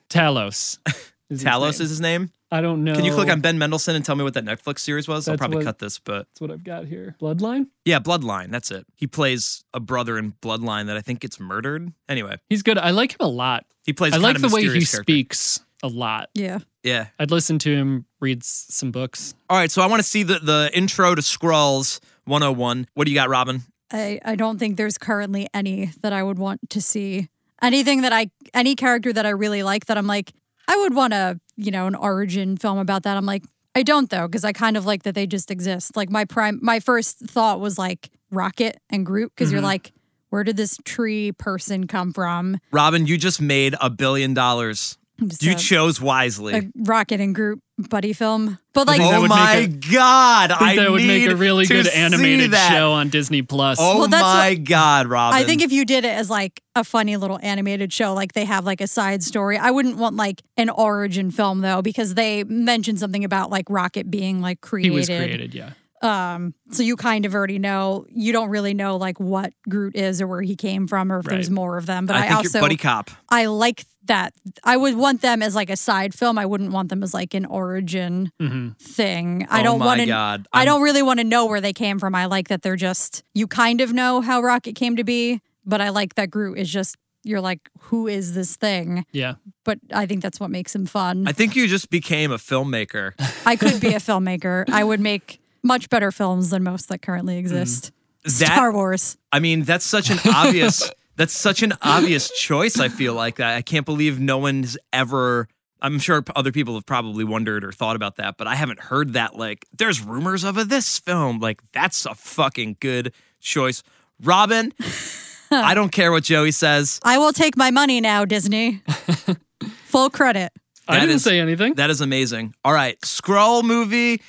Talos. 0.10 0.78
is 1.30 1.44
Talos 1.44 1.62
name. 1.62 1.70
is 1.70 1.78
his 1.90 2.02
name. 2.02 2.32
I 2.50 2.62
don't 2.62 2.86
know. 2.86 2.96
Can 2.96 3.04
you 3.04 3.14
click 3.14 3.30
on 3.30 3.42
Ben 3.42 3.58
Mendelsohn 3.58 3.96
and 3.96 4.06
tell 4.06 4.16
me 4.16 4.24
what 4.24 4.34
that 4.36 4.46
Netflix 4.46 4.80
series 4.80 5.06
was? 5.06 5.28
I'll 5.28 5.38
probably 5.38 5.58
what- 5.58 5.66
cut 5.66 5.80
this, 5.80 6.00
but 6.00 6.28
That's 6.30 6.40
what 6.42 6.50
I've 6.52 6.64
got 6.64 6.86
here. 6.86 7.16
Bloodline? 7.20 7.68
yeah, 7.84 8.00
Bloodline. 8.00 8.52
That's 8.52 8.72
it. 8.72 8.86
He 8.96 9.06
plays 9.06 9.66
a 9.74 9.82
brother 9.82 10.18
in 10.18 10.32
Bloodline 10.42 10.86
that 10.86 10.96
I 10.96 11.02
think 11.02 11.20
gets 11.20 11.40
murdered. 11.42 11.92
Anyway, 12.08 12.38
He's 12.50 12.64
good. 12.64 12.78
I 12.78 12.92
like 12.92 13.12
him 13.12 13.18
a 13.20 13.28
lot. 13.28 13.66
he 13.86 13.92
plays. 13.92 14.14
I 14.14 14.16
kind 14.16 14.24
like 14.24 14.36
of 14.38 14.44
the 14.44 14.50
way 14.56 14.62
he 14.62 14.68
character. 14.70 15.02
speaks 15.04 15.60
a 15.84 15.90
lot. 15.90 16.30
Yeah. 16.34 16.60
Yeah. 16.88 17.08
I'd 17.20 17.32
listen 17.32 17.60
to 17.60 17.76
him 17.76 18.06
read 18.20 18.44
s- 18.44 18.66
some 18.70 18.92
books. 18.92 19.34
All 19.50 19.58
right, 19.58 19.70
so 19.70 19.82
I 19.82 19.88
want 19.88 20.00
to 20.02 20.08
see 20.08 20.24
the 20.24 20.40
the 20.40 20.72
intro 20.74 21.16
to 21.16 21.22
Skrulls 21.22 22.00
101. 22.26 22.88
What 22.94 23.06
do 23.06 23.12
you 23.12 23.16
got, 23.16 23.30
Robin? 23.30 23.64
I, 23.92 24.20
I 24.26 24.36
don't 24.36 24.58
think 24.60 24.78
there's 24.78 24.98
currently 24.98 25.48
any 25.54 25.92
that 26.02 26.14
I 26.14 26.24
would 26.24 26.40
want 26.40 26.70
to 26.72 26.82
see. 26.82 27.30
Anything 27.62 28.02
that 28.02 28.14
I, 28.14 28.30
any 28.54 28.76
character 28.76 29.12
that 29.14 29.26
I 29.26 29.30
really 29.30 29.64
like 29.64 29.86
that 29.88 29.98
I'm 29.98 30.08
like, 30.08 30.34
I 30.68 30.78
would 30.78 30.94
want 30.94 31.14
a, 31.14 31.40
you 31.56 31.72
know, 31.72 31.88
an 31.88 31.96
origin 31.96 32.58
film 32.58 32.78
about 32.78 33.04
that. 33.04 33.18
I'm 33.18 33.26
like, 33.26 33.44
I 33.74 33.84
don't 33.84 34.10
though, 34.10 34.28
because 34.28 34.44
I 34.44 34.52
kind 34.52 34.76
of 34.78 34.86
like 34.86 35.04
that 35.04 35.16
they 35.16 35.26
just 35.26 35.50
exist. 35.50 35.96
Like 35.96 36.10
my 36.10 36.26
prime, 36.26 36.60
my 36.62 36.80
first 36.80 37.20
thought 37.20 37.60
was 37.60 37.78
like 37.78 38.10
Rocket 38.32 38.78
and 38.90 39.06
Groot, 39.06 39.32
because 39.34 39.52
you're 39.52 39.60
mm-hmm. 39.60 39.68
like, 39.68 39.94
where 40.30 40.44
did 40.44 40.58
this 40.58 40.78
tree 40.84 41.32
person 41.32 41.88
come 41.88 42.12
from? 42.12 42.60
Robin, 42.72 43.08
you 43.08 43.18
just 43.18 43.42
made 43.42 43.76
a 43.80 43.90
billion 43.90 44.34
dollars. 44.34 44.97
Just 45.26 45.42
You 45.44 45.54
a- 45.54 45.56
chose 45.56 46.00
wisely. 46.00 46.54
a 46.56 46.62
Rocket 46.76 47.20
and 47.20 47.34
Groot 47.34 47.60
buddy 47.90 48.14
film. 48.14 48.58
But 48.74 48.86
like, 48.88 49.02
oh 49.02 49.26
my 49.28 49.68
make 49.68 49.92
god! 49.92 50.52
I 50.52 50.58
think 50.60 50.80
that 50.80 50.92
would 50.92 51.02
make 51.02 51.24
need 51.24 51.32
a 51.32 51.36
really 51.36 51.66
good 51.66 51.88
animated 51.88 52.52
that. 52.52 52.72
show 52.72 52.92
on 52.92 53.10
Disney 53.10 53.42
Plus. 53.42 53.78
Oh 53.82 54.00
Well, 54.00 54.08
that's 54.08 54.22
my 54.24 54.54
god, 54.56 55.08
Robin! 55.08 55.38
I 55.40 55.44
think 55.44 55.62
if 55.64 55.72
you 55.72 55.86
did 55.86 56.06
it 56.06 56.10
as 56.14 56.30
like 56.30 56.62
a 56.76 56.84
funny 56.84 57.18
little 57.18 57.40
animated 57.42 57.92
show, 57.92 58.14
like 58.14 58.34
they 58.34 58.46
have 58.46 58.66
like 58.66 58.80
a 58.82 58.88
side 58.88 59.24
story, 59.24 59.58
I 59.58 59.72
wouldn't 59.72 59.98
want 59.98 60.16
like 60.16 60.44
an 60.58 60.70
origin 60.70 61.32
film 61.32 61.62
though, 61.62 61.82
because 61.82 62.14
they 62.14 62.44
mentioned 62.44 63.00
something 63.00 63.24
about 63.24 63.50
like 63.50 63.66
Rocket 63.70 64.12
being 64.12 64.40
like 64.42 64.62
created. 64.62 64.92
he 64.92 64.96
was 64.96 65.08
created, 65.08 65.56
yeah. 65.56 65.72
Um, 66.02 66.54
so 66.72 66.84
you 66.84 66.96
kind 66.96 67.26
of 67.26 67.34
already 67.34 67.60
know. 67.60 68.06
You 68.10 68.32
don't 68.32 68.50
really 68.50 68.74
know 68.74 68.98
like 68.98 69.20
what 69.20 69.54
Groot 69.68 69.96
is 69.96 70.22
or 70.22 70.28
where 70.28 70.42
he 70.42 70.56
came 70.56 70.88
from 70.88 71.12
or 71.12 71.20
if 71.20 71.26
there's 71.26 71.50
more 71.50 71.78
of 71.78 71.86
them. 71.86 72.06
But 72.06 72.16
I 72.18 72.28
I, 72.28 72.34
also 72.34 72.60
buddy 72.60 72.78
cop. 72.78 73.10
I 73.30 73.46
like 73.46 73.86
that. 74.06 74.34
I 74.64 74.78
would 74.78 74.96
want 74.96 75.22
them 75.22 75.42
as 75.42 75.56
like 75.56 75.70
a 75.70 75.76
side 75.76 76.14
film. 76.14 76.38
I 76.38 76.46
wouldn't 76.46 76.72
want 76.72 76.90
them 76.90 77.02
as 77.04 77.14
like 77.14 77.34
an 77.34 77.46
origin 77.46 78.32
hmm 78.40 78.70
thing. 78.80 79.48
I 79.50 79.62
oh 79.62 79.64
don't 79.64 79.80
want 79.80 80.02
to. 80.02 80.06
god! 80.06 80.48
I 80.54 80.60
I'm- 80.60 80.66
don't 80.68 80.82
really 80.82 81.02
want 81.02 81.20
to 81.20 81.24
know 81.24 81.46
where 81.48 81.62
they 81.62 81.74
came 81.74 82.00
from. 82.00 82.14
I 82.16 82.26
like 82.26 82.50
that 82.50 82.62
they're 82.62 82.76
just 82.76 83.24
you 83.34 83.48
kind 83.48 83.82
of 83.82 83.92
know 83.94 84.22
how 84.22 84.42
Rocket 84.42 84.76
came 84.76 84.96
to 84.98 85.04
be, 85.04 85.42
but 85.66 85.82
I 85.82 85.90
like 85.90 86.16
that 86.16 86.30
Groot 86.30 86.58
is 86.60 86.70
just 86.72 86.96
you're 87.24 87.42
like, 87.42 87.70
who 87.80 88.08
is 88.08 88.36
this 88.36 88.56
thing? 88.56 89.04
Yeah. 89.12 89.36
But 89.66 89.80
I 89.92 90.06
think 90.06 90.22
that's 90.22 90.40
what 90.40 90.50
makes 90.50 90.74
him 90.74 90.86
fun. 90.86 91.28
I 91.28 91.34
think 91.34 91.58
you 91.58 91.68
just 91.68 91.90
became 91.90 92.32
a 92.32 92.38
filmmaker. 92.38 93.12
I 93.46 93.58
could 93.58 93.82
be 93.82 93.90
a 93.90 94.00
filmmaker. 94.00 94.70
I 94.70 94.84
would 94.84 95.02
make 95.02 95.42
much 95.64 95.90
better 95.90 96.12
films 96.12 96.50
than 96.50 96.64
most 96.64 96.90
that 96.90 97.02
currently 97.02 97.36
mm. 97.36 97.40
exist. 97.40 97.92
That 98.24 98.32
Star 98.32 98.72
Wars. 98.72 99.18
I 99.32 99.40
mean, 99.40 99.64
that's 99.64 99.86
such 99.86 100.10
an 100.10 100.20
obvious. 100.26 100.90
that's 101.16 101.34
such 101.34 101.64
an 101.64 101.74
obvious 101.82 102.32
choice. 102.32 102.80
I 102.80 102.90
feel 102.90 103.14
like 103.14 103.38
that. 103.38 103.56
I 103.56 103.62
can't 103.62 103.86
believe 103.86 104.20
no 104.20 104.38
one's 104.38 104.78
ever. 104.94 105.48
I'm 105.82 106.00
sure 106.00 106.24
other 106.36 106.52
people 106.52 106.74
have 106.74 106.86
probably 106.86 107.24
wondered 107.24 107.64
or 107.64 107.72
thought 107.72 107.96
about 107.96 108.16
that, 108.16 108.38
but 108.38 108.48
I 108.48 108.56
haven't 108.56 108.80
heard 108.80 109.14
that. 109.14 109.36
Like, 109.36 109.66
there's 109.78 110.04
rumors 110.04 110.44
of 110.44 110.58
a 110.58 110.66
this 110.66 111.00
film. 111.00 111.40
Like, 111.40 111.60
that's 111.72 112.06
a 112.06 112.16
fucking 112.16 112.78
good 112.80 113.14
choice, 113.40 113.84
Robin. 114.22 114.74
I 115.52 115.74
don't 115.74 115.92
care 115.92 116.12
what 116.12 116.24
Joey 116.24 116.52
says. 116.52 117.00
I 117.04 117.18
will 117.18 117.32
take 117.32 117.56
my 117.56 117.72
money 117.72 118.02
now, 118.02 118.26
Disney. 118.26 118.82
Full 119.86 120.10
credit. 120.10 120.52
I 120.88 121.00
didn't 121.00 121.18
is- 121.18 121.24
say 121.24 121.40
anything. 121.40 121.76
That 121.76 121.90
is 121.90 122.02
amazing. 122.02 122.54
All 122.64 122.74
right, 122.74 123.04
Scroll 123.06 123.64
movie, 123.64 124.22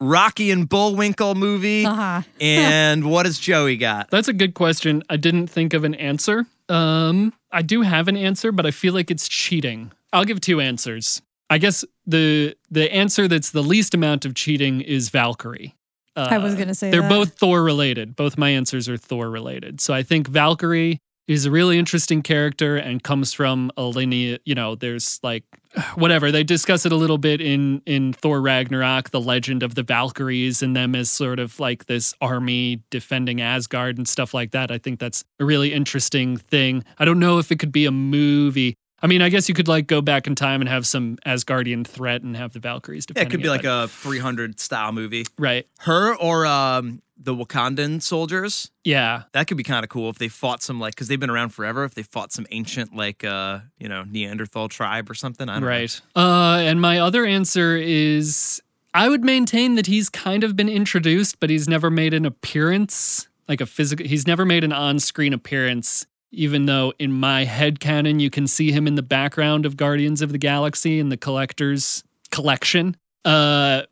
Rocky 0.00 0.50
and 0.50 0.68
Bullwinkle 0.68 1.34
movie, 1.34 1.84
Uh-huh. 1.86 2.22
and 2.40 3.10
what 3.10 3.26
has 3.26 3.38
Joey 3.38 3.76
got? 3.76 4.10
That's 4.10 4.28
a 4.28 4.32
good 4.32 4.54
question. 4.54 5.02
I 5.08 5.16
didn't 5.16 5.46
think 5.48 5.72
of 5.74 5.84
an 5.84 5.94
answer. 5.94 6.46
Um, 6.68 7.32
I 7.50 7.62
do 7.62 7.82
have 7.82 8.08
an 8.08 8.16
answer, 8.16 8.52
but 8.52 8.66
I 8.66 8.70
feel 8.72 8.92
like 8.92 9.10
it's 9.10 9.28
cheating. 9.28 9.92
I'll 10.12 10.24
give 10.24 10.40
two 10.40 10.60
answers. 10.60 11.22
I 11.48 11.58
guess 11.58 11.84
the 12.06 12.56
the 12.70 12.92
answer 12.92 13.28
that's 13.28 13.50
the 13.52 13.62
least 13.62 13.94
amount 13.94 14.24
of 14.24 14.34
cheating 14.34 14.80
is 14.80 15.10
Valkyrie. 15.10 15.74
Uh, 16.16 16.28
I 16.30 16.38
was 16.38 16.54
gonna 16.56 16.74
say 16.74 16.90
they're 16.90 17.02
that. 17.02 17.08
both 17.08 17.38
Thor 17.38 17.62
related. 17.62 18.16
Both 18.16 18.36
my 18.36 18.50
answers 18.50 18.88
are 18.88 18.96
Thor 18.96 19.30
related. 19.30 19.80
So 19.80 19.94
I 19.94 20.02
think 20.02 20.26
Valkyrie 20.28 20.98
is 21.28 21.44
a 21.44 21.50
really 21.50 21.78
interesting 21.78 22.22
character 22.22 22.76
and 22.76 23.02
comes 23.02 23.32
from 23.32 23.70
a 23.76 23.82
lineage. 23.82 24.40
You 24.44 24.54
know, 24.54 24.74
there's 24.74 25.18
like 25.22 25.44
whatever 25.94 26.30
they 26.30 26.44
discuss 26.44 26.86
it 26.86 26.92
a 26.92 26.96
little 26.96 27.18
bit 27.18 27.40
in 27.40 27.82
in 27.86 28.12
Thor 28.12 28.40
Ragnarok, 28.40 29.10
the 29.10 29.20
legend 29.20 29.62
of 29.62 29.74
the 29.74 29.82
Valkyries 29.82 30.62
and 30.62 30.76
them 30.76 30.94
as 30.94 31.10
sort 31.10 31.38
of 31.38 31.58
like 31.58 31.86
this 31.86 32.14
army 32.20 32.82
defending 32.90 33.40
Asgard 33.40 33.98
and 33.98 34.06
stuff 34.08 34.34
like 34.34 34.52
that. 34.52 34.70
I 34.70 34.78
think 34.78 35.00
that's 35.00 35.24
a 35.40 35.44
really 35.44 35.72
interesting 35.72 36.36
thing. 36.36 36.84
I 36.98 37.04
don't 37.04 37.18
know 37.18 37.38
if 37.38 37.50
it 37.50 37.58
could 37.58 37.72
be 37.72 37.86
a 37.86 37.92
movie. 37.92 38.76
I 39.02 39.06
mean, 39.06 39.20
I 39.22 39.28
guess 39.28 39.48
you 39.48 39.54
could 39.54 39.68
like 39.68 39.86
go 39.86 40.00
back 40.00 40.26
in 40.26 40.34
time 40.34 40.60
and 40.62 40.68
have 40.68 40.86
some 40.86 41.18
Asgardian 41.26 41.86
threat 41.86 42.22
and 42.22 42.36
have 42.36 42.52
the 42.52 42.60
Valkyries 42.60 43.06
Yeah, 43.14 43.22
it 43.22 43.30
could 43.30 43.42
be 43.42 43.48
like 43.48 43.64
a 43.64 43.88
300 43.88 44.58
style 44.58 44.92
movie. 44.92 45.24
right. 45.38 45.66
Her 45.80 46.14
or 46.16 46.46
um, 46.46 47.02
the 47.18 47.34
Wakandan 47.34 48.02
soldiers. 48.02 48.70
Yeah. 48.84 49.24
That 49.32 49.48
could 49.48 49.56
be 49.56 49.62
kind 49.62 49.84
of 49.84 49.90
cool 49.90 50.08
if 50.10 50.18
they 50.18 50.28
fought 50.28 50.62
some 50.62 50.80
like 50.80 50.94
because 50.94 51.08
they've 51.08 51.20
been 51.20 51.30
around 51.30 51.50
forever. 51.50 51.84
If 51.84 51.94
they 51.94 52.02
fought 52.02 52.32
some 52.32 52.46
ancient 52.50 52.94
like 52.94 53.24
uh 53.24 53.60
you 53.78 53.88
know 53.88 54.04
Neanderthal 54.04 54.68
tribe 54.68 55.10
or 55.10 55.14
something. 55.14 55.48
I 55.48 55.54
don't 55.54 55.62
know. 55.62 55.68
Right. 55.68 56.00
Uh, 56.14 56.58
and 56.60 56.80
my 56.80 56.98
other 56.98 57.24
answer 57.24 57.76
is 57.76 58.62
I 58.94 59.08
would 59.08 59.24
maintain 59.24 59.74
that 59.74 59.86
he's 59.86 60.08
kind 60.08 60.42
of 60.44 60.56
been 60.56 60.68
introduced, 60.68 61.38
but 61.38 61.50
he's 61.50 61.68
never 61.68 61.90
made 61.90 62.14
an 62.14 62.24
appearance, 62.24 63.28
like 63.48 63.60
a 63.60 63.66
physical. 63.66 64.06
He's 64.06 64.26
never 64.26 64.44
made 64.46 64.64
an 64.64 64.72
on-screen 64.72 65.32
appearance. 65.34 66.06
Even 66.36 66.66
though 66.66 66.92
in 66.98 67.12
my 67.12 67.44
head 67.44 67.80
canon 67.80 68.20
you 68.20 68.30
can 68.30 68.46
see 68.46 68.70
him 68.70 68.86
in 68.86 68.94
the 68.94 69.02
background 69.02 69.66
of 69.66 69.76
Guardians 69.76 70.22
of 70.22 70.32
the 70.32 70.38
Galaxy 70.38 71.00
in 71.00 71.08
the 71.08 71.16
collector's 71.16 72.04
collection. 72.30 72.96
Uh, 73.24 73.82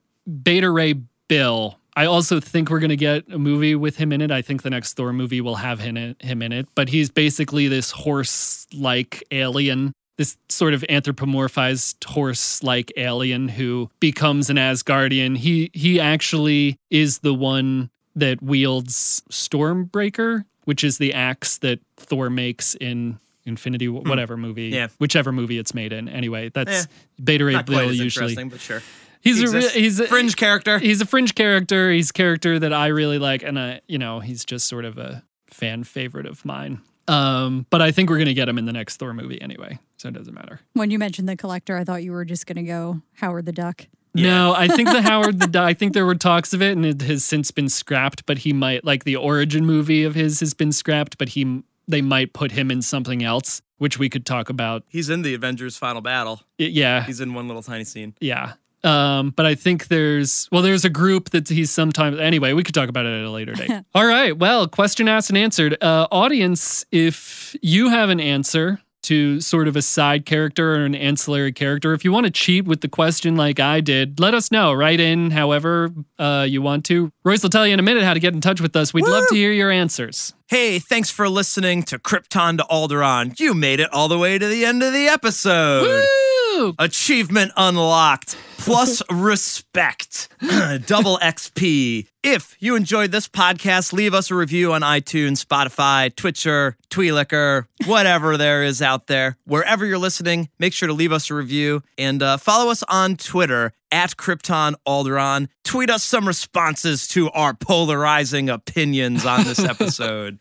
Beta 0.43 0.71
Ray 0.71 0.95
Bill. 1.29 1.79
I 1.97 2.07
also 2.07 2.41
think 2.41 2.71
we're 2.71 2.81
going 2.81 2.91
to 2.91 2.97
get 2.97 3.25
a 3.33 3.39
movie 3.39 3.75
with 3.75 3.97
him 3.97 4.13
in 4.13 4.21
it. 4.21 4.31
I 4.31 4.43
think 4.43 4.63
the 4.63 4.71
next 4.71 4.95
Thor 4.95 5.13
movie 5.13 5.41
will 5.41 5.57
have 5.57 5.81
him 5.81 5.97
in, 5.97 6.53
it. 6.53 6.69
But 6.75 6.89
he's 6.89 7.09
basically 7.11 7.69
this 7.69 7.93
horse 7.93 8.67
like 8.75 9.23
alien, 9.31 9.93
this 10.17 10.37
sort 10.49 10.75
of 10.75 10.83
anthropomorphized 10.91 12.05
horse 12.05 12.63
like 12.63 12.93
alien 12.97 13.49
who 13.49 13.91
becomes 14.01 14.51
an 14.51 14.57
Asgardian. 14.57 15.37
He, 15.37 15.71
he 15.73 16.01
actually 16.01 16.77
is 16.91 17.21
the 17.21 17.35
one 17.35 17.91
that 18.17 18.43
wields 18.43 19.23
Stormbreaker, 19.31 20.45
which 20.65 20.85
is 20.85 20.99
the 20.99 21.13
axe 21.15 21.59
that 21.59 21.81
Thor 21.97 22.31
makes 22.31 22.75
in 22.75 23.19
Infinity, 23.47 23.89
whatever 23.89 24.37
movie, 24.39 24.71
Hmm. 24.71 24.75
Yeah. 24.75 24.89
whichever 24.99 25.31
movie 25.31 25.59
it's 25.59 25.75
made 25.75 25.93
in. 25.93 26.09
Anyway, 26.09 26.51
that's 26.55 26.85
Eh, 26.85 26.87
Beta 27.23 27.45
Ray 27.45 27.53
Not 27.53 27.67
quite 27.67 27.77
Bill 27.81 27.91
as 27.91 27.99
usually. 27.99 28.35
but 28.45 28.59
sure. 28.61 28.83
He's 29.21 29.39
He 29.39 29.45
a 29.45 29.51
re- 29.51 29.69
he's 29.69 30.01
a 30.01 30.07
Fringe 30.07 30.35
character. 30.37 30.79
He's 30.79 31.01
a 31.01 31.07
fringe 31.07 31.35
character. 31.35 31.91
He's 31.91 32.11
a 32.11 32.13
character 32.13 32.59
that 32.59 32.73
I 32.75 32.87
really 32.89 33.19
like, 33.19 33.43
and 33.43 33.59
I, 33.59 33.81
you 33.87 33.99
know, 33.99 34.21
he's 34.21 34.45
just 34.45 34.67
sort 34.69 34.85
of 34.85 34.97
a 34.99 35.23
fan 35.47 35.85
favorite 35.85 36.27
of 36.27 36.45
mine. 36.45 36.81
Um, 37.09 37.67
but 37.71 37.83
I 37.83 37.91
think 37.91 38.09
we're 38.11 38.19
gonna 38.19 38.33
get 38.35 38.49
him 38.49 38.57
in 38.59 38.65
the 38.65 38.73
next 38.73 38.97
Thor 38.97 39.13
movie 39.15 39.41
anyway, 39.43 39.79
so 39.99 40.09
it 40.09 40.15
doesn't 40.15 40.33
matter. 40.35 40.61
When 40.73 40.91
you 40.91 40.99
mentioned 40.99 41.29
the 41.29 41.37
collector, 41.37 41.77
I 41.77 41.85
thought 41.85 42.03
you 42.03 42.13
were 42.13 42.25
just 42.25 42.47
gonna 42.47 42.63
go 42.63 43.03
Howard 43.17 43.45
the 43.47 43.53
Duck. 43.53 43.87
No, 44.15 44.55
I 44.57 44.69
think 44.69 44.91
the 44.91 45.03
Howard 45.11 45.41
the. 45.41 45.61
I 45.61 45.75
think 45.75 45.93
there 45.93 46.07
were 46.07 46.15
talks 46.15 46.53
of 46.55 46.63
it, 46.63 46.73
and 46.73 46.85
it 46.87 47.03
has 47.03 47.25
since 47.25 47.51
been 47.51 47.69
scrapped. 47.69 48.25
But 48.27 48.39
he 48.39 48.53
might 48.53 48.85
like 48.85 49.05
the 49.05 49.17
origin 49.17 49.67
movie 49.67 50.05
of 50.05 50.15
his 50.15 50.41
has 50.41 50.55
been 50.55 50.73
scrapped, 50.73 51.19
but 51.19 51.31
he 51.31 51.63
they 51.89 52.01
might 52.03 52.33
put 52.33 52.53
him 52.53 52.71
in 52.71 52.81
something 52.83 53.23
else, 53.23 53.61
which 53.79 53.99
we 53.99 54.09
could 54.09 54.25
talk 54.25 54.49
about. 54.49 54.85
He's 54.89 55.11
in 55.11 55.23
the 55.23 55.35
Avengers 55.35 55.77
Final 55.77 56.01
Battle. 56.01 56.41
Y- 56.59 56.67
Yeah, 56.67 57.05
He's 57.05 57.21
in 57.21 57.35
one 57.35 57.47
little 57.49 57.63
tiny 57.63 57.85
scene. 57.85 58.15
yeah. 58.21 58.55
Um, 58.85 59.31
but 59.31 59.47
I 59.47 59.55
think 59.55 59.89
there's 59.89 60.47
well, 60.53 60.61
there's 60.61 60.85
a 60.85 60.91
group 60.91 61.31
that 61.31 61.49
he's 61.49 61.71
sometimes 61.71 62.19
anyway. 62.21 62.53
We 62.53 62.63
could 62.63 62.75
talk 62.75 62.91
about 62.91 63.07
it 63.07 63.19
at 63.19 63.25
a 63.25 63.31
later 63.31 63.55
date. 63.55 63.71
All 63.95 64.05
right. 64.05 64.37
Well, 64.37 64.69
question 64.69 65.09
asked 65.09 65.31
and 65.31 65.39
answered. 65.39 65.79
Uh, 65.83 66.07
audience, 66.13 66.85
if 66.93 67.57
you 67.63 67.89
have 67.89 68.11
an 68.11 68.21
answer 68.21 68.81
to 69.05 69.41
sort 69.41 69.69
of 69.69 69.77
a 69.77 69.83
side 69.83 70.27
character 70.27 70.75
or 70.75 70.85
an 70.85 70.95
ancillary 70.95 71.53
character, 71.53 71.93
if 71.93 72.05
you 72.05 72.13
want 72.13 72.27
to 72.27 72.33
cheat 72.33 72.65
with 72.65 72.81
the 72.81 72.89
question 72.89 73.37
like 73.37 73.61
I 73.61 73.81
did, 73.81 74.21
let 74.21 74.35
us 74.35 74.51
know. 74.51 74.73
Write 74.73 75.01
in 75.01 75.31
however 75.31 75.91
uh, 76.19 76.47
you 76.49 76.63
want 76.63 76.85
to. 76.87 77.11
Royce 77.25 77.43
will 77.43 77.51
tell 77.51 77.67
you 77.67 77.73
in 77.73 77.81
a 77.81 77.83
minute 77.83 78.03
how 78.03 78.15
to 78.15 78.21
get 78.21 78.35
in 78.35 78.41
touch 78.41 78.61
with 78.61 78.75
us. 78.77 78.93
We'd 78.93 79.07
love 79.07 79.27
to 79.29 79.35
hear 79.35 79.53
your 79.53 79.71
answers. 79.71 80.35
Hey, 80.49 80.79
thanks 80.79 81.11
for 81.11 81.29
listening 81.29 81.83
to 81.85 81.99
Krypton 81.99 82.59
to 82.59 82.65
Alderaan. 82.65 83.39
You 83.41 83.55
made 83.55 83.81
it 83.81 83.93
all 83.93 84.09
the 84.09 84.19
way 84.19 84.39
to 84.39 84.47
the 84.47 84.65
end 84.65 84.83
of 84.83 84.93
the 84.93 85.07
episode. 85.07 85.83
Woo! 85.83 86.44
Woo! 86.55 86.75
Achievement 86.79 87.53
unlocked. 87.57 88.37
Plus 88.59 89.03
respect. 89.11 90.29
Double 90.87 91.19
XP. 91.19 92.07
If 92.23 92.57
you 92.61 92.77
enjoyed 92.77 93.11
this 93.13 93.29
podcast, 93.29 93.93
leave 93.93 94.15
us 94.15 94.31
a 94.31 94.35
review 94.35 94.73
on 94.73 94.81
iTunes, 94.81 95.45
Spotify, 95.45 96.15
Twitcher, 96.15 96.77
Tweelicker, 96.89 97.67
whatever 97.87 98.37
there 98.39 98.63
is 98.63 98.81
out 98.81 99.07
there. 99.07 99.37
Wherever 99.45 99.85
you're 99.85 99.99
listening, 99.99 100.49
make 100.59 100.73
sure 100.73 100.89
to 100.89 100.95
leave 100.95 101.13
us 101.13 101.31
a 101.31 101.35
review 101.35 101.83
and 101.99 102.23
uh, 102.23 102.37
follow 102.39 102.71
us 102.71 102.83
on 102.85 103.17
Twitter 103.17 103.73
at 103.91 104.17
Krypton 104.17 104.75
Alderaan. 104.87 105.49
Tweet 105.65 105.91
us 105.91 106.03
some 106.03 106.27
responses 106.27 107.07
to 107.09 107.31
our 107.31 107.53
polarizing 107.53 108.49
opinions 108.49 109.27
on 109.27 109.45
this 109.45 109.59
episode. 109.65 110.39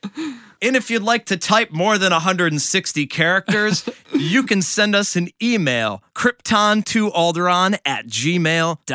And 0.64 0.78
if 0.78 0.90
you'd 0.90 1.04
like 1.04 1.26
to 1.26 1.36
type 1.36 1.72
more 1.72 1.98
than 1.98 2.14
160 2.14 3.06
characters, 3.08 3.88
you 4.14 4.44
can 4.44 4.62
send 4.62 4.96
us 4.96 5.18
an 5.18 5.28
email, 5.42 6.02
krypton2alderaan 6.16 7.78
at 7.86 8.08
gmail.com. 8.08 8.86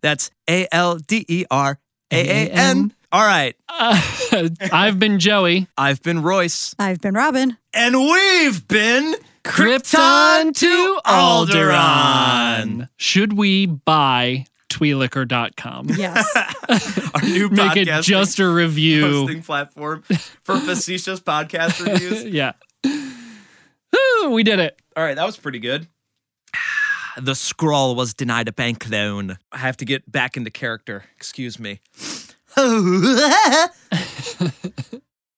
That's 0.00 0.30
A 0.50 0.66
L 0.72 0.96
D 0.98 1.24
E 1.28 1.44
R 1.50 1.78
A 2.10 2.16
A 2.16 2.50
N. 2.50 2.92
All 3.12 3.24
right. 3.24 3.54
Uh, 3.68 4.00
I've 4.72 4.98
been 4.98 5.20
Joey. 5.20 5.68
I've 5.78 6.02
been 6.02 6.22
Royce. 6.22 6.74
I've 6.78 7.00
been 7.00 7.14
Robin. 7.14 7.56
And 7.72 7.94
we've 7.94 8.66
been 8.66 9.14
Krypton 9.44 10.54
to 10.56 11.00
Alderaan. 11.06 11.46
Alderaan. 11.46 12.88
Should 12.96 13.34
we 13.34 13.66
buy 13.66 14.46
Tweelicker.com? 14.72 15.88
Yes. 15.90 16.26
Our 17.14 17.22
new 17.22 17.50
Make 17.50 17.76
it 17.76 18.02
just 18.02 18.38
a 18.38 18.48
review. 18.48 19.02
hosting 19.02 19.42
platform 19.42 20.02
for 20.44 20.56
facetious 20.56 21.20
podcast 21.20 21.84
reviews. 21.84 22.24
yeah. 22.34 22.52
Woo, 22.84 24.30
we 24.30 24.42
did 24.42 24.60
it. 24.60 24.80
All 24.96 25.04
right, 25.04 25.14
that 25.14 25.26
was 25.26 25.36
pretty 25.36 25.58
good. 25.58 25.88
The 27.20 27.34
scroll 27.34 27.94
was 27.94 28.14
denied 28.14 28.48
a 28.48 28.52
bank 28.52 28.88
loan. 28.88 29.36
I 29.52 29.58
have 29.58 29.76
to 29.76 29.84
get 29.84 30.10
back 30.10 30.38
into 30.38 30.50
character. 30.50 31.04
Excuse 31.14 31.58
me. 31.58 31.80